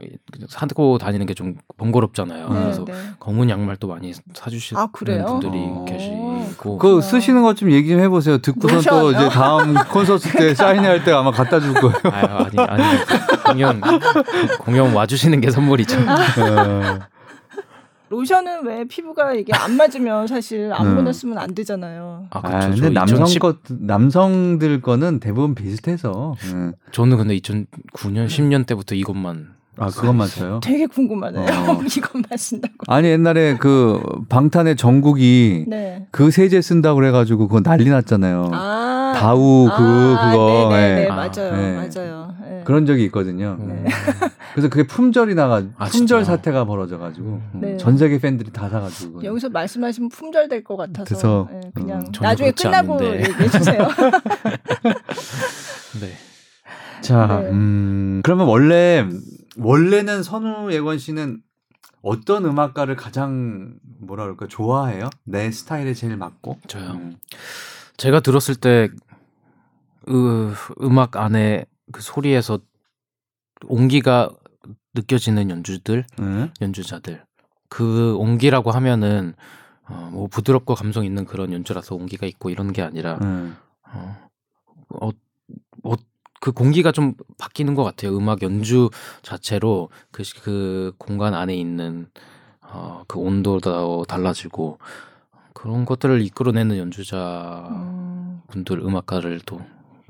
사고 0.48 0.96
다니는 0.96 1.26
게 1.26 1.34
좀 1.34 1.56
번거롭잖아요. 1.76 2.48
네, 2.48 2.60
그래서 2.60 2.84
네. 2.86 2.94
검은 3.18 3.50
양말도 3.50 3.88
많이 3.88 4.14
사주시는 4.32 4.80
아? 4.80 4.86
분들이 4.86 5.52
어. 5.66 5.84
계시고 5.86 6.78
그거 6.78 7.00
쓰시는 7.02 7.42
것 7.42 7.54
좀 7.56 7.72
얘기 7.72 7.90
좀 7.90 8.00
해보세요. 8.00 8.38
듣고선 8.38 8.82
또 8.82 9.10
로션. 9.10 9.20
이제 9.20 9.28
다음 9.28 9.74
콘서트 9.92 10.32
때 10.32 10.54
사인회 10.54 11.02
때 11.04 11.10
아마 11.12 11.30
갖다 11.30 11.58
줄 11.60 11.74
거예요. 11.74 11.96
아, 12.04 12.44
아니 12.46 12.58
아니 12.58 12.82
공연 13.44 13.80
공연 14.60 14.92
와주시는 14.94 15.40
게 15.40 15.50
선물이죠. 15.50 15.96
어. 18.06 18.16
로션은 18.16 18.66
왜 18.66 18.84
피부가 18.84 19.32
이게 19.34 19.52
안 19.54 19.76
맞으면 19.76 20.26
사실 20.26 20.72
아무거나 20.72 21.10
음. 21.10 21.12
쓰면 21.12 21.38
안 21.38 21.54
되잖아요. 21.54 22.26
아, 22.30 22.38
아, 22.38 22.40
그렇죠. 22.42 22.68
근데 22.68 22.82
저 22.82 22.90
남성 22.90 23.16
2010 23.26 23.40
것 23.40 23.56
남성들 23.68 24.80
거는 24.80 25.20
대부분 25.20 25.54
비슷해서. 25.54 26.34
음. 26.52 26.72
저는 26.92 27.16
근데 27.16 27.36
2009년 27.38 28.26
10년 28.28 28.66
때부터 28.66 28.94
이것만 28.94 29.54
아 29.78 29.88
그것만 29.88 30.28
써요. 30.28 30.60
되게 30.62 30.86
궁금하네요. 30.86 31.42
어. 31.42 31.80
이것만 31.84 32.24
쓴다고. 32.36 32.74
아니 32.86 33.08
옛날에 33.08 33.56
그 33.58 34.00
방탄의 34.28 34.76
정국이 34.76 35.64
네. 35.68 36.06
그 36.10 36.30
세제 36.30 36.62
쓴다고 36.62 36.96
그래가지고 36.96 37.48
그거 37.48 37.60
난리 37.60 37.90
났잖아요. 37.90 38.50
아. 38.52 39.12
다우 39.16 39.66
그 39.66 39.72
아, 40.18 40.30
그거 40.30 40.68
네네네, 40.70 41.04
예. 41.04 41.08
맞아요. 41.08 41.56
네. 41.56 41.74
맞아요. 41.74 42.34
예. 42.66 42.66
그런 42.66 42.86
적이 42.86 43.04
있거든요. 43.06 43.56
음. 43.60 43.84
그래서 44.52 44.68
그게 44.68 44.86
품절이 44.86 45.34
나가 45.34 45.56
아, 45.76 45.84
품절 45.86 45.90
진짜요? 45.90 46.24
사태가 46.24 46.64
벌어져 46.64 46.98
가지고 46.98 47.40
음. 47.54 47.60
네. 47.60 47.76
전 47.76 47.96
세계 47.96 48.18
팬들이 48.18 48.50
다 48.50 48.68
사가지고. 48.68 49.22
여기서 49.24 49.48
말씀하시면 49.50 50.08
품절 50.10 50.48
될 50.48 50.64
것 50.64 50.76
같아서 50.76 51.04
그래서, 51.04 51.48
예, 51.52 51.60
그냥 51.74 52.00
음, 52.00 52.12
나중에 52.20 52.50
끝나고. 52.50 53.04
얘기해 53.04 53.48
주세요. 53.50 53.86
네. 56.00 56.12
자, 57.02 57.40
네. 57.42 57.50
음, 57.50 58.20
그러면 58.24 58.46
원래 58.48 59.06
원래는 59.56 60.22
선우 60.22 60.72
예권 60.72 60.98
씨는 60.98 61.40
어떤 62.02 62.44
음악가를 62.44 62.96
가장 62.96 63.74
뭐라 64.00 64.24
그럴까 64.24 64.46
좋아해요? 64.48 65.10
내 65.24 65.50
스타일에 65.50 65.94
제일 65.94 66.16
맞고. 66.16 66.58
저요. 66.66 66.90
음. 66.92 67.16
제가 67.96 68.20
들었을 68.20 68.56
때 68.56 68.88
으, 70.08 70.52
음악 70.82 71.16
안에 71.16 71.64
그 71.92 72.02
소리에서 72.02 72.58
온기가 73.66 74.30
느껴지는 74.94 75.50
연주들, 75.50 76.04
음. 76.20 76.52
연주자들. 76.60 77.24
그 77.68 78.16
온기라고 78.16 78.70
하면은 78.70 79.34
어, 79.88 80.08
뭐 80.12 80.26
부드럽고 80.26 80.74
감성 80.74 81.04
있는 81.04 81.24
그런 81.24 81.52
연주라서 81.52 81.94
온기가 81.94 82.26
있고 82.26 82.50
이런 82.50 82.72
게 82.72 82.82
아니라 82.82 83.18
음. 83.22 83.56
어, 83.92 84.16
어, 84.88 85.08
어, 85.84 85.92
그 86.40 86.52
공기가 86.52 86.92
좀 86.92 87.14
바뀌는 87.38 87.74
것 87.74 87.84
같아요. 87.84 88.16
음악 88.16 88.42
연주 88.42 88.90
자체로 89.22 89.90
그, 90.10 90.22
시- 90.24 90.34
그 90.40 90.92
공간 90.98 91.34
안에 91.34 91.54
있는 91.54 92.08
어, 92.62 93.04
그 93.06 93.18
온도도 93.18 94.04
달라지고 94.06 94.78
그런 95.54 95.84
것들을 95.84 96.20
이끌어내는 96.22 96.78
연주자 96.78 97.68
음, 97.70 98.42
분들 98.48 98.80
음악가를 98.80 99.40
또 99.46 99.60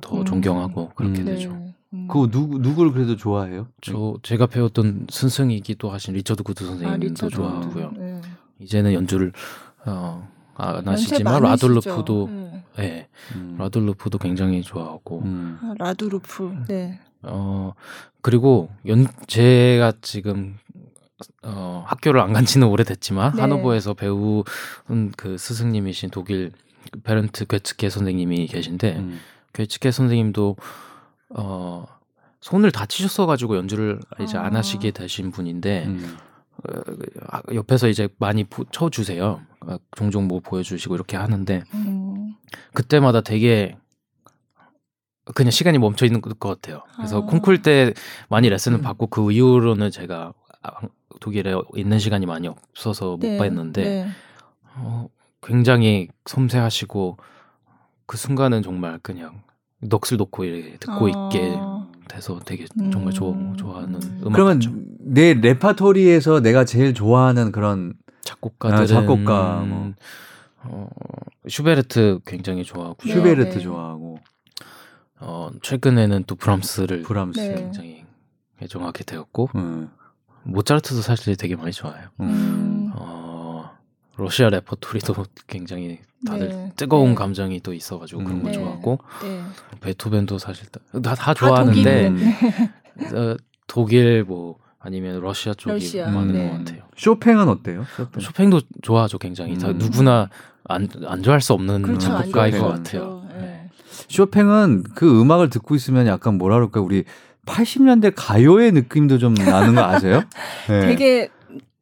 더 0.06 0.20
음. 0.20 0.24
존경하고 0.24 0.90
그렇게 0.94 1.20
음. 1.20 1.24
되죠. 1.24 1.50
음. 1.92 2.06
그 2.08 2.30
누구 2.30 2.58
누구를 2.58 2.92
그래도 2.92 3.16
좋아해요? 3.16 3.66
저 3.80 4.14
제가 4.22 4.46
배웠던 4.46 5.08
스승이기도 5.10 5.90
하신 5.90 6.14
리처드 6.14 6.42
구드 6.44 6.62
아, 6.62 6.66
선생님도 6.68 7.06
리처드 7.08 7.34
좋아하고요. 7.34 7.92
네. 7.96 8.20
이제는 8.60 8.92
연주를 8.92 9.32
어, 9.84 10.28
안 10.54 10.86
하시지만? 10.86 11.42
라두 11.42 11.76
루푸도 11.76 12.28
네. 12.30 12.62
예, 12.78 13.08
음. 13.34 13.56
라두 13.58 13.82
루푸도 13.82 14.18
굉장히 14.18 14.62
좋아하고 14.62 15.22
음. 15.24 15.58
아, 15.62 15.74
라두 15.78 16.16
루푸. 16.16 16.64
네. 16.68 17.00
어 17.22 17.72
그리고 18.20 18.68
연 18.86 19.06
제가 19.26 19.94
지금 20.02 20.58
어 21.42 21.82
학교를 21.86 22.20
안 22.20 22.32
간 22.32 22.44
지는 22.44 22.68
오래됐지만 22.68 23.34
네. 23.34 23.40
하노버에서 23.40 23.94
배운 23.94 24.44
그 25.16 25.36
스승님이신 25.38 26.10
독일 26.10 26.52
베른트 27.02 27.46
괴츠케 27.46 27.88
선생님이 27.90 28.46
계신데 28.46 28.96
음. 28.98 29.18
괴츠케 29.56 29.90
선생님도 29.90 30.56
어 31.30 31.86
손을 32.40 32.70
다치셨어 32.70 33.26
가지고 33.26 33.56
연주를 33.56 33.98
이제 34.20 34.36
안 34.36 34.54
아. 34.54 34.58
하시게 34.58 34.90
되신 34.90 35.30
분인데 35.30 35.86
음. 35.86 36.16
어, 36.58 36.80
아, 37.30 37.42
옆에서 37.54 37.88
이제 37.88 38.08
많이 38.18 38.44
보- 38.44 38.64
쳐주세요. 38.70 39.40
어, 39.62 39.76
종종 39.96 40.28
뭐 40.28 40.40
보여주시고 40.40 40.94
이렇게 40.94 41.16
하는데 41.16 41.64
음. 41.74 42.34
그때마다 42.74 43.22
되게 43.22 43.76
그냥 45.34 45.50
시간이 45.50 45.78
멈춰 45.78 46.06
있는 46.06 46.20
것 46.20 46.38
같아요. 46.38 46.82
그래서 46.94 47.22
아. 47.22 47.26
콩쿨 47.26 47.62
때 47.62 47.94
많이 48.28 48.48
레슨을 48.48 48.78
음. 48.78 48.82
받고 48.82 49.08
그 49.08 49.32
이후로는 49.32 49.90
제가 49.90 50.32
아, 50.62 50.70
독일에 51.20 51.54
있는 51.74 51.98
시간이 51.98 52.26
많이 52.26 52.46
없어서 52.46 53.12
못 53.12 53.20
네. 53.20 53.38
봤는데 53.38 53.82
네. 53.82 54.08
어, 54.76 55.08
굉장히 55.42 56.08
섬세하시고 56.26 57.16
그 58.06 58.16
순간은 58.16 58.62
정말 58.62 58.98
그냥 59.02 59.42
넋을 59.88 60.16
놓고 60.18 60.44
이렇게 60.44 60.76
듣고 60.78 61.06
아. 61.06 61.28
있게 61.30 61.56
돼서 62.08 62.38
되게 62.44 62.66
정말 62.92 63.12
좋아, 63.12 63.32
음. 63.32 63.56
좋아하는 63.56 63.94
음. 63.94 64.20
음악 64.22 64.32
그러면 64.34 64.58
같죠. 64.58 64.72
내 65.00 65.34
레파토리에서 65.34 66.40
내가 66.40 66.64
제일 66.64 66.94
좋아하는 66.94 67.52
그런 67.52 67.94
작곡가들은 68.22 68.82
아, 68.82 68.86
작곡가, 68.86 69.60
뭐. 69.60 69.92
어, 70.64 70.88
슈베르트 71.48 72.20
굉장히 72.24 72.64
좋아하고 72.64 72.96
네, 73.04 73.12
슈베르트 73.12 73.58
네. 73.58 73.60
좋아하고 73.60 74.18
어, 75.20 75.50
최근에는 75.62 76.24
또 76.26 76.34
브람스를 76.34 77.02
브람스. 77.02 77.40
네. 77.40 77.54
굉장히 77.54 78.04
애정하게 78.62 79.04
되었고 79.04 79.50
음. 79.54 79.90
모차르트도 80.44 81.02
사실 81.02 81.36
되게 81.36 81.56
많이 81.56 81.72
좋아해요. 81.72 82.08
음. 82.20 82.75
어, 84.16 84.22
러시아 84.22 84.48
레퍼토리도 84.48 85.14
굉장히 85.46 85.98
다들 86.26 86.48
네. 86.48 86.72
뜨거운 86.76 87.10
네. 87.10 87.14
감정이 87.14 87.60
또 87.60 87.72
있어가지고 87.72 88.24
그런 88.24 88.42
거 88.42 88.48
음. 88.48 88.52
네. 88.52 88.58
좋아하고 88.58 88.98
네. 89.22 89.42
베토벤도 89.80 90.38
사실 90.38 90.66
다, 90.68 90.80
다, 90.92 91.14
다다 91.14 91.34
좋아하는데 91.34 92.08
독일은. 92.08 92.32
어, 93.14 93.36
독일 93.66 94.24
뭐 94.24 94.56
아니면 94.78 95.20
러시아 95.20 95.52
쪽이 95.54 95.72
러시아, 95.74 96.08
많은 96.08 96.32
네. 96.32 96.48
것 96.48 96.58
같아요. 96.58 96.82
쇼팽은 96.96 97.48
어때요? 97.48 97.84
쇼팽. 97.96 98.20
쇼팽도 98.22 98.60
좋아하죠, 98.82 99.18
굉장히. 99.18 99.58
다 99.58 99.68
음. 99.68 99.78
누구나 99.78 100.30
안, 100.64 100.88
안 101.06 101.22
좋아할 101.22 101.40
수 101.40 101.52
없는 101.52 101.82
그렇죠. 101.82 102.08
좋아할 102.08 102.50
것수 102.50 102.62
같아요. 102.62 103.28
네. 103.36 103.68
쇼팽은 104.08 104.84
그 104.94 105.20
음악을 105.20 105.50
듣고 105.50 105.74
있으면 105.74 106.06
약간 106.06 106.38
뭐라 106.38 106.56
그럴까 106.56 106.80
우리 106.80 107.04
80년대 107.46 108.12
가요의 108.14 108.72
느낌도 108.72 109.18
좀 109.18 109.34
나는 109.34 109.74
거 109.74 109.82
아세요? 109.82 110.22
네. 110.68 110.80
되게 110.80 111.30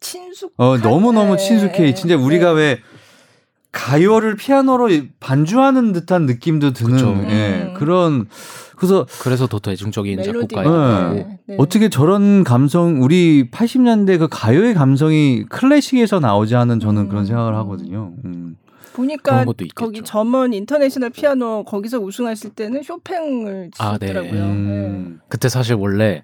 친숙. 0.05 0.53
어 0.59 0.77
너무 0.79 1.13
너무 1.13 1.37
네. 1.37 1.43
친숙해. 1.47 1.95
진짜 1.95 2.17
우리가 2.17 2.53
네. 2.53 2.61
왜 2.61 2.79
가요를 3.73 4.37
피아노로 4.37 4.89
반주하는 5.19 5.93
듯한 5.93 6.27
느낌도 6.27 6.73
드는. 6.75 7.31
예, 7.31 7.63
음. 7.71 7.75
그런 7.75 8.27
그래서 8.77 9.07
그래서 9.21 9.47
더 9.47 9.59
대중적인 9.59 10.17
멜로디가. 10.17 10.63
작곡가이고 10.63 11.15
네. 11.15 11.39
네. 11.47 11.57
어떻게 11.59 11.89
저런 11.89 12.45
감성 12.45 13.03
우리 13.03 13.51
80년대 13.51 14.19
그 14.19 14.29
가요의 14.31 14.75
감성이 14.75 15.45
클래식에서 15.49 16.21
나오지 16.21 16.55
않은 16.55 16.79
저는 16.81 17.03
음. 17.03 17.09
그런 17.09 17.27
생각을 17.27 17.55
하거든요. 17.57 18.13
음. 18.25 18.57
보니까. 18.93 19.45
거기 19.75 20.03
German 20.03 20.53
International 20.53 21.11
Piano 21.11 21.65
거기서 21.65 21.99
우승하실 21.99 22.51
때는 22.51 22.83
쇼팽을 22.85 23.71
아, 23.79 23.99
네. 23.99 24.07
치셨더라고요. 24.07 24.43
음. 24.45 25.21
그때 25.29 25.49
사실 25.49 25.75
원래 25.75 26.23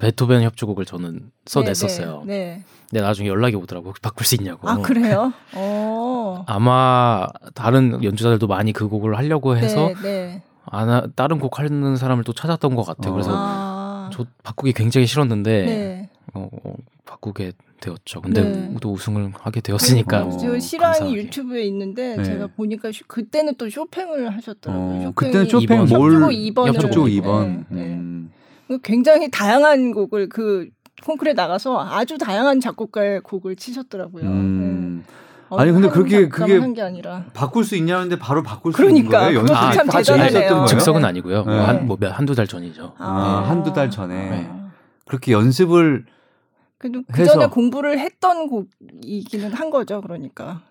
베토벤 0.00 0.42
협주곡을 0.42 0.84
저는 0.86 1.30
써냈었어요. 1.46 2.24
네, 2.26 2.32
네. 2.56 2.64
근데 2.88 3.02
나중에 3.02 3.28
연락이 3.28 3.54
오더라고 3.56 3.92
바꿀 4.02 4.26
수 4.26 4.34
있냐고. 4.34 4.68
아 4.68 4.78
그래요? 4.78 5.32
어. 5.54 6.44
아마 6.46 7.26
다른 7.54 8.02
연주자들도 8.02 8.46
많이 8.46 8.72
그 8.72 8.88
곡을 8.88 9.16
하려고 9.16 9.56
해서 9.56 9.88
네, 9.88 9.94
네. 10.02 10.42
안 10.64 10.88
하- 10.88 11.06
다른 11.14 11.38
곡 11.38 11.58
하는 11.58 11.96
사람을 11.96 12.24
또 12.24 12.32
찾았던 12.32 12.74
것 12.74 12.82
같아요. 12.84 13.12
어. 13.12 13.14
그래서 13.14 13.30
아. 13.34 14.10
저 14.12 14.24
바꾸기 14.42 14.72
굉장히 14.72 15.06
싫었는데 15.06 15.64
네. 15.66 16.10
어, 16.34 16.48
어, 16.64 16.74
바꾸게 17.04 17.52
되었죠. 17.80 18.20
근데 18.22 18.42
네. 18.42 18.74
또 18.80 18.92
우승을 18.92 19.32
하게 19.38 19.60
되었으니까 19.60 20.24
어. 20.24 20.30
저 20.38 20.58
실황이 20.58 20.98
감사하게. 20.98 21.12
유튜브에 21.16 21.62
있는데 21.64 22.16
네. 22.16 22.24
제가 22.24 22.48
보니까 22.48 22.90
쇼- 22.92 23.04
그때는 23.06 23.54
또 23.56 23.68
쇼팽을 23.70 24.34
하셨더라고요. 24.36 24.86
어, 24.86 25.02
쇼팽이 25.02 25.14
그때는 25.32 25.48
쇼팽. 25.48 25.84
뭘 25.86 26.12
협주곡 26.12 26.30
2번을 26.30 26.74
협주곡 26.82 27.08
네, 27.08 27.14
2번. 27.20 27.46
네, 27.46 27.64
네. 27.68 27.82
음. 27.94 28.32
굉장히 28.78 29.30
다양한 29.30 29.92
곡을 29.92 30.28
그 30.28 30.68
콩쿨에 31.04 31.32
나가서 31.32 31.80
아주 31.80 32.18
다양한 32.18 32.60
작곡가의 32.60 33.20
곡을 33.20 33.56
치셨더라고요. 33.56 34.24
음. 34.24 35.04
네. 35.06 35.56
아니, 35.56 35.72
근데 35.72 35.88
한 35.88 35.96
그게- 35.96 36.28
바꿀 37.32 37.64
수 37.64 37.74
있냐는데 37.74 38.18
바로 38.18 38.42
바꿀 38.42 38.72
수 38.72 38.82
있는 38.82 39.08
그러니까, 39.08 39.20
거예요. 39.20 39.38
연습이 39.40 39.58
참다 39.74 39.98
대단하네요. 40.02 40.66
즉석은 40.66 41.04
아니고요. 41.04 41.44
네. 41.44 41.58
한, 41.58 41.86
뭐 41.86 41.96
몇- 41.98 42.10
한두 42.10 42.34
달 42.36 42.46
전이죠. 42.46 42.94
아, 42.98 43.40
네. 43.42 43.48
한두 43.48 43.72
달 43.72 43.90
전에 43.90 44.30
네. 44.30 44.50
그렇게 45.08 45.32
연습을 45.32 46.06
그래도 46.78 47.02
그. 47.12 47.24
전에 47.26 47.46
공부를 47.46 47.98
했던 47.98 48.46
곡이기는 48.48 49.52
한 49.52 49.70
거죠. 49.70 50.00
그러니까. 50.02 50.62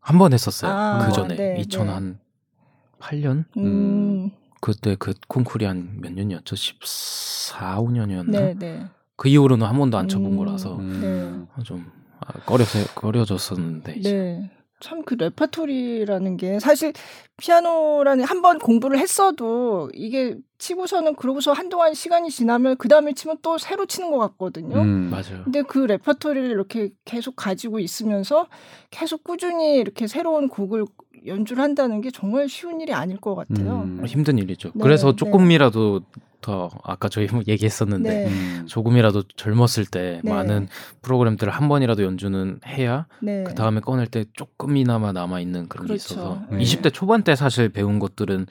한 0.00 0.18
번 0.18 0.32
했었어요. 0.32 0.70
아, 0.70 1.06
그 1.06 1.12
전에 1.12 1.34
네, 1.34 1.62
2008년 1.62 3.44
음. 3.56 4.30
그때 4.64 4.96
그 4.98 5.12
콩쿨이 5.28 5.66
한 5.66 5.98
몇 6.00 6.10
년이었죠? 6.14 6.56
14, 6.56 7.76
5년이었나? 7.82 8.30
네, 8.30 8.54
네. 8.58 8.84
그 9.14 9.28
이후로는 9.28 9.66
한 9.66 9.76
번도 9.76 9.98
안 9.98 10.08
쳐본 10.08 10.32
음. 10.32 10.36
거라서 10.38 10.76
음. 10.76 11.46
좀 11.64 11.84
아, 12.20 12.32
꺼려서 12.46 12.78
꺼려졌었는데 12.94 13.96
이제 13.98 14.12
네. 14.12 14.50
참그 14.80 15.14
레파토리라는 15.14 16.36
게 16.38 16.58
사실 16.60 16.94
피아노라는 17.36 18.24
한 18.24 18.40
번 18.42 18.58
공부를 18.58 18.98
했어도 18.98 19.90
이게 19.92 20.36
치고서는 20.58 21.14
그러고서 21.16 21.52
한동안 21.52 21.92
시간이 21.94 22.30
지나면 22.30 22.76
그 22.78 22.88
다음에 22.88 23.12
치면 23.12 23.38
또 23.42 23.58
새로 23.58 23.84
치는 23.86 24.10
것 24.10 24.18
같거든요. 24.18 24.76
음. 24.76 25.10
맞아요. 25.10 25.44
근데 25.44 25.62
그 25.62 25.78
레퍼토리를 25.80 26.50
이렇게 26.50 26.90
계속 27.04 27.36
가지고 27.36 27.80
있으면서 27.80 28.48
계속 28.90 29.24
꾸준히 29.24 29.76
이렇게 29.76 30.06
새로운 30.06 30.48
곡을 30.48 30.84
연주를 31.26 31.62
한다는 31.62 32.00
게 32.00 32.10
정말 32.10 32.48
쉬운 32.48 32.80
일이 32.80 32.92
아닐 32.92 33.16
것 33.18 33.34
같아요. 33.34 33.82
음. 33.84 34.04
힘든 34.06 34.38
일이죠. 34.38 34.70
네, 34.74 34.82
그래서 34.82 35.10
네. 35.12 35.16
조금이라도 35.16 36.00
더 36.40 36.68
아까 36.82 37.08
저희 37.08 37.26
뭐 37.26 37.42
얘기했었는데 37.48 38.08
네. 38.08 38.26
음. 38.26 38.66
조금이라도 38.66 39.22
젊었을 39.36 39.86
때 39.86 40.20
네. 40.22 40.30
많은 40.30 40.68
프로그램들을 41.00 41.50
한 41.50 41.68
번이라도 41.68 42.02
연주는 42.04 42.60
해야 42.66 43.06
네. 43.22 43.44
그 43.44 43.54
다음에 43.54 43.80
꺼낼 43.80 44.06
때 44.06 44.26
조금이나마 44.34 45.12
남아 45.12 45.40
있는 45.40 45.68
그런 45.68 45.86
게 45.86 45.94
그렇죠. 45.94 46.14
있어서 46.14 46.42
네. 46.50 46.58
20대 46.58 46.92
초반 46.92 47.22
때 47.22 47.34
사실 47.34 47.70
배운 47.70 47.98
것들은 47.98 48.46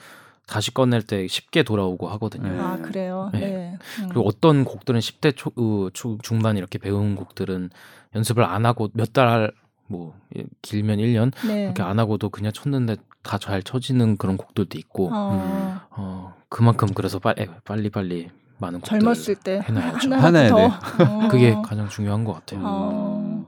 다시 0.47 0.73
꺼낼 0.73 1.03
때 1.03 1.27
쉽게 1.27 1.61
돌아오고 1.63 2.09
하거든요. 2.09 2.51
네. 2.51 2.59
아 2.59 2.77
그래요. 2.81 3.29
네. 3.33 3.39
네. 3.39 3.77
음. 4.01 4.09
그리고 4.09 4.27
어떤 4.27 4.65
곡들은 4.65 4.99
10대 4.99 5.35
초, 5.35 5.51
어, 5.55 5.89
초- 5.93 6.17
중반 6.23 6.57
이렇게 6.57 6.79
배운 6.79 7.15
곡들은 7.15 7.69
연습을 8.15 8.43
안 8.43 8.65
하고 8.65 8.89
몇달 8.93 9.51
뭐 9.87 10.13
길면 10.61 10.97
1년 10.99 11.31
네. 11.47 11.65
이렇게 11.65 11.81
안 11.83 11.99
하고도 11.99 12.29
그냥 12.29 12.51
쳤는데 12.53 12.95
다 13.23 13.37
잘 13.37 13.63
쳐지는 13.63 14.17
그런 14.17 14.35
곡들도 14.37 14.77
있고 14.77 15.09
어, 15.13 15.79
어 15.91 16.33
그만큼 16.49 16.89
그래서 16.93 17.19
빨리 17.19 17.47
빨리 17.63 17.89
빨리 17.89 18.29
많은 18.59 18.79
곡들을 18.81 18.99
젊었을 18.99 19.35
때 19.35 19.61
해놔야죠. 19.67 20.07
해놔야 20.07 20.21
하나라도 20.21 20.55
더. 20.97 21.03
어. 21.03 21.27
그게 21.29 21.55
가장 21.63 21.87
중요한 21.89 22.23
것 22.25 22.33
같아요. 22.33 22.59
어. 22.63 23.45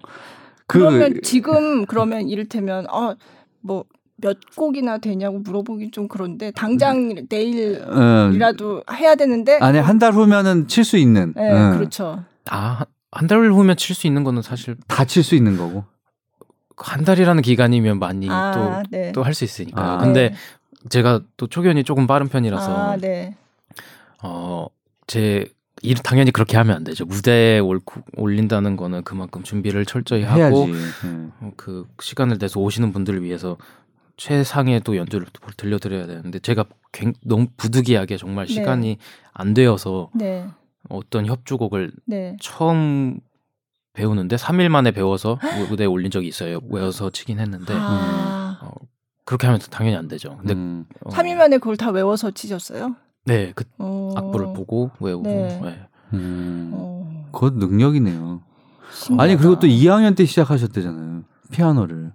그- 0.68 0.80
그러면 0.80 1.20
지금 1.24 1.86
그러면 1.86 2.28
이를테면 2.30 2.88
어뭐 2.90 3.84
몇 4.18 4.38
곡이나 4.56 4.98
되냐고 5.00 5.40
물어보기 5.40 5.92
좀 5.92 6.08
그런데 6.08 6.52
당장 6.52 7.14
내일이라도 7.30 8.76
음. 8.88 8.94
해야 8.96 9.16
되는데 9.16 9.58
안에 9.62 9.80
한달 9.80 10.14
후면은 10.14 10.68
칠 10.68 10.84
수 10.84 10.98
있는. 10.98 11.34
네, 11.36 11.52
음. 11.52 11.78
그렇죠. 11.78 12.24
아, 12.50 12.86
한 13.12 13.28
달 13.28 13.40
후면 13.40 13.76
칠 13.78 13.96
수 13.96 14.08
있는 14.08 14.24
거는 14.24 14.42
사실 14.42 14.76
다 14.88 15.06
칠 15.06 15.24
수 15.24 15.36
있는 15.36 15.58
거고. 15.58 15.84
한 16.78 17.06
달이라는 17.06 17.42
기간이면 17.42 18.00
많이 18.00 18.30
아, 18.30 18.84
네. 18.90 19.08
또또할 19.08 19.34
수 19.34 19.44
있으니까요. 19.44 19.86
아. 19.86 19.98
근데 19.98 20.30
네. 20.30 20.36
제가 20.90 21.22
또 21.38 21.48
초견이 21.48 21.84
조금 21.84 22.08
빠른 22.08 22.28
편이라서 22.28 22.76
아, 22.76 22.98
네. 22.98 23.36
어, 24.22 24.68
제 25.08 25.46
일, 25.82 25.96
당연히 25.98 26.32
그렇게 26.32 26.58
하면 26.58 26.76
안 26.76 26.84
되죠. 26.84 27.06
무대에 27.06 27.60
올, 27.60 27.80
올린다는 28.16 28.76
거는 28.76 29.04
그만큼 29.04 29.44
준비를 29.44 29.86
철저히 29.86 30.24
하고 30.24 30.42
해야지. 30.42 30.72
네. 30.72 31.28
어, 31.42 31.52
그 31.56 31.88
시간을 32.02 32.38
내서 32.40 32.60
오시는 32.60 32.92
분들을 32.92 33.24
위해서 33.24 33.58
최상의 34.18 34.82
또 34.82 34.96
연주를 34.96 35.28
또 35.34 35.42
들려드려야 35.58 36.08
되는데 36.08 36.40
제가 36.40 36.66
굉, 36.92 37.14
너무 37.24 37.48
부득이하게 37.58 38.18
정말 38.18 38.48
네. 38.48 38.54
시간이 38.54 38.98
안 39.34 39.54
되어서 39.54 40.10
네. 40.14 40.48
어떤 40.90 41.26
협주곡을 41.26 41.92
네. 42.06 42.38
처음 42.40 43.20
배우는데 43.96 44.36
3일 44.36 44.70
만에 44.70 44.92
배워서 44.92 45.40
무- 45.58 45.68
무대에 45.70 45.88
올린 45.88 46.12
적이 46.12 46.28
있어요. 46.28 46.60
외워서 46.70 47.10
치긴 47.10 47.40
했는데 47.40 47.74
아. 47.76 48.60
어, 48.62 48.72
그렇게 49.24 49.48
하면 49.48 49.60
당연히 49.72 49.96
안 49.98 50.08
되죠. 50.08 50.38
근데 50.38 50.54
음. 50.54 50.86
어, 51.04 51.10
3일 51.10 51.36
만에 51.36 51.58
그걸 51.58 51.78
다 51.78 51.90
외워서 51.92 52.32
치셨어요? 52.32 52.96
네, 53.26 53.54
그 53.56 53.64
어. 53.80 54.14
악보를 54.16 54.48
보고 54.54 54.92
외우고 55.00 55.24
네. 55.30 55.60
네. 55.64 55.80
음. 56.14 56.72
어. 56.74 57.30
그것 57.32 57.54
능력이네요. 57.56 58.42
신기하다. 58.94 59.24
아니 59.24 59.36
그리고 59.38 59.60
또 59.60 59.68
2학년 59.68 60.16
때 60.16 60.26
시작하셨대잖아요. 60.26 61.24
피아노를. 61.52 62.14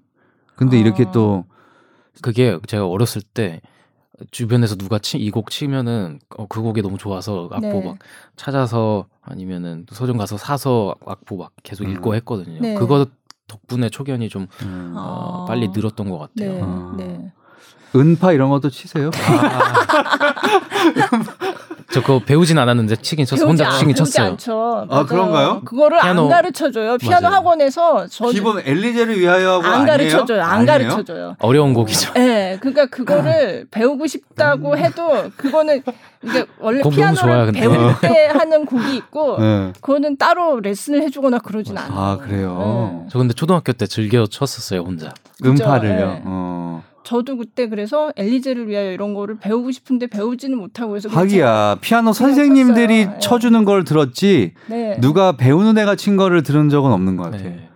근데 0.57 0.77
아. 0.77 0.81
이렇게 0.81 1.11
또 1.13 1.45
그게 2.23 2.59
제가 2.67 2.87
어렸을 2.87 3.23
때 3.23 3.61
주변에서 4.31 4.77
누가 4.77 4.99
치, 4.99 5.19
이곡 5.19 5.51
치면은 5.51 6.19
어, 6.37 6.47
그 6.47 6.61
곡이 6.63 6.83
너무 6.83 6.99
좋아서 6.99 7.49
악보 7.53 7.61
네. 7.61 7.85
막 7.85 7.99
찾아서 8.37 9.07
아니면은 9.23 9.87
서점 9.91 10.17
가서 10.17 10.37
사서 10.37 10.95
악보 11.07 11.37
막 11.37 11.53
계속 11.63 11.85
음. 11.85 11.93
읽고 11.93 12.15
했거든요. 12.17 12.61
네. 12.61 12.75
그거 12.75 13.07
덕분에 13.47 13.89
초견이 13.89 14.29
좀 14.29 14.47
음. 14.63 14.95
어, 14.97 15.43
아. 15.43 15.45
빨리 15.47 15.69
늘었던 15.69 16.09
것 16.09 16.19
같아요. 16.19 16.95
네. 16.97 17.33
아. 17.35 17.40
네. 17.93 17.99
은파 18.01 18.33
이런 18.33 18.51
것도 18.51 18.71
치세요? 18.71 19.11
저 21.93 22.01
그거 22.03 22.21
배우진 22.25 22.57
않았는데 22.57 22.97
치긴 22.97 23.27
쳤어요. 23.27 23.49
혼자 23.49 23.69
치긴 23.71 23.97
쳤어요. 23.97 24.27
않죠. 24.29 24.87
아. 24.89 25.05
그런가요? 25.05 25.61
그거를 25.65 25.99
피아노- 25.99 26.23
안 26.25 26.29
가르쳐 26.29 26.71
줘요. 26.71 26.97
피아노 26.99 27.23
맞아요. 27.23 27.37
학원에서 27.39 28.07
저는 28.07 28.33
기본 28.33 28.61
엘리제를 28.65 29.19
위하여 29.19 29.55
하고 29.55 29.67
안? 29.67 29.87
가르쳐 29.87 30.25
줘요. 30.25 30.41
안? 30.43 30.65
가르쳐 30.67 31.03
줘요. 31.03 31.35
어려운 31.41 31.75
곡이죠. 31.75 32.13
예, 32.17 32.59
그러니까 32.61 32.87
그거를 32.87 33.67
배우고 33.73 34.07
싶다고 34.07 34.77
해도 34.79 35.31
그거는 35.37 35.83
이게 36.23 36.47
원래 36.61 36.81
피아노를 36.89 37.17
좋아요. 37.17 37.51
배울 37.53 37.95
때 38.01 38.27
하는 38.33 38.67
곡이 38.67 38.95
있고 38.97 39.41
네. 39.41 39.73
그거는 39.81 40.17
따로 40.17 40.61
레슨을 40.61 41.03
해주거나 41.03 41.39
그러진 41.41 41.75
맞아요. 41.75 41.89
않아요. 41.91 42.01
아 42.01 42.17
그래요. 42.19 43.03
예. 43.07 43.09
저 43.11 43.19
근데 43.19 43.35
초등학교 43.35 43.73
때 43.73 43.87
즐겨 43.89 44.27
쳤었어요 44.27 44.83
혼자. 44.83 45.13
음파를요. 45.45 46.07
네. 46.07 46.23
어. 46.25 46.85
저도 47.11 47.37
그때 47.39 47.69
그래서 47.69 48.13
엘리제를 48.15 48.69
위하여 48.69 48.93
이런 48.93 49.15
거를 49.15 49.37
배우고 49.41 49.73
싶은데 49.73 50.07
배우지는 50.07 50.57
못하고 50.57 50.95
해서 50.95 51.09
하기야 51.09 51.79
피아노 51.81 52.13
선생님들이. 52.13 52.99
예. 53.01 53.19
쳐주는 53.19 53.65
걸 53.65 53.83
들었지 53.83 54.55
네. 54.69 54.97
누가 55.01 55.33
배우는 55.33 55.77
애가 55.77 55.97
친 55.97 56.17
거를 56.17 56.45
들은 56.45 56.69
적은 56.69 56.93
없는 56.93 57.17
것 57.17 57.25
같아. 57.25 57.39
네. 57.39 57.69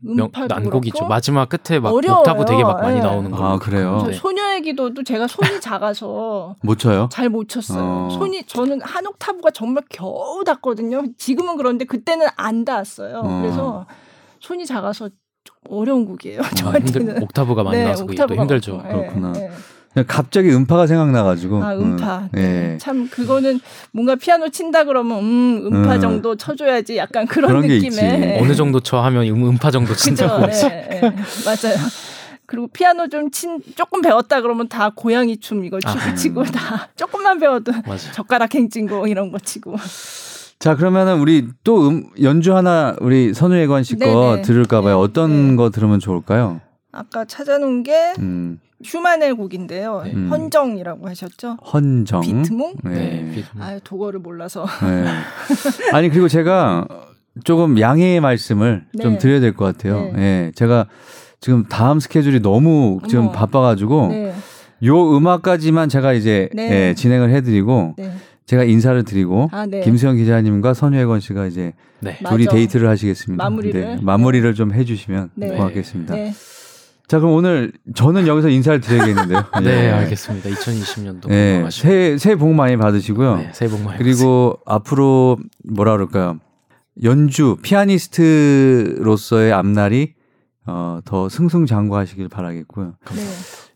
명, 0.00 0.26
음파도 0.26 0.54
난곡이죠. 0.54 0.92
그렇고 0.94 1.08
마지막 1.08 1.48
끝에 1.48 1.80
막 1.80 1.92
어려워요. 1.92 2.20
옥타브 2.20 2.44
되게 2.44 2.62
막 2.62 2.80
많이 2.80 2.98
예. 2.98 3.00
나오는 3.00 3.28
거. 3.32 3.44
아, 3.44 3.58
그래요? 3.58 4.02
저 4.06 4.12
소녀의 4.12 4.62
기도도 4.62 5.02
제가 5.02 5.26
손이 5.26 5.60
작아서 5.60 6.54
못 6.62 6.78
쳐요? 6.78 7.08
잘 7.10 7.28
못 7.28 7.48
쳤어요. 7.48 7.82
어. 7.82 8.08
손이 8.10 8.44
저는 8.46 8.82
한 8.82 9.04
옥타브가 9.04 9.50
정말 9.50 9.82
겨우 9.90 10.44
닿거든요. 10.44 11.02
지금은 11.18 11.56
그런데 11.56 11.84
그때는 11.86 12.28
안 12.36 12.64
닿았어요. 12.64 13.18
어. 13.24 13.40
그래서 13.42 13.86
손이 14.38 14.64
작아서 14.66 15.08
좀 15.08 15.16
어려운 15.68 16.04
곡이에요. 16.06 16.40
힘들, 16.40 16.56
저한테는. 16.56 17.22
옥타브가 17.22 17.62
많이 17.62 17.78
네, 17.78 17.84
나서 17.84 18.04
그게 18.04 18.16
또 18.16 18.24
옥타브가 18.24 18.42
힘들죠. 18.42 18.76
많고. 18.78 18.98
그렇구나. 19.00 19.32
예, 19.36 19.42
예. 19.44 19.50
그냥 19.92 20.06
갑자기 20.08 20.50
음파가 20.50 20.86
생각나가지고. 20.86 21.62
아 21.62 21.74
음파. 21.74 22.18
음, 22.20 22.28
네. 22.32 22.72
예. 22.74 22.78
참 22.78 23.08
그거는 23.08 23.60
뭔가 23.92 24.16
피아노 24.16 24.48
친다 24.48 24.84
그러면 24.84 25.18
음 25.22 25.66
음파 25.66 25.96
음. 25.96 26.00
정도 26.00 26.36
쳐줘야지 26.36 26.96
약간 26.96 27.26
그런, 27.26 27.48
그런. 27.50 27.64
있지. 27.70 27.98
예. 28.00 28.38
어느 28.40 28.54
정도 28.54 28.80
쳐 28.80 28.98
하면 29.00 29.26
음- 29.28 29.46
음파 29.48 29.70
정도 29.70 29.94
친다고. 29.94 30.46
네, 30.46 30.52
네. 30.88 31.00
맞아요. 31.44 31.76
그리고 32.46 32.66
피아노 32.68 33.08
좀 33.08 33.30
친 33.30 33.60
조금 33.76 34.02
배웠다 34.02 34.42
그러면 34.42 34.68
다 34.68 34.90
고양이 34.94 35.38
춤 35.38 35.64
이걸 35.64 35.80
치고 35.80 35.92
아. 36.00 36.14
치고 36.14 36.44
다 36.44 36.88
조금만 36.96 37.38
배워도 37.38 37.72
맞아. 37.86 38.12
젓가락 38.12 38.54
행진곡 38.54 39.08
이런 39.08 39.30
거 39.30 39.38
치고. 39.38 39.76
자 40.62 40.76
그러면은 40.76 41.18
우리 41.18 41.48
또 41.64 41.88
음, 41.88 42.04
연주 42.22 42.54
하나 42.54 42.94
우리 43.00 43.34
선우예관 43.34 43.82
씨 43.82 43.96
거. 43.96 44.40
들을까봐요. 44.44 44.94
네. 44.96 45.02
어떤 45.02 45.50
네. 45.50 45.56
거 45.56 45.70
들으면 45.70 45.98
좋을까요? 45.98 46.60
아까 46.92 47.24
찾아놓은 47.24 47.82
게 47.82 48.12
음, 48.20 48.60
슈만의 48.84 49.32
곡인데요. 49.32 50.02
네. 50.04 50.12
음. 50.12 50.28
헌정이라고 50.30 51.08
하셨죠? 51.08 51.56
헌정. 51.72 52.20
비트몽? 52.20 52.74
네. 52.84 52.92
네. 52.92 53.44
아유 53.58 53.80
도거를 53.82 54.20
몰라서. 54.20 54.64
네. 54.84 55.04
아니 55.92 56.08
그리고 56.10 56.28
제가 56.28 56.86
조금 57.42 57.80
양해의 57.80 58.20
말씀을 58.20 58.84
좀 59.02 59.14
네. 59.14 59.18
드려야 59.18 59.40
될 59.40 59.54
것 59.54 59.64
같아요. 59.64 60.12
네. 60.14 60.22
예, 60.22 60.52
제가 60.54 60.86
지금 61.40 61.64
다음 61.64 61.98
스케줄이 61.98 62.38
너무 62.40 63.00
지금 63.08 63.24
어머. 63.24 63.32
바빠가지고 63.32 64.08
네, 64.12 64.32
요 64.84 65.16
음악까지만 65.16 65.88
제가 65.88 66.12
이제 66.12 66.48
네. 66.54 66.90
예, 66.90 66.94
진행을 66.94 67.30
해드리고 67.30 67.94
네. 67.98 68.12
제가 68.46 68.64
인사를 68.64 69.02
드리고 69.04 69.48
아 69.52 69.66
네. 69.66 69.80
김수영 69.82 70.16
기자님과 70.16 70.74
선우혜건 70.74 71.20
씨가 71.20 71.46
이제 71.46 71.72
네. 72.00 72.18
맞아. 72.22 72.36
둘이 72.36 72.48
데이트를 72.48 72.88
하시겠습니다. 72.88 73.42
마무리를. 73.42 73.98
마무리를 74.02 74.54
좀 74.54 74.72
해주시면 74.72 75.30
네. 75.34 75.48
고맙겠습니다. 75.48 76.14
네. 76.14 76.32
자 77.08 77.18
그럼 77.18 77.34
오늘 77.34 77.72
저는 77.94 78.26
여기서 78.26 78.48
인사를 78.48 78.80
드려야겠는데요. 78.80 79.44
네, 79.62 79.86
예. 79.86 79.90
알겠습니다. 79.90 80.48
2020년도 80.50 81.30
예, 81.30 81.52
건강하시고 81.52 81.88
새해 81.88 82.18
새해 82.18 82.36
복 82.36 82.52
많이 82.54 82.76
받으시고요. 82.76 83.36
네, 83.36 83.50
새해 83.52 83.70
복 83.70 83.82
많이 83.82 83.98
받으세요. 83.98 84.16
그리고 84.16 84.58
앞으로 84.64 85.38
뭐라 85.64 85.92
그럴까요? 85.92 86.38
연주 87.02 87.56
피아니스트로서의 87.62 89.52
앞날이 89.52 90.14
어, 90.66 91.00
더 91.04 91.28
승승장구하시길 91.28 92.28
바라겠고요. 92.28 92.94
네. 93.14 93.22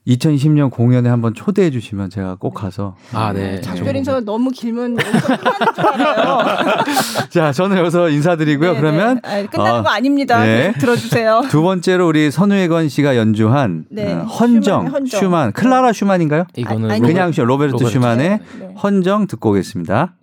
2020년 0.06 0.70
공연에 0.70 1.08
한번 1.08 1.34
초대해 1.34 1.70
주시면 1.70 2.10
제가 2.10 2.36
꼭 2.38 2.54
가서 2.54 2.94
아, 3.12 3.32
네. 3.32 3.60
작별 3.60 3.96
인사가 3.96 4.20
너무 4.20 4.50
길면. 4.50 4.96
자, 7.30 7.50
저는 7.52 7.76
여기서 7.78 8.08
인사드리고요. 8.10 8.74
네, 8.74 8.80
그러면 8.80 9.20
네. 9.24 9.28
아니, 9.28 9.46
끝나는 9.48 9.80
어, 9.80 9.82
거 9.82 9.88
아닙니다. 9.88 10.44
네. 10.44 10.68
계속 10.68 10.78
들어 10.78 10.96
주세요. 10.96 11.42
두 11.50 11.62
번째로 11.62 12.06
우리 12.06 12.30
선우예권 12.30 12.88
씨가 12.88 13.16
연주한 13.16 13.86
네, 13.90 14.14
어, 14.14 14.20
헌정, 14.22 14.82
슈만, 14.82 14.92
헌정. 14.92 15.20
슈만, 15.20 15.52
클라라 15.52 15.92
슈만인가요? 15.92 16.44
이거는 16.56 16.90
아, 16.90 16.98
그냥 17.00 17.32
슈- 17.32 17.44
로베르트 17.44 17.72
로베르트. 17.72 17.92
슈만의 17.92 18.28
네. 18.60 18.74
헌정 18.82 19.26
듣고 19.26 19.50
오겠습니다. 19.50 20.14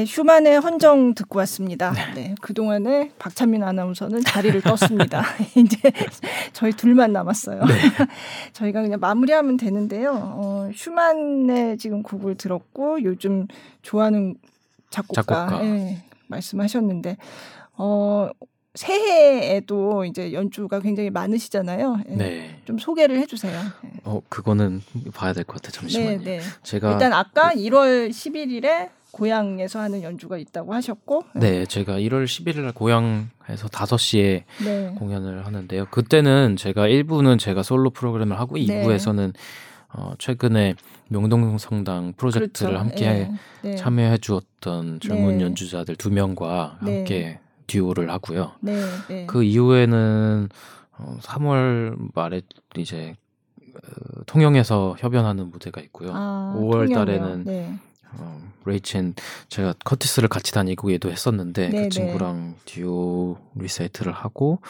네, 0.00 0.06
슈만의 0.06 0.60
헌정 0.60 1.12
듣고 1.14 1.40
왔습니다. 1.40 1.92
네, 2.14 2.34
그동안에 2.40 3.10
박찬민 3.18 3.62
아나운서는 3.62 4.22
자리를 4.24 4.62
떴습니다. 4.62 5.22
이제 5.54 5.76
저희 6.54 6.72
둘만 6.72 7.12
남았어요. 7.12 7.62
네. 7.66 7.74
저희가 8.54 8.80
그냥 8.80 8.98
마무리하면 8.98 9.58
되는데요. 9.58 10.12
어, 10.14 10.70
슈만의 10.74 11.76
지금 11.76 12.02
곡을 12.02 12.36
들었고 12.36 13.02
요즘 13.02 13.46
좋아하는 13.82 14.36
작곡가, 14.88 15.20
작곡가. 15.22 15.64
예, 15.66 16.02
말씀하셨는데 16.28 17.18
어, 17.74 18.30
새해에도 18.74 20.06
이제 20.06 20.32
연주가 20.32 20.80
굉장히 20.80 21.10
많으시잖아요. 21.10 21.98
예, 22.08 22.14
네. 22.16 22.60
좀 22.64 22.78
소개를 22.78 23.18
해주세요. 23.18 23.52
예. 23.84 23.90
어 24.04 24.22
그거는 24.30 24.80
봐야 25.12 25.34
될 25.34 25.44
것 25.44 25.60
같아. 25.60 25.68
요 25.68 25.72
잠시만요. 25.72 26.18
네, 26.20 26.38
네. 26.38 26.40
제가 26.62 26.92
일단 26.92 27.12
아까 27.12 27.50
1월 27.52 28.08
11일에 28.08 28.88
고향에서 29.12 29.80
하는 29.80 30.02
연주가 30.02 30.38
있다고 30.38 30.74
하셨고, 30.74 31.24
네, 31.34 31.66
제가 31.66 31.94
1월 31.94 32.24
11일 32.24 32.60
날 32.60 32.72
고향에서 32.72 33.68
5시에 33.68 34.44
네. 34.64 34.94
공연을 34.98 35.46
하는데요. 35.46 35.86
그때는 35.90 36.56
제가 36.56 36.86
1부는 36.88 37.38
제가 37.38 37.62
솔로 37.62 37.90
프로그램을 37.90 38.38
하고 38.38 38.56
네. 38.56 38.64
2부에서는 38.64 39.34
어, 39.92 40.12
최근에 40.18 40.74
명동 41.08 41.58
성당 41.58 42.12
프로젝트를 42.16 42.72
그렇죠. 42.72 42.78
함께 42.78 43.06
예, 43.64 43.68
네. 43.70 43.76
참여해 43.76 44.18
주었던 44.18 45.00
젊은 45.00 45.38
네. 45.38 45.44
연주자들 45.44 45.96
두 45.96 46.10
명과 46.10 46.78
네. 46.82 46.98
함께 46.98 47.40
듀오를 47.66 48.10
하고요. 48.10 48.52
네, 48.60 48.80
네. 49.08 49.26
그 49.26 49.42
이후에는 49.42 50.48
어, 50.98 51.16
3월 51.22 51.96
말에 52.14 52.42
이제 52.76 53.14
어, 53.74 54.22
통영에서 54.26 54.96
협연하는 54.98 55.50
무대가 55.50 55.80
있고요. 55.80 56.10
아, 56.12 56.54
5월 56.56 56.86
통영이요. 56.86 56.96
달에는 56.96 57.44
네. 57.44 57.74
어, 58.18 58.42
레이 58.64 58.89
첸 58.89 59.14
제가 59.48 59.74
커티스를 59.84 60.28
같이 60.28 60.52
다니고도 60.52 61.10
했었는데 61.10 61.68
네, 61.68 61.76
네. 61.76 61.82
그 61.84 61.88
친구랑 61.90 62.56
듀오 62.64 63.36
리사이틀을 63.54 64.12
하고 64.12 64.60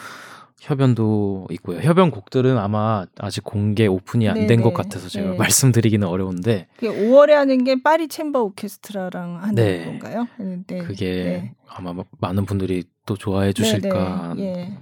협연도 0.59 1.47
있고요. 1.51 1.79
협연 1.79 2.11
곡들은 2.11 2.55
아마 2.59 3.05
아직 3.17 3.43
공개 3.43 3.87
오픈이 3.87 4.29
안 4.29 4.35
네, 4.35 4.45
된것 4.45 4.71
네. 4.71 4.77
같아서 4.77 5.09
제가 5.09 5.31
네. 5.31 5.37
말씀드리기는 5.37 6.07
어려운데 6.07 6.67
그게 6.77 6.87
5월에 6.89 7.31
하는 7.31 7.63
게 7.63 7.81
파리 7.81 8.07
챔버 8.07 8.41
오케스트라랑 8.43 9.41
하는 9.41 9.55
네. 9.55 9.85
건가요? 9.85 10.27
네. 10.37 10.59
네. 10.67 10.77
그게 10.83 11.05
네. 11.23 11.55
아마 11.67 11.93
마- 11.93 12.03
많은 12.19 12.45
분들이 12.45 12.83
또 13.07 13.17
좋아해 13.17 13.53
주실까 13.53 14.35
네, 14.37 14.77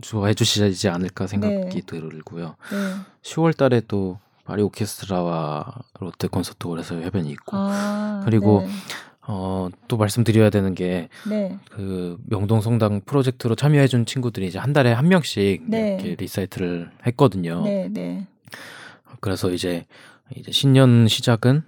좋아해 0.00 0.34
주시지 0.34 0.88
않을까 0.88 1.26
생각이 1.28 1.54
네. 1.70 1.80
들고요. 1.86 2.56
예. 2.72 2.76
네. 2.76 2.80
10월 3.22 3.56
달에 3.56 3.80
또 3.86 4.18
파리 4.44 4.62
오케스트라와 4.62 5.74
롯데 6.00 6.28
콘서트홀에서 6.28 7.00
협연이 7.00 7.30
있고 7.30 7.56
아, 7.56 8.22
그리고 8.24 8.60
네. 8.60 8.68
어, 9.26 9.68
또 9.88 9.96
말씀드려야 9.96 10.50
되는 10.50 10.74
게 10.74 11.08
네. 11.28 11.58
그 11.70 12.18
명동성당 12.26 13.02
프로젝트로 13.06 13.54
참여해준 13.54 14.04
친구들이 14.04 14.46
이제 14.46 14.58
한 14.58 14.72
달에 14.72 14.92
한 14.92 15.08
명씩 15.08 15.64
네. 15.66 15.94
이렇게 15.94 16.14
리사이틀을 16.16 16.90
했거든요. 17.06 17.62
네, 17.62 17.88
네. 17.90 18.26
그래서 19.20 19.50
이제 19.50 19.86
이제 20.36 20.52
신년 20.52 21.08
시작은 21.08 21.62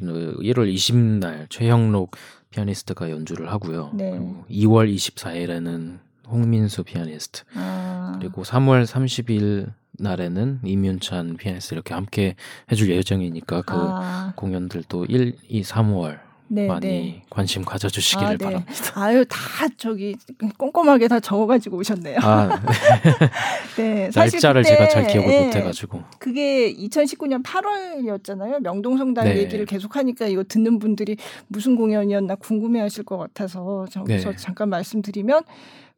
1월 0.00 0.72
20날 0.72 1.50
최형록 1.50 2.12
피아니스트가 2.50 3.10
연주를 3.10 3.50
하고요. 3.50 3.90
네. 3.94 4.10
그리고 4.10 4.44
2월 4.48 4.92
24일에는 4.94 5.98
홍민수 6.28 6.84
피아니스트 6.84 7.42
아. 7.54 8.16
그리고 8.20 8.44
3월 8.44 8.86
30일 8.86 9.72
날에는 10.00 10.60
이윤찬 10.64 11.36
피아니스트 11.36 11.74
이렇게 11.74 11.94
함께 11.94 12.34
해줄 12.70 12.90
예정이니까 12.90 13.62
그 13.62 13.74
아, 13.76 14.32
공연들도 14.36 15.06
1, 15.06 15.34
2, 15.48 15.62
3월 15.62 16.30
네, 16.52 16.66
많이 16.66 16.86
네. 16.86 17.22
관심 17.30 17.64
가져주시기를 17.64 18.26
아, 18.26 18.30
네. 18.32 18.44
바랍니다. 18.44 18.72
아유, 18.96 19.24
다 19.28 19.38
저기 19.76 20.16
꼼꼼하게 20.58 21.06
다 21.06 21.20
적어가지고 21.20 21.76
오셨네요. 21.76 22.18
아, 22.20 22.60
네, 23.76 24.10
사실 24.10 24.38
날짜를 24.38 24.64
제가 24.64 24.88
잘 24.88 25.06
기억을 25.06 25.32
예, 25.32 25.44
못해가지고 25.44 26.02
그게 26.18 26.74
2019년 26.74 27.44
8월이었잖아요. 27.44 28.62
명동성당 28.62 29.26
네. 29.26 29.38
얘기를 29.38 29.64
계속하니까 29.64 30.26
이거 30.26 30.42
듣는 30.42 30.80
분들이 30.80 31.16
무슨 31.46 31.76
공연이었나 31.76 32.34
궁금해하실 32.34 33.04
것 33.04 33.16
같아서 33.16 33.86
저기서 33.88 34.30
네. 34.30 34.36
잠깐 34.36 34.70
말씀드리면 34.70 35.44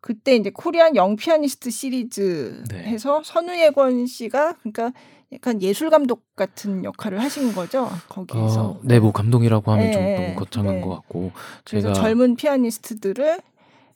그때 0.02 0.34
이제 0.36 0.50
코리안 0.50 0.96
영 0.96 1.14
피아니스트 1.16 1.70
시리즈 1.70 2.64
네. 2.68 2.78
해서 2.82 3.22
선우예권 3.24 4.06
씨가 4.06 4.56
그러니까 4.60 4.92
약간 5.32 5.62
예술 5.62 5.88
감독 5.90 6.34
같은 6.36 6.84
역할을 6.84 7.22
하신 7.22 7.54
거죠 7.54 7.88
거기에서. 8.08 8.62
어, 8.72 8.80
네, 8.82 8.98
뭐 8.98 9.12
감동이라고 9.12 9.70
하면 9.72 9.92
좀 9.92 10.02
네, 10.02 10.16
너무 10.16 10.34
거창한 10.34 10.74
네. 10.74 10.80
것 10.82 10.90
같고 10.90 11.30
제가 11.64 11.94
젊은 11.94 12.34
피아니스트들을 12.36 13.40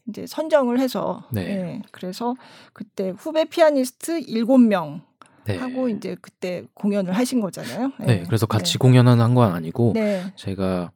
이제 0.09 0.25
선정을 0.27 0.79
해서 0.79 1.25
네. 1.33 1.43
예, 1.43 1.83
그래서 1.91 2.37
그때 2.73 3.11
후배 3.11 3.45
피아니스트 3.45 4.21
일곱 4.29 4.59
명 4.59 5.03
네, 5.45 5.57
하고 5.57 5.89
이제 5.89 6.17
그때 6.23 6.63
공연을 6.75 7.13
하신 7.13 7.41
거잖아요. 7.41 7.91
예. 8.03 8.07
네, 8.07 8.23
그래서 8.27 8.47
같이 8.47 8.79
공연은 8.79 9.21
한 9.21 9.35
건 9.35 9.53
아니고 9.53 9.93
네. 9.95 10.23
제가 10.37 10.93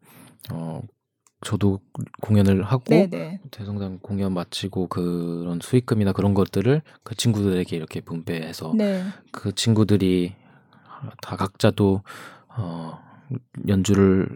어 0.52 0.80
저도 1.42 1.80
공연을 2.20 2.62
하고 2.64 2.84
네, 2.88 3.06
네. 3.06 3.40
대성당 3.50 4.00
공연 4.02 4.34
마치고 4.34 4.88
그런 4.88 5.58
수익금이나 5.62 6.12
그런 6.12 6.34
것들을 6.34 6.82
그 7.02 7.14
친구들에게 7.14 7.74
이렇게 7.74 8.00
분배해서 8.00 8.74
네. 8.76 9.04
그 9.32 9.54
친구들이 9.54 10.34
다 11.22 11.36
각자도 11.36 12.02
어 12.56 12.98
연주를 13.68 14.28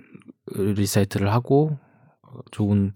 리사이틀을 0.47 1.31
하고 1.33 1.79
어, 2.23 2.39
좋은 2.51 2.93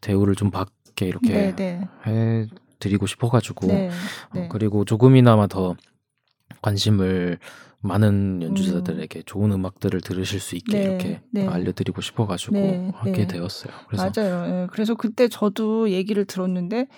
대우를 0.00 0.36
좀 0.36 0.50
받게 0.50 1.06
이렇게 1.06 1.32
네, 1.32 1.56
네. 1.56 1.88
해 2.06 2.46
드리고 2.78 3.06
싶어 3.06 3.28
가지고 3.28 3.66
네. 3.66 3.88
어, 3.88 4.34
네. 4.34 4.48
그리고 4.50 4.84
조금이나마 4.86 5.46
더 5.46 5.76
관심을 6.62 7.38
많은 7.82 8.42
연주자들에게 8.42 9.22
좋은 9.22 9.52
음악들을 9.52 10.00
들으실 10.02 10.38
수 10.38 10.54
있게 10.56 10.78
네, 10.78 10.84
이렇게 10.84 11.20
네. 11.30 11.46
알려드리고 11.46 12.00
싶어가지고 12.00 12.52
네, 12.54 12.90
하게 12.94 13.12
네. 13.12 13.26
되었어요. 13.26 13.72
그래서 13.88 14.10
맞아요. 14.14 14.62
예. 14.62 14.66
그래서 14.70 14.94
그때 14.94 15.28
저도 15.28 15.90
얘기를 15.90 16.24
들었는데 16.26 16.88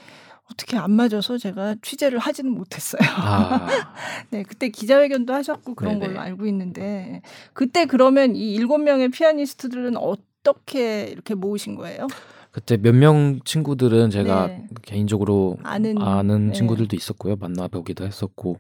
어떻게 0.51 0.76
안 0.76 0.91
맞아서 0.91 1.39
제가 1.39 1.76
취재를 1.83 2.18
하지는 2.18 2.51
못했어요. 2.51 3.01
아, 3.16 3.68
네, 4.30 4.43
그때 4.43 4.68
기자회견도 4.68 5.33
하셨고 5.33 5.74
그런 5.76 5.99
네네. 5.99 6.07
걸로 6.07 6.20
알고 6.20 6.47
있는데 6.47 7.22
그때 7.53 7.87
그러면 7.87 8.35
이 8.35 8.53
일곱 8.53 8.78
명의 8.78 9.09
피아니스트들은 9.09 9.97
어떻게 9.97 11.05
이렇게 11.05 11.35
모으신 11.35 11.76
거예요? 11.76 12.09
그때 12.53 12.77
몇 12.77 12.95
명 12.95 13.41
친구들은 13.45 14.11
제가 14.11 14.47
네. 14.49 14.67
개인적으로 14.83 15.57
아는 15.63 16.01
아는 16.01 16.49
네. 16.49 16.53
친구들도 16.53 16.95
있었고요. 16.95 17.37
만나보기도 17.37 18.05
했었고 18.05 18.59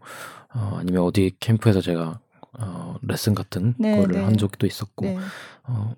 어, 0.54 0.76
아니면 0.80 1.02
어디 1.02 1.32
캠프에서 1.38 1.80
제가 1.80 2.18
어, 2.58 2.96
레슨 3.02 3.34
같은 3.34 3.74
네, 3.78 3.96
거를 3.96 4.16
네. 4.16 4.24
한 4.24 4.36
적도 4.36 4.66
있었고 4.66 5.04
네. 5.04 5.18
어, 5.64 5.94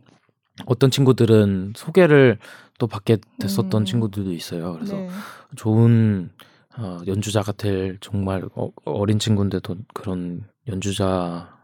어떤 0.67 0.91
친구들은 0.91 1.73
소개를 1.77 2.39
또 2.79 2.87
받게 2.89 3.19
됐었던 3.39 3.83
음. 3.83 3.85
친구들도 3.85 4.33
있어요. 4.33 4.73
그래서 4.75 4.97
네. 4.97 5.09
좋은 5.57 6.31
어, 6.77 6.99
연주자가 7.07 7.53
될 7.53 7.99
정말 8.01 8.45
어, 8.57 8.71
어린 8.85 9.21
친구인데도 9.21 9.77
그런 9.95 10.43
연주자 10.67 11.55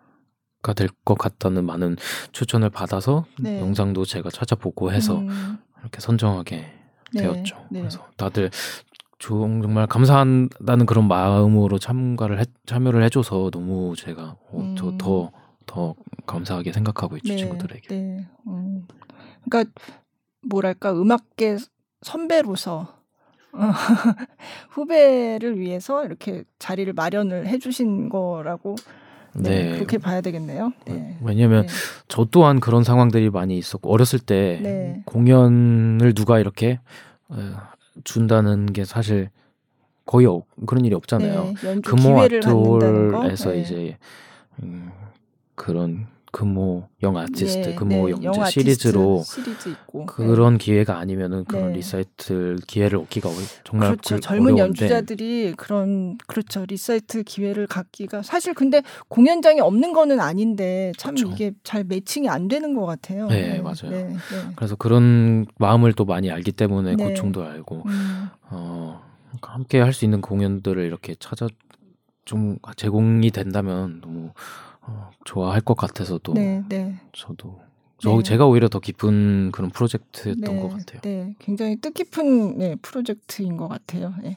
가 0.62 0.74
될 0.74 0.88
것 1.06 1.16
같다는 1.16 1.64
많은 1.64 1.96
추천을 2.32 2.68
받아서 2.68 3.24
네. 3.40 3.60
영상도 3.60 4.04
제가 4.04 4.28
찾아보고 4.28 4.92
해서 4.92 5.18
음, 5.18 5.58
이렇게 5.80 6.00
선정하게 6.00 6.64
네, 7.14 7.22
되었죠. 7.22 7.56
네. 7.70 7.80
그래서 7.80 8.06
다들 8.16 8.50
좀- 9.18 9.60
정말 9.62 9.86
감사한다는 9.86 10.86
그런 10.86 11.06
마음으로 11.08 11.78
참가를 11.78 12.40
해, 12.40 12.44
참여를 12.66 13.02
해줘서 13.04 13.50
너무 13.50 13.94
제가 13.96 14.36
어, 14.50 14.58
음. 14.58 14.74
더더 14.74 15.30
더 15.66 15.94
감사하게 16.26 16.72
생각하고 16.72 17.16
있죠 17.18 17.36
친구들에게. 17.36 17.88
네. 17.88 18.26
음. 18.46 18.86
그러니까 19.48 19.70
뭐랄까 20.48 20.92
음악계 20.92 21.58
선배로서 22.02 22.96
어, 23.52 23.58
후배를 24.70 25.58
위해서 25.58 26.04
이렇게 26.04 26.44
자리를 26.58 26.92
마련을 26.92 27.46
해주신 27.48 28.08
거라고 28.08 28.76
네, 29.34 29.64
네. 29.64 29.74
그렇게 29.76 29.98
봐야 29.98 30.20
되겠네요. 30.20 30.72
네. 30.86 31.16
왜냐면 31.22 31.66
네. 31.66 31.72
저 32.08 32.26
또한 32.30 32.58
그런 32.60 32.82
상황들이 32.84 33.30
많이 33.30 33.56
있었고 33.58 33.92
어렸을 33.92 34.18
때 34.18 34.58
네. 34.62 35.02
공연을 35.06 36.12
누가 36.14 36.38
이렇게 36.38 36.80
어, 37.28 37.36
준다는 38.04 38.66
게 38.66 38.84
사실 38.84 39.30
거의 40.06 40.26
없- 40.26 40.46
그런 40.66 40.84
일이 40.84 40.94
없잖아요. 40.94 41.44
네, 41.44 41.68
연주 41.68 41.90
금호 41.90 42.16
기회를 42.16 42.40
받는다는 42.40 43.12
거. 43.12 43.18
아트홀에서 43.18 43.50
네. 43.52 43.60
이제 43.60 43.98
음, 44.62 44.90
그런 45.54 46.06
금호 46.32 46.88
영 47.02 47.16
아티스트, 47.16 47.68
네, 47.70 47.74
금호 47.74 48.06
네, 48.06 48.10
영재 48.24 48.50
시리즈로 48.50 49.22
시리즈 49.24 49.68
있고 49.68 50.06
그런 50.06 50.58
기회가 50.58 50.98
아니면은 50.98 51.44
그런 51.44 51.72
네. 51.72 51.78
리사이틀 51.78 52.58
기회를 52.66 52.98
얻기가 52.98 53.28
어- 53.28 53.32
네. 53.32 53.38
정말 53.64 53.88
그렇죠. 53.90 54.14
그- 54.16 54.20
젊은 54.20 54.52
어려운데 54.54 54.62
연주자들이 54.84 55.54
그런 55.56 56.18
그렇죠 56.26 56.64
리사이틀 56.66 57.22
기회를 57.24 57.66
갖기가 57.66 58.22
사실 58.22 58.54
근데 58.54 58.82
공연장이 59.08 59.60
없는 59.60 59.92
거는 59.92 60.20
아닌데 60.20 60.92
참 60.98 61.14
그렇죠. 61.16 61.32
이게 61.34 61.52
잘 61.64 61.84
매칭이 61.84 62.28
안 62.28 62.48
되는 62.48 62.74
것 62.74 62.86
같아요. 62.86 63.26
네, 63.28 63.60
맞아요. 63.60 63.90
네, 63.90 64.04
네. 64.08 64.16
그래서 64.56 64.76
그런 64.76 65.46
마음을 65.58 65.92
또 65.94 66.04
많이 66.04 66.30
알기 66.30 66.52
때문에 66.52 66.94
네. 66.96 67.04
고충도 67.04 67.42
알고 67.44 67.82
음, 67.86 68.28
어, 68.50 69.02
함께 69.42 69.80
할 69.80 69.92
수 69.92 70.04
있는 70.04 70.20
공연들을 70.20 70.84
이렇게 70.84 71.14
찾아 71.18 71.48
좀 72.24 72.58
제공이 72.76 73.30
된다면 73.32 74.00
너무 74.00 74.26
어, 74.28 74.32
좋아할 75.24 75.60
것 75.60 75.76
같아서 75.76 76.18
또 76.18 76.32
네, 76.34 76.62
네. 76.68 76.94
저도 77.12 77.60
저 77.98 78.16
네. 78.16 78.22
제가 78.22 78.46
오히려 78.46 78.68
더 78.68 78.80
기쁜 78.80 79.50
그런 79.52 79.70
프로젝트였던 79.70 80.54
네, 80.54 80.62
것 80.62 80.68
같아요. 80.68 81.00
네, 81.02 81.34
굉장히 81.38 81.76
뜻깊은 81.76 82.58
네, 82.58 82.76
프로젝트인 82.80 83.56
것 83.56 83.68
같아요. 83.68 84.14
네. 84.22 84.36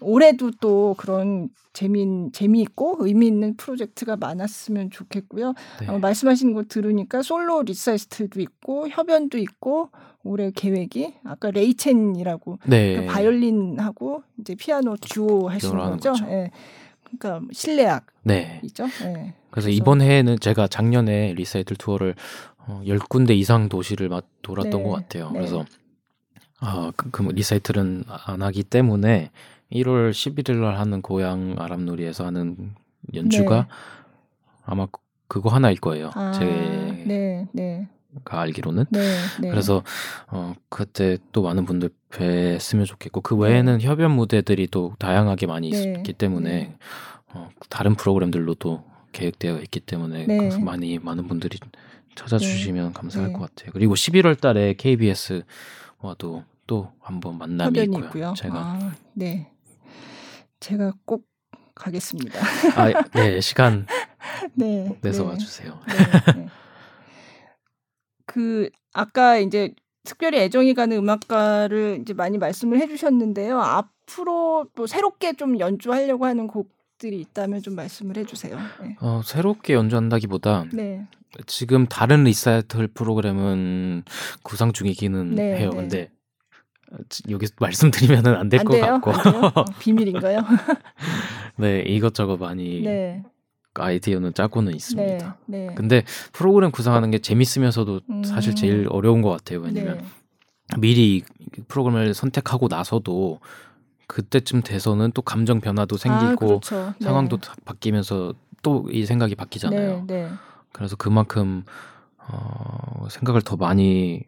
올해도 0.00 0.52
또 0.60 0.94
그런 0.98 1.50
재미 1.72 2.30
재미있고 2.32 2.96
의미 3.00 3.26
있는 3.26 3.56
프로젝트가 3.56 4.16
많았으면 4.16 4.90
좋겠고요. 4.90 5.54
네. 5.80 5.88
어, 5.88 5.98
말씀하신 5.98 6.54
거 6.54 6.64
들으니까 6.64 7.22
솔로 7.22 7.62
리사이틀도 7.62 8.40
있고 8.40 8.88
협연도 8.88 9.38
있고 9.38 9.90
올해 10.22 10.50
계획이 10.50 11.14
아까 11.24 11.50
레이 11.50 11.80
첸이라고 11.80 12.58
네. 12.66 12.96
그 12.96 13.06
바이올린하고 13.06 14.22
이제 14.40 14.54
피아노 14.54 14.96
듀오 14.96 15.48
하는 15.48 15.60
거죠. 15.60 16.12
거죠. 16.12 16.26
예. 16.28 16.50
그러니까 17.18 17.46
실내악이죠. 17.52 18.04
네. 18.24 18.60
예. 18.62 18.70
그래서 18.70 19.34
그래서- 19.50 19.68
이번 19.70 20.00
해에는 20.00 20.38
제가 20.38 20.68
작년에 20.68 21.34
리사이틀 21.34 21.76
투어를 21.76 22.14
어, 22.66 22.82
10군데 22.84 23.30
이상 23.30 23.68
도시를 23.68 24.08
막 24.08 24.26
돌았던 24.42 24.82
네, 24.82 24.82
것 24.82 24.90
같아요. 24.90 25.30
네. 25.30 25.38
그래서 25.38 25.64
아, 26.60 26.92
그, 26.94 27.10
그 27.10 27.22
리사이틀은 27.22 28.04
안 28.26 28.42
하기 28.42 28.62
때문에 28.64 29.30
1월 29.72 30.10
11일 30.10 30.56
날 30.60 30.78
하는 30.78 31.00
고향 31.00 31.56
아람누리에서 31.58 32.26
하는 32.26 32.74
연주가 33.14 33.62
네. 33.62 33.66
아마 34.64 34.86
그- 34.86 35.00
그거 35.26 35.48
하나일 35.48 35.78
거예요. 35.80 36.10
아, 36.14 36.32
제가 36.32 36.44
네, 37.06 37.48
네, 38.12 38.20
알기로는. 38.24 38.86
네, 38.90 39.16
네. 39.40 39.50
그래서 39.50 39.82
어 40.28 40.54
그때 40.68 41.18
또 41.32 41.42
많은 41.42 41.64
분들 41.64 41.90
뵀으면 42.10 42.86
좋겠고 42.86 43.20
그 43.20 43.36
외에는 43.36 43.80
협연 43.80 44.10
무대들이 44.12 44.68
또 44.68 44.94
다양하게 44.98 45.46
많이 45.46 45.70
네, 45.70 45.94
있기 45.98 46.12
때문에 46.12 46.50
네. 46.50 46.76
어 47.32 47.48
다른 47.68 47.94
프로그램들로 47.94 48.54
또 48.54 48.84
계획되어 49.12 49.58
있기 49.60 49.80
때문에 49.80 50.26
네. 50.26 50.48
그 50.48 50.56
많이 50.56 50.98
많은 50.98 51.26
분들이 51.28 51.58
찾아주시면 52.14 52.92
감사할 52.92 53.28
네. 53.28 53.32
것 53.32 53.40
같아요. 53.40 53.70
그리고 53.72 53.94
11월 53.94 54.40
달에 54.40 54.74
KBS와도 54.74 56.44
또 56.66 56.92
한번 57.00 57.38
만남이 57.38 57.80
있고요. 57.82 58.04
있고요. 58.04 58.34
제가 58.36 58.54
아, 58.56 58.92
네. 59.14 59.50
제가 60.60 60.92
꼭 61.04 61.24
가겠습니다. 61.74 62.38
아, 62.76 62.92
네, 63.14 63.40
시간 63.40 63.86
네. 64.54 64.96
내서 65.00 65.22
네. 65.24 65.28
와주세요. 65.30 65.80
그 68.30 68.70
아까 68.92 69.38
이제 69.38 69.74
특별히 70.04 70.38
애정이 70.38 70.74
가는 70.74 70.96
음악가를 70.96 71.98
이제 72.00 72.14
많이 72.14 72.38
말씀을 72.38 72.78
해주셨는데요. 72.78 73.60
앞으로 73.60 74.68
또 74.76 74.86
새롭게 74.86 75.32
좀 75.32 75.58
연주하려고 75.58 76.26
하는 76.26 76.46
곡들이 76.46 77.20
있다면 77.20 77.60
좀 77.60 77.74
말씀을 77.74 78.16
해주세요. 78.18 78.56
네. 78.82 78.96
어, 79.00 79.20
새롭게 79.24 79.74
연주한다기보다 79.74 80.66
네. 80.72 81.08
지금 81.46 81.86
다른 81.86 82.22
리사이틀 82.22 82.86
프로그램은 82.86 84.04
구상 84.44 84.72
중이기는 84.72 85.34
네, 85.34 85.56
해요. 85.58 85.70
네. 85.70 85.76
근데 85.76 86.10
여기 87.30 87.48
말씀드리면은 87.58 88.36
안될안 88.36 88.64
것? 88.64 88.80
같고? 89.10 89.60
어, 89.60 89.64
비밀인가요? 89.80 90.38
네 91.58 91.80
이것저것 91.80 92.36
많이 92.36 92.80
네. 92.82 93.24
아이디어는 93.80 94.34
짜고는 94.34 94.70
네. 94.72 94.76
있습니다. 94.76 95.36
네. 95.46 95.68
근데 95.74 96.04
프로그램 96.32 96.70
구상하는 96.70 97.10
게 97.10 97.18
재밌으면서도 97.18 98.00
음. 98.10 98.24
사실 98.24 98.54
제일 98.54 98.86
어려운 98.90 99.22
것 99.22 99.30
같아요. 99.30 99.60
왜냐면 99.60 99.98
네. 99.98 100.04
미리 100.78 101.24
프로그램을 101.68 102.14
선택하고 102.14 102.68
나서도 102.68 103.40
그때쯤 104.06 104.62
돼서는 104.62 105.12
또 105.12 105.22
감정 105.22 105.60
변화도 105.60 105.94
아, 105.94 105.98
생기고 105.98 106.46
그렇죠. 106.46 106.94
네. 106.98 107.04
상황도 107.04 107.38
다 107.38 107.54
바뀌면서 107.64 108.34
또 108.62 108.84
이 108.90 109.06
생각이 109.06 109.34
바뀌잖아요. 109.34 110.04
네. 110.06 110.24
네. 110.24 110.30
그래서 110.72 110.96
그만큼 110.96 111.64
어, 112.18 113.06
생각을 113.08 113.42
더 113.42 113.56
많이 113.56 114.22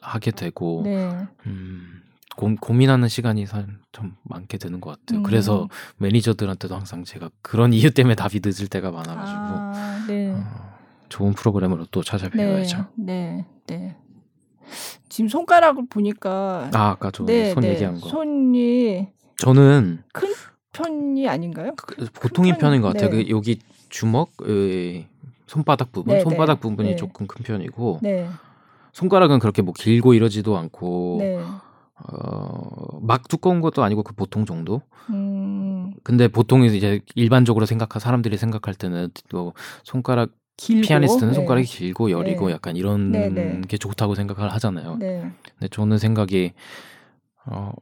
하게 0.00 0.30
되고 0.30 0.82
네. 0.84 1.26
음, 1.46 2.02
고, 2.38 2.54
고민하는 2.60 3.08
시간이 3.08 3.46
사- 3.46 3.66
좀 3.90 4.14
많게 4.22 4.58
되는 4.58 4.80
것 4.80 4.90
같아요. 4.90 5.18
음. 5.18 5.22
그래서 5.24 5.68
매니저들한테도 5.96 6.72
항상 6.72 7.02
제가 7.02 7.30
그런 7.42 7.72
이유 7.72 7.90
때문에 7.90 8.14
답이 8.14 8.40
늦을 8.44 8.68
때가 8.68 8.92
많아가지고 8.92 9.40
아, 9.40 10.04
네. 10.06 10.30
어, 10.30 10.76
좋은 11.08 11.32
프로그램으로 11.32 11.86
또 11.90 12.04
찾아뵈야죠. 12.04 12.86
네, 12.94 13.44
네. 13.66 13.96
지금 15.08 15.28
손가락을 15.28 15.86
보니까 15.90 16.70
아 16.74 16.90
아까 16.90 17.10
저 17.10 17.24
네, 17.24 17.50
손 17.52 17.62
네. 17.62 17.70
얘기한 17.70 18.00
거. 18.00 18.08
손이 18.08 19.08
저는 19.38 20.04
큰 20.12 20.32
편이 20.72 21.28
아닌가요? 21.28 21.72
그- 21.76 22.06
보통인 22.12 22.52
편- 22.52 22.60
편인 22.70 22.82
것 22.82 22.92
같아요. 22.92 23.10
네. 23.10 23.24
그 23.24 23.30
여기 23.30 23.58
주먹, 23.88 24.30
의 24.42 25.08
손바닥 25.48 25.90
부분, 25.90 26.14
네, 26.14 26.20
손바닥 26.20 26.58
네. 26.58 26.60
부분이 26.60 26.90
네. 26.90 26.96
조금 26.96 27.26
큰 27.26 27.42
편이고 27.42 27.98
네, 28.02 28.28
손가락은 28.92 29.40
그렇게 29.40 29.60
뭐 29.62 29.74
길고 29.76 30.14
이러지도 30.14 30.56
않고 30.56 31.16
네. 31.20 31.40
어, 32.06 33.00
막 33.00 33.28
두꺼운 33.28 33.60
것도 33.60 33.82
아니고 33.82 34.02
그 34.02 34.14
보통 34.14 34.44
정도. 34.44 34.82
음, 35.10 35.92
근데 36.04 36.28
보통 36.28 36.64
이제 36.64 37.00
일반적으로 37.14 37.66
생각한 37.66 38.00
사람들이 38.00 38.36
생각할 38.36 38.74
때는 38.74 39.10
또 39.28 39.54
손가락 39.82 40.30
길고 40.56 40.86
피아니스트는 40.86 41.32
네. 41.32 41.34
손가락이 41.34 41.66
길고 41.66 42.10
여리고 42.10 42.48
네. 42.48 42.52
약간 42.52 42.76
이런 42.76 43.12
네, 43.12 43.28
네. 43.28 43.60
게 43.62 43.78
좋다고 43.78 44.14
생각을 44.14 44.52
하잖아요. 44.52 44.96
네, 44.96 45.30
근데 45.54 45.68
저는 45.68 45.98
생각이 45.98 46.52
어, 47.46 47.72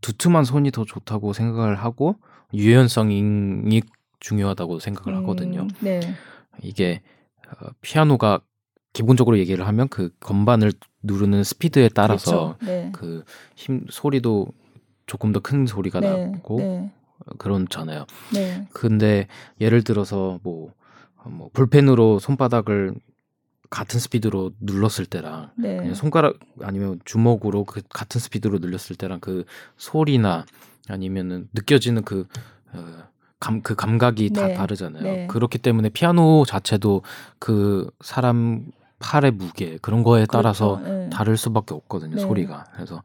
두툼한 0.00 0.44
손이 0.44 0.70
더 0.70 0.84
좋다고 0.84 1.32
생각을 1.32 1.76
하고 1.76 2.16
유연성이 2.52 3.82
중요하다고 4.18 4.80
생각을 4.80 5.16
하거든요. 5.18 5.62
음, 5.62 5.68
네, 5.80 6.00
이게 6.62 7.00
어, 7.48 7.68
피아노가 7.80 8.40
기본적으로 8.92 9.38
얘기를 9.38 9.66
하면 9.66 9.88
그 9.88 10.10
건반을 10.20 10.72
누르는 11.02 11.44
스피드에 11.44 11.88
따라서 11.94 12.56
그렇죠. 12.58 12.66
네. 12.66 12.92
그힘 12.92 13.86
소리도 13.90 14.48
조금 15.06 15.32
더 15.32 15.40
큰 15.40 15.66
소리가 15.66 16.00
네, 16.00 16.26
나고 16.26 16.58
네, 16.58 16.90
그렇잖아요. 17.38 18.06
네, 18.32 18.66
근데 18.72 19.26
예를 19.60 19.82
들어서 19.82 20.38
뭐, 20.42 20.72
어, 21.16 21.28
뭐 21.28 21.50
볼펜으로 21.52 22.18
손바닥을 22.18 22.94
같은 23.70 24.00
스피드로 24.00 24.52
눌렀을 24.60 25.06
때랑 25.06 25.50
네, 25.56 25.76
그냥 25.76 25.94
손가락 25.94 26.38
아니면 26.62 27.00
주먹으로 27.04 27.64
그 27.64 27.82
같은 27.88 28.20
스피드로 28.20 28.58
눌렸을 28.58 28.96
때랑 28.96 29.20
그 29.20 29.44
소리나 29.76 30.44
아니면은 30.88 31.48
느껴지는 31.54 32.02
그 32.02 32.26
어, 32.72 32.84
감, 33.38 33.62
그 33.62 33.74
감각이 33.74 34.30
다 34.30 34.48
네, 34.48 34.54
다르잖아요. 34.54 35.02
네. 35.02 35.26
그렇기 35.28 35.58
때문에 35.58 35.88
피아노 35.88 36.44
자체도 36.46 37.02
그 37.38 37.90
사람 38.00 38.66
팔의 39.00 39.32
무게 39.32 39.78
그런 39.82 40.02
거에 40.02 40.26
따라서 40.30 40.76
그렇죠. 40.76 40.92
네. 40.94 41.10
다를 41.10 41.36
수밖에 41.36 41.74
없거든요 41.74 42.16
네. 42.16 42.20
소리가 42.20 42.64
그래서 42.74 43.02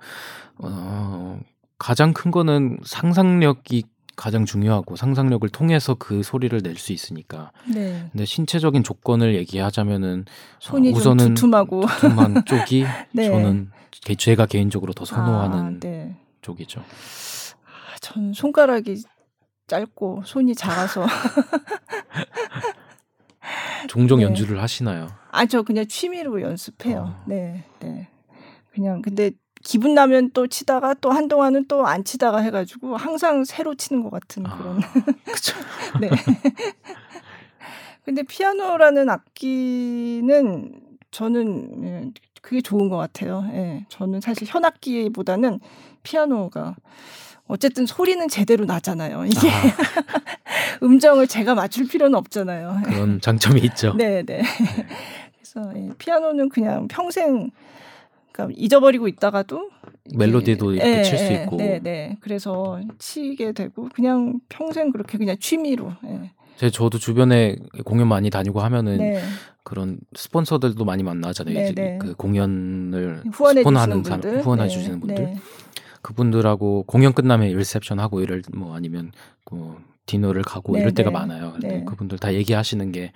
어, 0.58 1.40
가장 1.80 2.14
큰 2.14 2.32
거는 2.32 2.78
상상력이 2.86 3.84
가장 4.18 4.46
중요하고 4.46 4.96
상상력을 4.96 5.48
통해서 5.50 5.96
그 5.96 6.24
소리를 6.24 6.58
낼 6.64 6.78
수 6.78 6.94
있으니까 6.94 7.52
네. 7.74 8.08
근데 8.12 8.24
신체적인 8.26 8.84
조건을 8.84 9.36
얘기하자면은 9.36 10.26
손이 10.60 10.92
좀 10.92 10.98
우선은 10.98 11.28
두툼하고 11.34 11.82
두툼한 11.86 12.44
쪽이 12.46 12.86
네. 13.14 13.30
저는 13.30 13.72
개- 13.92 14.16
제가 14.16 14.46
개인적으로 14.46 14.94
더 14.94 15.04
선호하는 15.06 15.58
아, 15.58 15.72
네. 15.80 16.16
쪽이죠. 16.42 16.80
아, 16.82 17.98
전 18.02 18.32
손가락이 18.34 19.02
짧고 19.68 20.22
손이 20.26 20.56
작아서 20.56 21.06
종종 23.88 24.20
네. 24.20 24.26
연주를 24.26 24.62
하시나요? 24.62 25.08
아 25.32 25.46
저 25.46 25.62
그냥 25.64 25.86
취미로 25.88 26.42
연습해요. 26.42 26.98
어. 27.00 27.24
네, 27.28 27.64
네. 27.80 28.08
그냥 28.72 29.02
근데 29.02 29.32
기분 29.64 29.94
나면 29.96 30.32
또 30.34 30.48
치다가 30.48 30.94
또 30.96 31.12
한동안은 31.12 31.68
또 31.68 31.86
안 31.86 32.04
치다가 32.04 32.38
해가지고 32.40 32.98
항상 32.98 33.44
새로 33.44 33.74
치는 33.76 34.04
것 34.04 34.10
같은 34.12 34.46
아, 34.46 34.58
그런. 34.58 34.80
그쵸. 35.26 35.56
네. 36.02 36.10
근데 38.04 38.22
피아노라는 38.24 39.10
악기는 39.10 40.80
저는 41.12 41.84
예, 41.86 42.12
그게 42.42 42.62
좋은 42.62 42.90
것 42.90 42.98
같아요. 42.98 43.44
예, 43.54 43.86
저는 43.90 44.22
사실 44.22 44.48
현악기보다는 44.48 45.60
피아노가 46.04 46.76
어쨌든 47.48 47.86
소리는 47.86 48.28
제대로 48.28 48.66
나잖아요. 48.66 49.26
이게 49.26 49.50
아, 49.50 49.62
음정을 50.84 51.28
제가 51.28 51.54
맞출 51.56 51.88
필요는 51.88 52.16
없잖아요. 52.16 52.82
그런 52.86 53.22
장점이 53.22 53.62
있죠. 53.62 53.94
네, 53.96 54.24
네. 54.24 54.42
그래서 55.38 55.72
예, 55.76 55.90
피아노는 55.98 56.50
그냥 56.50 56.88
평생 56.88 57.52
그러니까 58.32 58.56
잊어버리고 58.60 59.08
있다가도 59.08 59.70
멜로디도 60.16 60.74
이렇게 60.74 61.00
예, 61.00 61.04
칠수 61.04 61.24
예, 61.26 61.44
있고. 61.44 61.58
네, 61.58 61.80
네. 61.82 62.18
그래서 62.20 62.80
치게 62.98 63.54
되고 63.54 63.90
그냥 63.94 64.40
평생 64.50 64.92
그렇게 64.92 65.18
그냥 65.18 65.38
취미로. 65.40 65.94
예. 66.06 66.32
제 66.58 66.70
저도 66.70 66.98
주변에 66.98 67.58
공연 67.84 68.08
많이 68.08 68.30
다니고 68.30 68.62
하면은 68.62 68.98
네. 68.98 69.22
그런 69.64 69.98
스폰서들도 70.16 70.84
많이 70.86 71.04
만나잖아요. 71.04 71.54
네, 71.54 71.74
네. 71.74 71.98
그 72.00 72.16
공연을 72.16 73.24
후원해 73.32 73.62
스폰하는 73.62 74.04
주시는 74.04 74.04
사람, 74.04 74.22
분들, 74.22 74.42
후원해 74.44 74.64
네, 74.64 74.70
주시는 74.70 75.00
분들. 75.00 75.36
네. 76.06 76.08
그분들하고 76.08 76.84
공연 76.84 77.14
끝나면 77.14 77.50
리셉션 77.58 78.00
하고 78.00 78.22
이럴 78.22 78.44
뭐 78.54 78.76
아니면 78.76 79.12
그 79.44 79.76
디너를 80.06 80.44
가고 80.44 80.74
네, 80.74 80.82
이럴 80.82 80.94
때가 80.94 81.10
네. 81.10 81.14
많아요. 81.14 81.56
네. 81.62 81.84
그분들 81.84 82.20
다 82.20 82.34
얘기하시는 82.34 82.92
게 82.92 83.12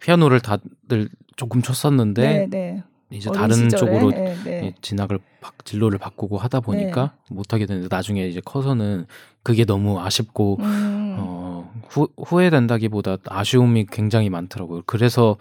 피아노를 0.00 0.40
다들 0.40 1.08
조금 1.36 1.62
쳤었는데 1.62 2.22
네, 2.22 2.46
네. 2.50 2.82
이제 3.10 3.30
다른 3.30 3.54
시절에, 3.54 3.78
쪽으로 3.78 4.10
네, 4.10 4.36
네. 4.44 4.66
이 4.66 4.74
진학을 4.80 5.20
바- 5.40 5.52
진로를 5.64 5.98
바꾸고 5.98 6.38
하다 6.38 6.60
보니까 6.60 7.14
못 7.30 7.52
하게 7.52 7.66
되는데 7.66 7.86
나중에 7.88 8.26
이제 8.26 8.40
커서는 8.44 9.06
그게 9.44 9.64
너무 9.64 10.00
아쉽고 10.00 10.56
음. 10.58 11.16
어 11.18 11.55
후, 11.88 12.08
후회된다기보다 12.16 13.18
아쉬움이 13.26 13.86
굉장히 13.90 14.30
많더라고요. 14.30 14.82
그래서 14.86 15.36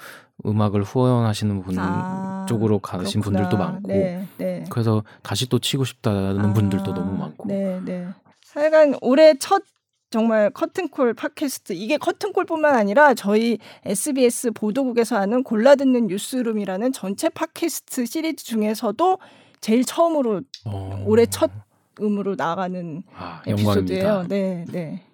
음악을 0.46 0.84
후원하시는 0.84 1.62
분 1.62 1.80
아, 1.80 2.46
쪽으로 2.48 2.80
가신 2.80 3.22
그렇구나. 3.22 3.44
분들도 3.50 3.58
많고 3.64 3.88
네, 3.88 4.28
네. 4.38 4.64
그래서 4.70 5.04
다시 5.24 5.48
또 5.48 5.60
치고 5.60 5.86
싶다는 5.86 6.40
아, 6.40 6.54
분들도 6.54 6.94
너무 6.94 7.18
많고 7.18 7.48
네, 7.48 7.80
네. 7.86 8.08
하여간 8.54 8.96
올해 9.02 9.36
첫 9.40 9.64
정말 10.12 10.50
커튼콜 10.50 11.14
팟캐스트 11.14 11.74
이게 11.74 11.98
커튼콜뿐만 11.98 12.76
아니라 12.76 13.14
저희 13.14 13.58
SBS 13.86 14.52
보도국에서 14.52 15.18
하는 15.18 15.44
골라 15.44 15.76
듣는 15.76 16.08
뉴스룸이라는 16.08 16.92
전체 16.94 17.28
팟캐스트 17.30 18.06
시리즈 18.06 18.46
중에서도 18.46 19.18
제일 19.62 19.84
처음으로 19.84 20.42
어, 20.66 21.04
올해 21.06 21.26
첫 21.26 21.52
음으로 22.00 22.36
나가는 22.36 23.04
아, 23.18 23.42
에피소드예요. 23.48 24.06
영광입니다. 24.06 24.28
네, 24.28 24.66
네. 24.72 25.05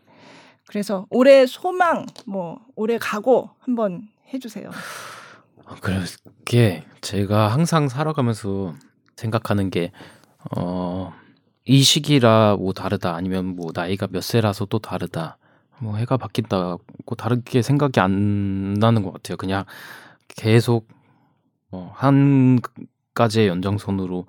그래서 0.72 1.06
올해 1.10 1.46
소망 1.46 2.06
뭐 2.26 2.58
올해 2.78 2.98
각오 2.98 3.50
한번 3.60 4.08
해주세요. 4.34 4.70
어, 5.66 5.76
그게 5.82 6.86
제가 7.02 7.50
항상 7.50 7.90
살아가면서 7.90 8.74
생각하는 9.18 9.70
게 9.70 9.92
어, 10.56 11.14
이 11.66 11.84
시기라 11.84 12.56
뭐 12.58 12.72
다르다 12.72 13.16
아니면 13.16 13.48
뭐 13.48 13.72
나이가 13.74 14.08
몇 14.10 14.24
세라서 14.24 14.64
또 14.66 14.80
다르다 14.80 15.38
뭐 15.80 15.98
해가 15.98 16.16
바뀐다고 16.16 17.16
다르게 17.18 17.62
생각이 17.62 18.00
안 18.00 18.74
나는 18.76 19.04
것 19.04 19.12
같아요. 19.12 19.36
그냥 19.36 19.66
계속 20.30 20.88
어, 21.72 21.92
한 21.94 22.60
가지의 23.14 23.50
연장선으로 23.50 24.26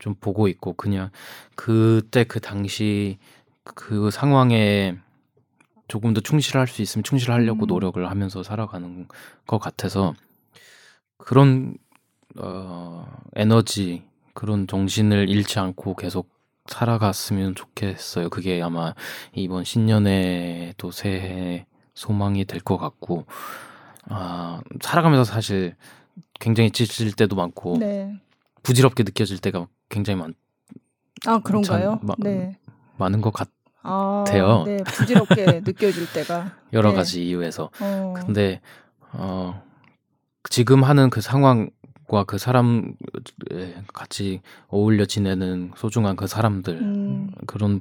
좀 0.00 0.14
보고 0.20 0.48
있고 0.48 0.72
그냥 0.72 1.10
그때 1.54 2.24
그 2.24 2.40
당시 2.40 3.18
그 3.62 4.10
상황에 4.10 4.98
조금 5.88 6.14
더 6.14 6.20
충실할 6.20 6.66
수 6.66 6.82
있으면 6.82 7.02
충실하려고 7.04 7.64
음. 7.64 7.68
노력을 7.68 8.08
하면서 8.10 8.42
살아가는 8.42 9.06
것 9.46 9.58
같아서 9.58 10.14
그런 11.16 11.76
어, 12.38 13.06
에너지 13.34 14.02
그런 14.32 14.66
정신을 14.66 15.28
잃지 15.28 15.58
않고 15.58 15.94
계속 15.94 16.28
살아갔으면 16.66 17.54
좋겠어요. 17.54 18.30
그게 18.30 18.60
아마 18.62 18.94
이번 19.34 19.64
신년의 19.64 20.74
또 20.78 20.90
새해 20.90 21.66
소망이 21.94 22.44
될 22.44 22.60
것 22.60 22.78
같고 22.78 23.26
아, 24.08 24.60
살아가면서 24.80 25.24
사실 25.24 25.76
굉장히 26.40 26.70
지칠 26.70 27.12
때도 27.12 27.36
많고 27.36 27.78
네. 27.78 28.18
부질없게 28.62 29.02
느껴질 29.04 29.38
때가 29.38 29.68
굉장히 29.88 30.20
많, 30.20 30.34
아 31.26 31.38
그런가요? 31.38 31.98
참, 32.00 32.06
마- 32.06 32.14
네. 32.18 32.58
많은 32.96 33.20
것 33.20 33.30
같, 33.32 33.50
아, 33.84 34.24
같아요. 34.26 34.64
네, 34.66 34.82
부질없게 34.84 35.62
느껴질 35.64 36.12
때가. 36.12 36.50
여러 36.72 36.90
네. 36.90 36.96
가지 36.96 37.26
이유에서. 37.26 37.70
어, 37.80 38.14
근데 38.16 38.60
어 39.12 39.62
지금 40.50 40.82
하는 40.82 41.10
그 41.10 41.20
상황과 41.20 42.24
그 42.26 42.38
사람 42.38 42.94
같이 43.92 44.40
어울려 44.68 45.04
지내는 45.04 45.72
소중한 45.76 46.16
그 46.16 46.26
사람들 46.26 46.74
음, 46.80 47.30
그런 47.46 47.80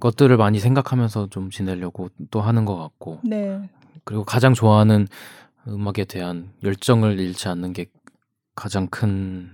것들을 0.00 0.36
많이 0.36 0.58
생각하면서 0.60 1.28
좀 1.30 1.50
지내려고 1.50 2.10
또 2.30 2.40
하는 2.40 2.64
것 2.64 2.76
같고. 2.76 3.20
네, 3.24 3.60
그리고 4.04 4.24
가장 4.24 4.52
좋아하는 4.54 5.06
음악에 5.66 6.04
대한 6.04 6.50
열정을 6.62 7.18
잃지 7.18 7.48
않는 7.48 7.72
게 7.72 7.86
가장 8.54 8.86
큰 8.88 9.50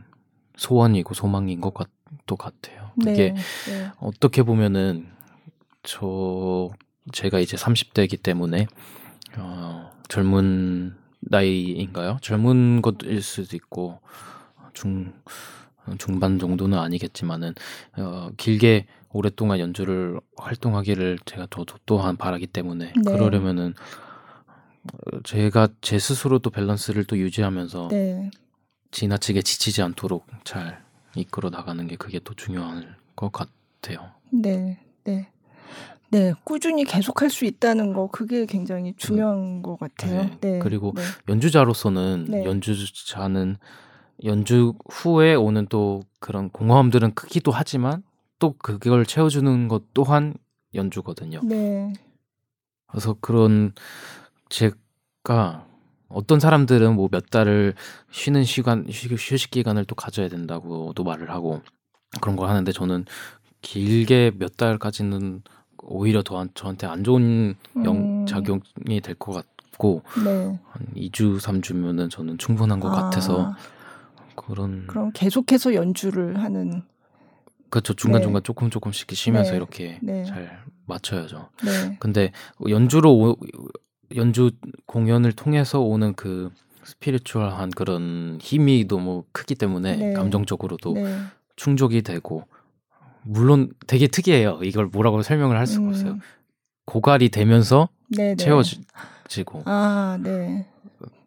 소원이고 0.57 1.15
소망인 1.15 1.61
것 1.61 1.73
같, 1.73 1.89
또 2.27 2.37
같아요. 2.37 2.91
네, 2.97 3.05
그게 3.05 3.35
네, 3.67 3.91
어떻게 3.99 4.43
보면은 4.43 5.07
저 5.83 6.71
제가 7.13 7.39
이제 7.39 7.57
30대이기 7.57 8.23
때문에 8.23 8.67
어, 9.37 9.91
젊은 10.09 10.95
나이인가요? 11.21 12.19
젊은 12.23 12.83
것일 12.83 13.23
수도 13.23 13.57
있고 13.57 14.01
중 14.73 15.13
중반 15.99 16.39
정도는 16.39 16.79
아니겠지만은 16.79 17.55
어, 17.97 18.31
길게 18.37 18.87
오랫동안 19.13 19.59
연주를 19.59 20.21
활동하기를 20.37 21.19
제가 21.25 21.49
저도 21.51 21.77
또한 21.85 22.17
바라기 22.17 22.47
때문에 22.47 22.93
네. 22.95 23.03
그러려면은 23.13 23.75
어, 24.93 25.21
제가 25.25 25.69
제 25.81 25.99
스스로도 25.99 26.51
밸런스를 26.51 27.05
또 27.05 27.19
유지하면서 27.19 27.89
네, 27.91 28.31
지나치게 28.91 29.43
지치지 29.43 29.83
않도록 29.83 30.27
잘 30.45 30.83
이끌어 31.17 31.51
나가는 31.51 31.87
게 31.87 31.97
그게 31.97 32.21
또 32.23 32.35
중요한 32.35 32.95
것 33.17 33.33
같아요. 33.33 34.13
네, 34.31 34.79
네, 35.05 35.29
네, 36.13 36.33
꾸준히 36.45 36.85
계속할 36.85 37.31
수 37.31 37.45
있다는 37.45 37.93
거 37.93 38.09
그게 38.09 38.45
굉장히 38.47 38.95
중요한 38.97 39.63
것 39.63 39.79
같아요. 39.79 40.25
네, 40.25 40.39
네, 40.41 40.59
그리고 40.59 40.93
네, 40.97 41.03
연주자로서는 41.29 42.25
네. 42.29 42.45
연주자는 42.45 43.57
연주 44.25 44.75
후에 44.91 45.35
오는 45.35 45.67
또 45.69 46.03
그런 46.19 46.51
공허함들은 46.51 47.15
크기도 47.15 47.53
하지만 47.53 48.03
또 48.39 48.55
그걸 48.59 49.07
채워주는 49.07 49.69
것 49.69 49.95
또한 49.95 50.35
연주거든요. 50.75 51.41
네, 51.45 51.93
그래서 52.89 53.17
그런 53.21 53.73
제가 54.49 55.67
어떤 56.09 56.41
사람들은 56.41 56.95
뭐 56.97 57.09
몇 57.11 57.31
달을 57.31 57.75
쉬는 58.11 58.43
시간 58.45 58.85
휴- 58.91 59.15
휴식 59.15 59.51
기간을 59.53 59.85
또 59.85 59.95
가져야 59.95 60.29
된다고도 60.29 61.05
말을 61.05 61.31
하고 61.31 61.63
그런 62.21 62.35
걸 62.37 62.49
하는데 62.49 62.71
저는 62.73 63.05
길게 63.63 64.33
몇 64.39 64.57
달까지는 64.57 65.43
오히려 65.83 66.23
더 66.23 66.47
저한테 66.55 66.87
안 66.87 67.05
좋은 67.05 67.55
영 67.85 67.97
음. 68.23 68.27
작용이 68.27 69.01
될 69.03 69.15
것 69.19 69.33
같고 69.33 70.03
네. 70.25 70.59
한 70.69 70.87
2주 70.97 71.39
3주면은 71.41 72.11
저는 72.11 72.39
충분한 72.39 72.81
것 72.81 72.91
같아서 72.91 73.47
아, 73.53 73.57
그런 74.35 74.87
그럼 74.87 75.11
계속해서 75.15 75.75
연주를 75.75 76.43
하는 76.43 76.83
그렇죠 77.71 77.95
중간 77.95 78.21
중간 78.23 78.43
네. 78.43 78.47
조금 78.47 78.69
조금씩 78.71 79.11
쉬면서 79.15 79.53
네. 79.53 79.57
이렇게 79.57 79.99
네. 80.03 80.25
잘 80.25 80.63
맞춰야죠. 80.87 81.51
네, 81.65 81.97
근데 82.01 82.33
연주로 82.69 83.15
오- 83.17 83.37
연주 84.17 84.51
공연을 84.87 85.33
통해서 85.33 85.81
오는 85.81 86.15
그 86.15 86.51
스피리추얼한 86.83 87.71
그런 87.71 88.39
힘이 88.41 88.89
너무 88.89 89.23
크기 89.33 89.55
때문에 89.55 89.97
네. 89.97 90.13
감정적으로도 90.15 90.95
네, 90.95 91.17
충족이 91.57 92.03
되고 92.03 92.45
물론 93.23 93.73
되게 93.87 94.07
특이해요. 94.07 94.61
이걸 94.63 94.87
뭐라고 94.87 95.23
설명을 95.23 95.57
할 95.59 95.67
수가 95.67 95.85
음, 95.85 95.89
없어요. 95.91 96.19
고갈이 96.87 97.29
되면서 97.29 97.89
네, 98.09 98.35
네. 98.35 98.37
채워지고 98.37 99.63
아, 99.67 100.19
네, 100.21 100.67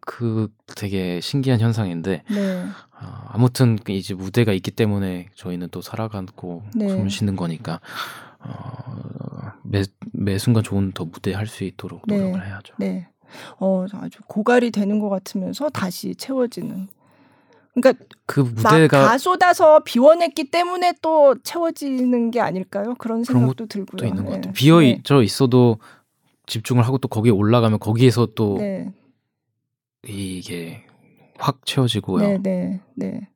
그 0.00 0.48
되게 0.76 1.20
신기한 1.20 1.60
현상인데 1.60 2.22
네, 2.30 2.66
아, 2.92 3.28
아무튼 3.32 3.78
이제 3.88 4.12
무대가 4.14 4.52
있기 4.52 4.70
때문에 4.70 5.28
저희는 5.34 5.68
또 5.70 5.80
살아가고 5.80 6.62
네. 6.74 6.88
숨을 6.88 7.08
쉬는 7.08 7.36
거니까 7.36 7.80
어, 8.40 9.52
매, 9.62 9.82
매 10.12 10.36
순간 10.38 10.62
좋은 10.62 10.92
더 10.92 11.04
무대 11.06 11.32
할 11.32 11.46
수 11.46 11.64
있도록 11.64 12.02
네. 12.06 12.16
노력을 12.18 12.44
해야죠. 12.46 12.74
네. 12.78 13.08
어, 13.58 13.86
아주 13.94 14.18
고갈이 14.26 14.70
되는 14.70 14.98
것 15.00 15.08
같으면서 15.08 15.70
다시 15.70 16.14
채워지는. 16.14 16.88
그러니까 17.74 18.04
그막 18.26 18.54
무대가 18.54 19.08
다 19.08 19.18
쏟아서 19.18 19.80
비워냈기 19.80 20.50
때문에 20.50 20.94
또 21.02 21.34
채워지는 21.42 22.30
게 22.30 22.40
아닐까요? 22.40 22.94
그런 22.98 23.24
생각도 23.24 23.66
들고요. 23.66 23.96
또 23.98 24.06
있는 24.06 24.24
것 24.24 24.30
네. 24.30 24.36
같아요. 24.36 24.52
비어 24.52 24.80
네. 24.80 25.00
져 25.02 25.22
있어도 25.22 25.78
집중을 26.46 26.84
하고 26.86 26.98
또 26.98 27.08
거기에 27.08 27.32
올라가면 27.32 27.78
거기에서 27.80 28.26
또 28.34 28.58
네, 28.58 28.92
이게 30.06 30.84
확 31.38 31.64
채워지고요. 31.66 32.26
네, 32.26 32.38
네, 32.42 32.80
네. 32.94 33.28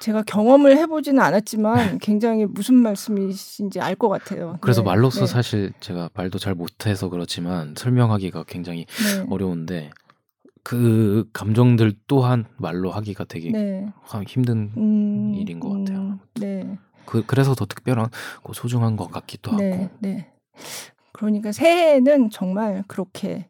제가 0.00 0.22
경험을 0.22 0.76
해보지는 0.78 1.20
않았지만 1.22 1.98
굉장히 2.00 2.44
무슨 2.46 2.74
말씀이신지 2.76 3.80
알 3.80 3.96
것 3.96 4.08
같아요. 4.08 4.58
그래서 4.60 4.82
네, 4.82 4.86
말로써 4.86 5.20
네, 5.20 5.26
사실 5.26 5.72
제가 5.80 6.10
말도 6.14 6.38
잘 6.38 6.54
못해서 6.54 7.08
그렇지만 7.08 7.74
설명하기가 7.76 8.44
굉장히 8.44 8.86
네, 8.86 9.26
어려운데 9.30 9.90
그 10.66 11.28
감정들 11.32 11.92
또한 12.08 12.44
말로 12.56 12.90
하기가 12.90 13.22
되게 13.22 13.52
네. 13.52 13.86
참 14.08 14.24
힘든 14.24 14.72
음, 14.76 15.32
일인 15.32 15.60
것 15.60 15.68
같아요. 15.68 15.98
음, 15.98 16.18
네. 16.34 16.76
그 17.04 17.24
그래서 17.24 17.54
더 17.54 17.66
특별한 17.66 18.08
고 18.42 18.52
소중한 18.52 18.96
것 18.96 19.08
같기도 19.12 19.52
하고 19.52 19.62
네, 19.62 19.88
네. 20.00 20.32
그러니까 21.12 21.52
새해에는 21.52 22.30
정말 22.30 22.82
그렇게 22.88 23.48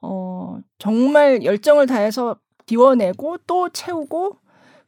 어 0.00 0.60
정말 0.78 1.42
열정을 1.42 1.86
다해서 1.86 2.36
비워내고 2.66 3.38
또 3.48 3.68
채우고 3.70 4.38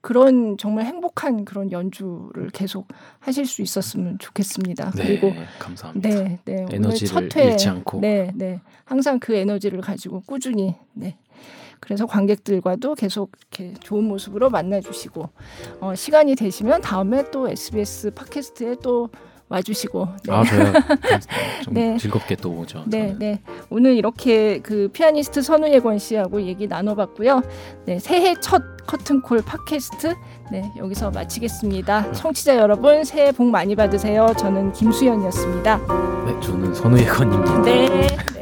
그런 0.07 0.57
정말 0.57 0.85
행복한 0.85 1.45
그런 1.45 1.73
연주를 1.73 2.51
계속 2.53 2.87
하실 3.19 3.45
수 3.45 3.61
있었으면 3.61 4.20
좋겠습니다. 4.20 4.93
네, 4.93 5.05
그리고 5.05 5.33
감사합니다. 5.59 6.09
네, 6.09 6.39
네. 6.45 6.66
에너지를 6.70 7.09
첫 7.09 7.37
회, 7.37 7.51
잃지 7.51 7.69
않고. 7.69 7.99
네, 7.99 8.31
네. 8.37 8.61
항상 8.85 9.19
그 9.19 9.35
에너지를 9.35 9.81
가지고 9.81 10.23
꾸준히 10.24 10.77
네. 10.93 11.16
그래서 11.81 12.07
관객들과도 12.07 12.95
계속 12.95 13.33
이렇게 13.51 13.74
좋은 13.81 14.05
모습으로 14.05 14.49
만나 14.49 14.81
주시고 14.81 15.28
어, 15.81 15.97
시간이 15.97 16.37
되시면 16.37 16.83
다음에 16.83 17.28
또 17.33 17.49
SBS 17.49 18.12
팟캐스트에 18.15 18.77
또 18.85 19.11
와주시고 19.48 20.09
네. 20.24 20.32
아 20.32 20.44
저야 20.44 20.73
좀 21.62 21.74
네. 21.74 21.97
즐겁게 21.98 22.35
또 22.36 22.51
오죠. 22.51 22.82
네, 22.86 23.09
저는. 23.09 23.18
네. 23.18 23.40
오늘 23.70 23.94
이렇게 23.97 24.59
그 24.60 24.89
피아니스트 24.93 25.43
선우예권 25.43 25.98
씨하고 25.98 26.43
얘기 26.43 26.66
나눠봤고요. 26.66 27.43
네, 27.85 27.98
새해 27.98 28.35
첫 28.40 28.62
커튼콜 28.86 29.43
팟캐스트 29.43 30.14
네 30.51 30.70
여기서 30.77 31.10
마치겠습니다. 31.10 32.12
청취자 32.12 32.56
여러분 32.56 33.05
새해 33.05 33.32
복 33.32 33.47
많이 33.51 33.74
받으세요. 33.77 34.32
저는 34.39 34.73
김수연이었습니다. 34.73 35.77
네, 36.27 36.40
저는 36.40 36.74
선우예건입니다. 36.74 37.62
네. 37.62 38.35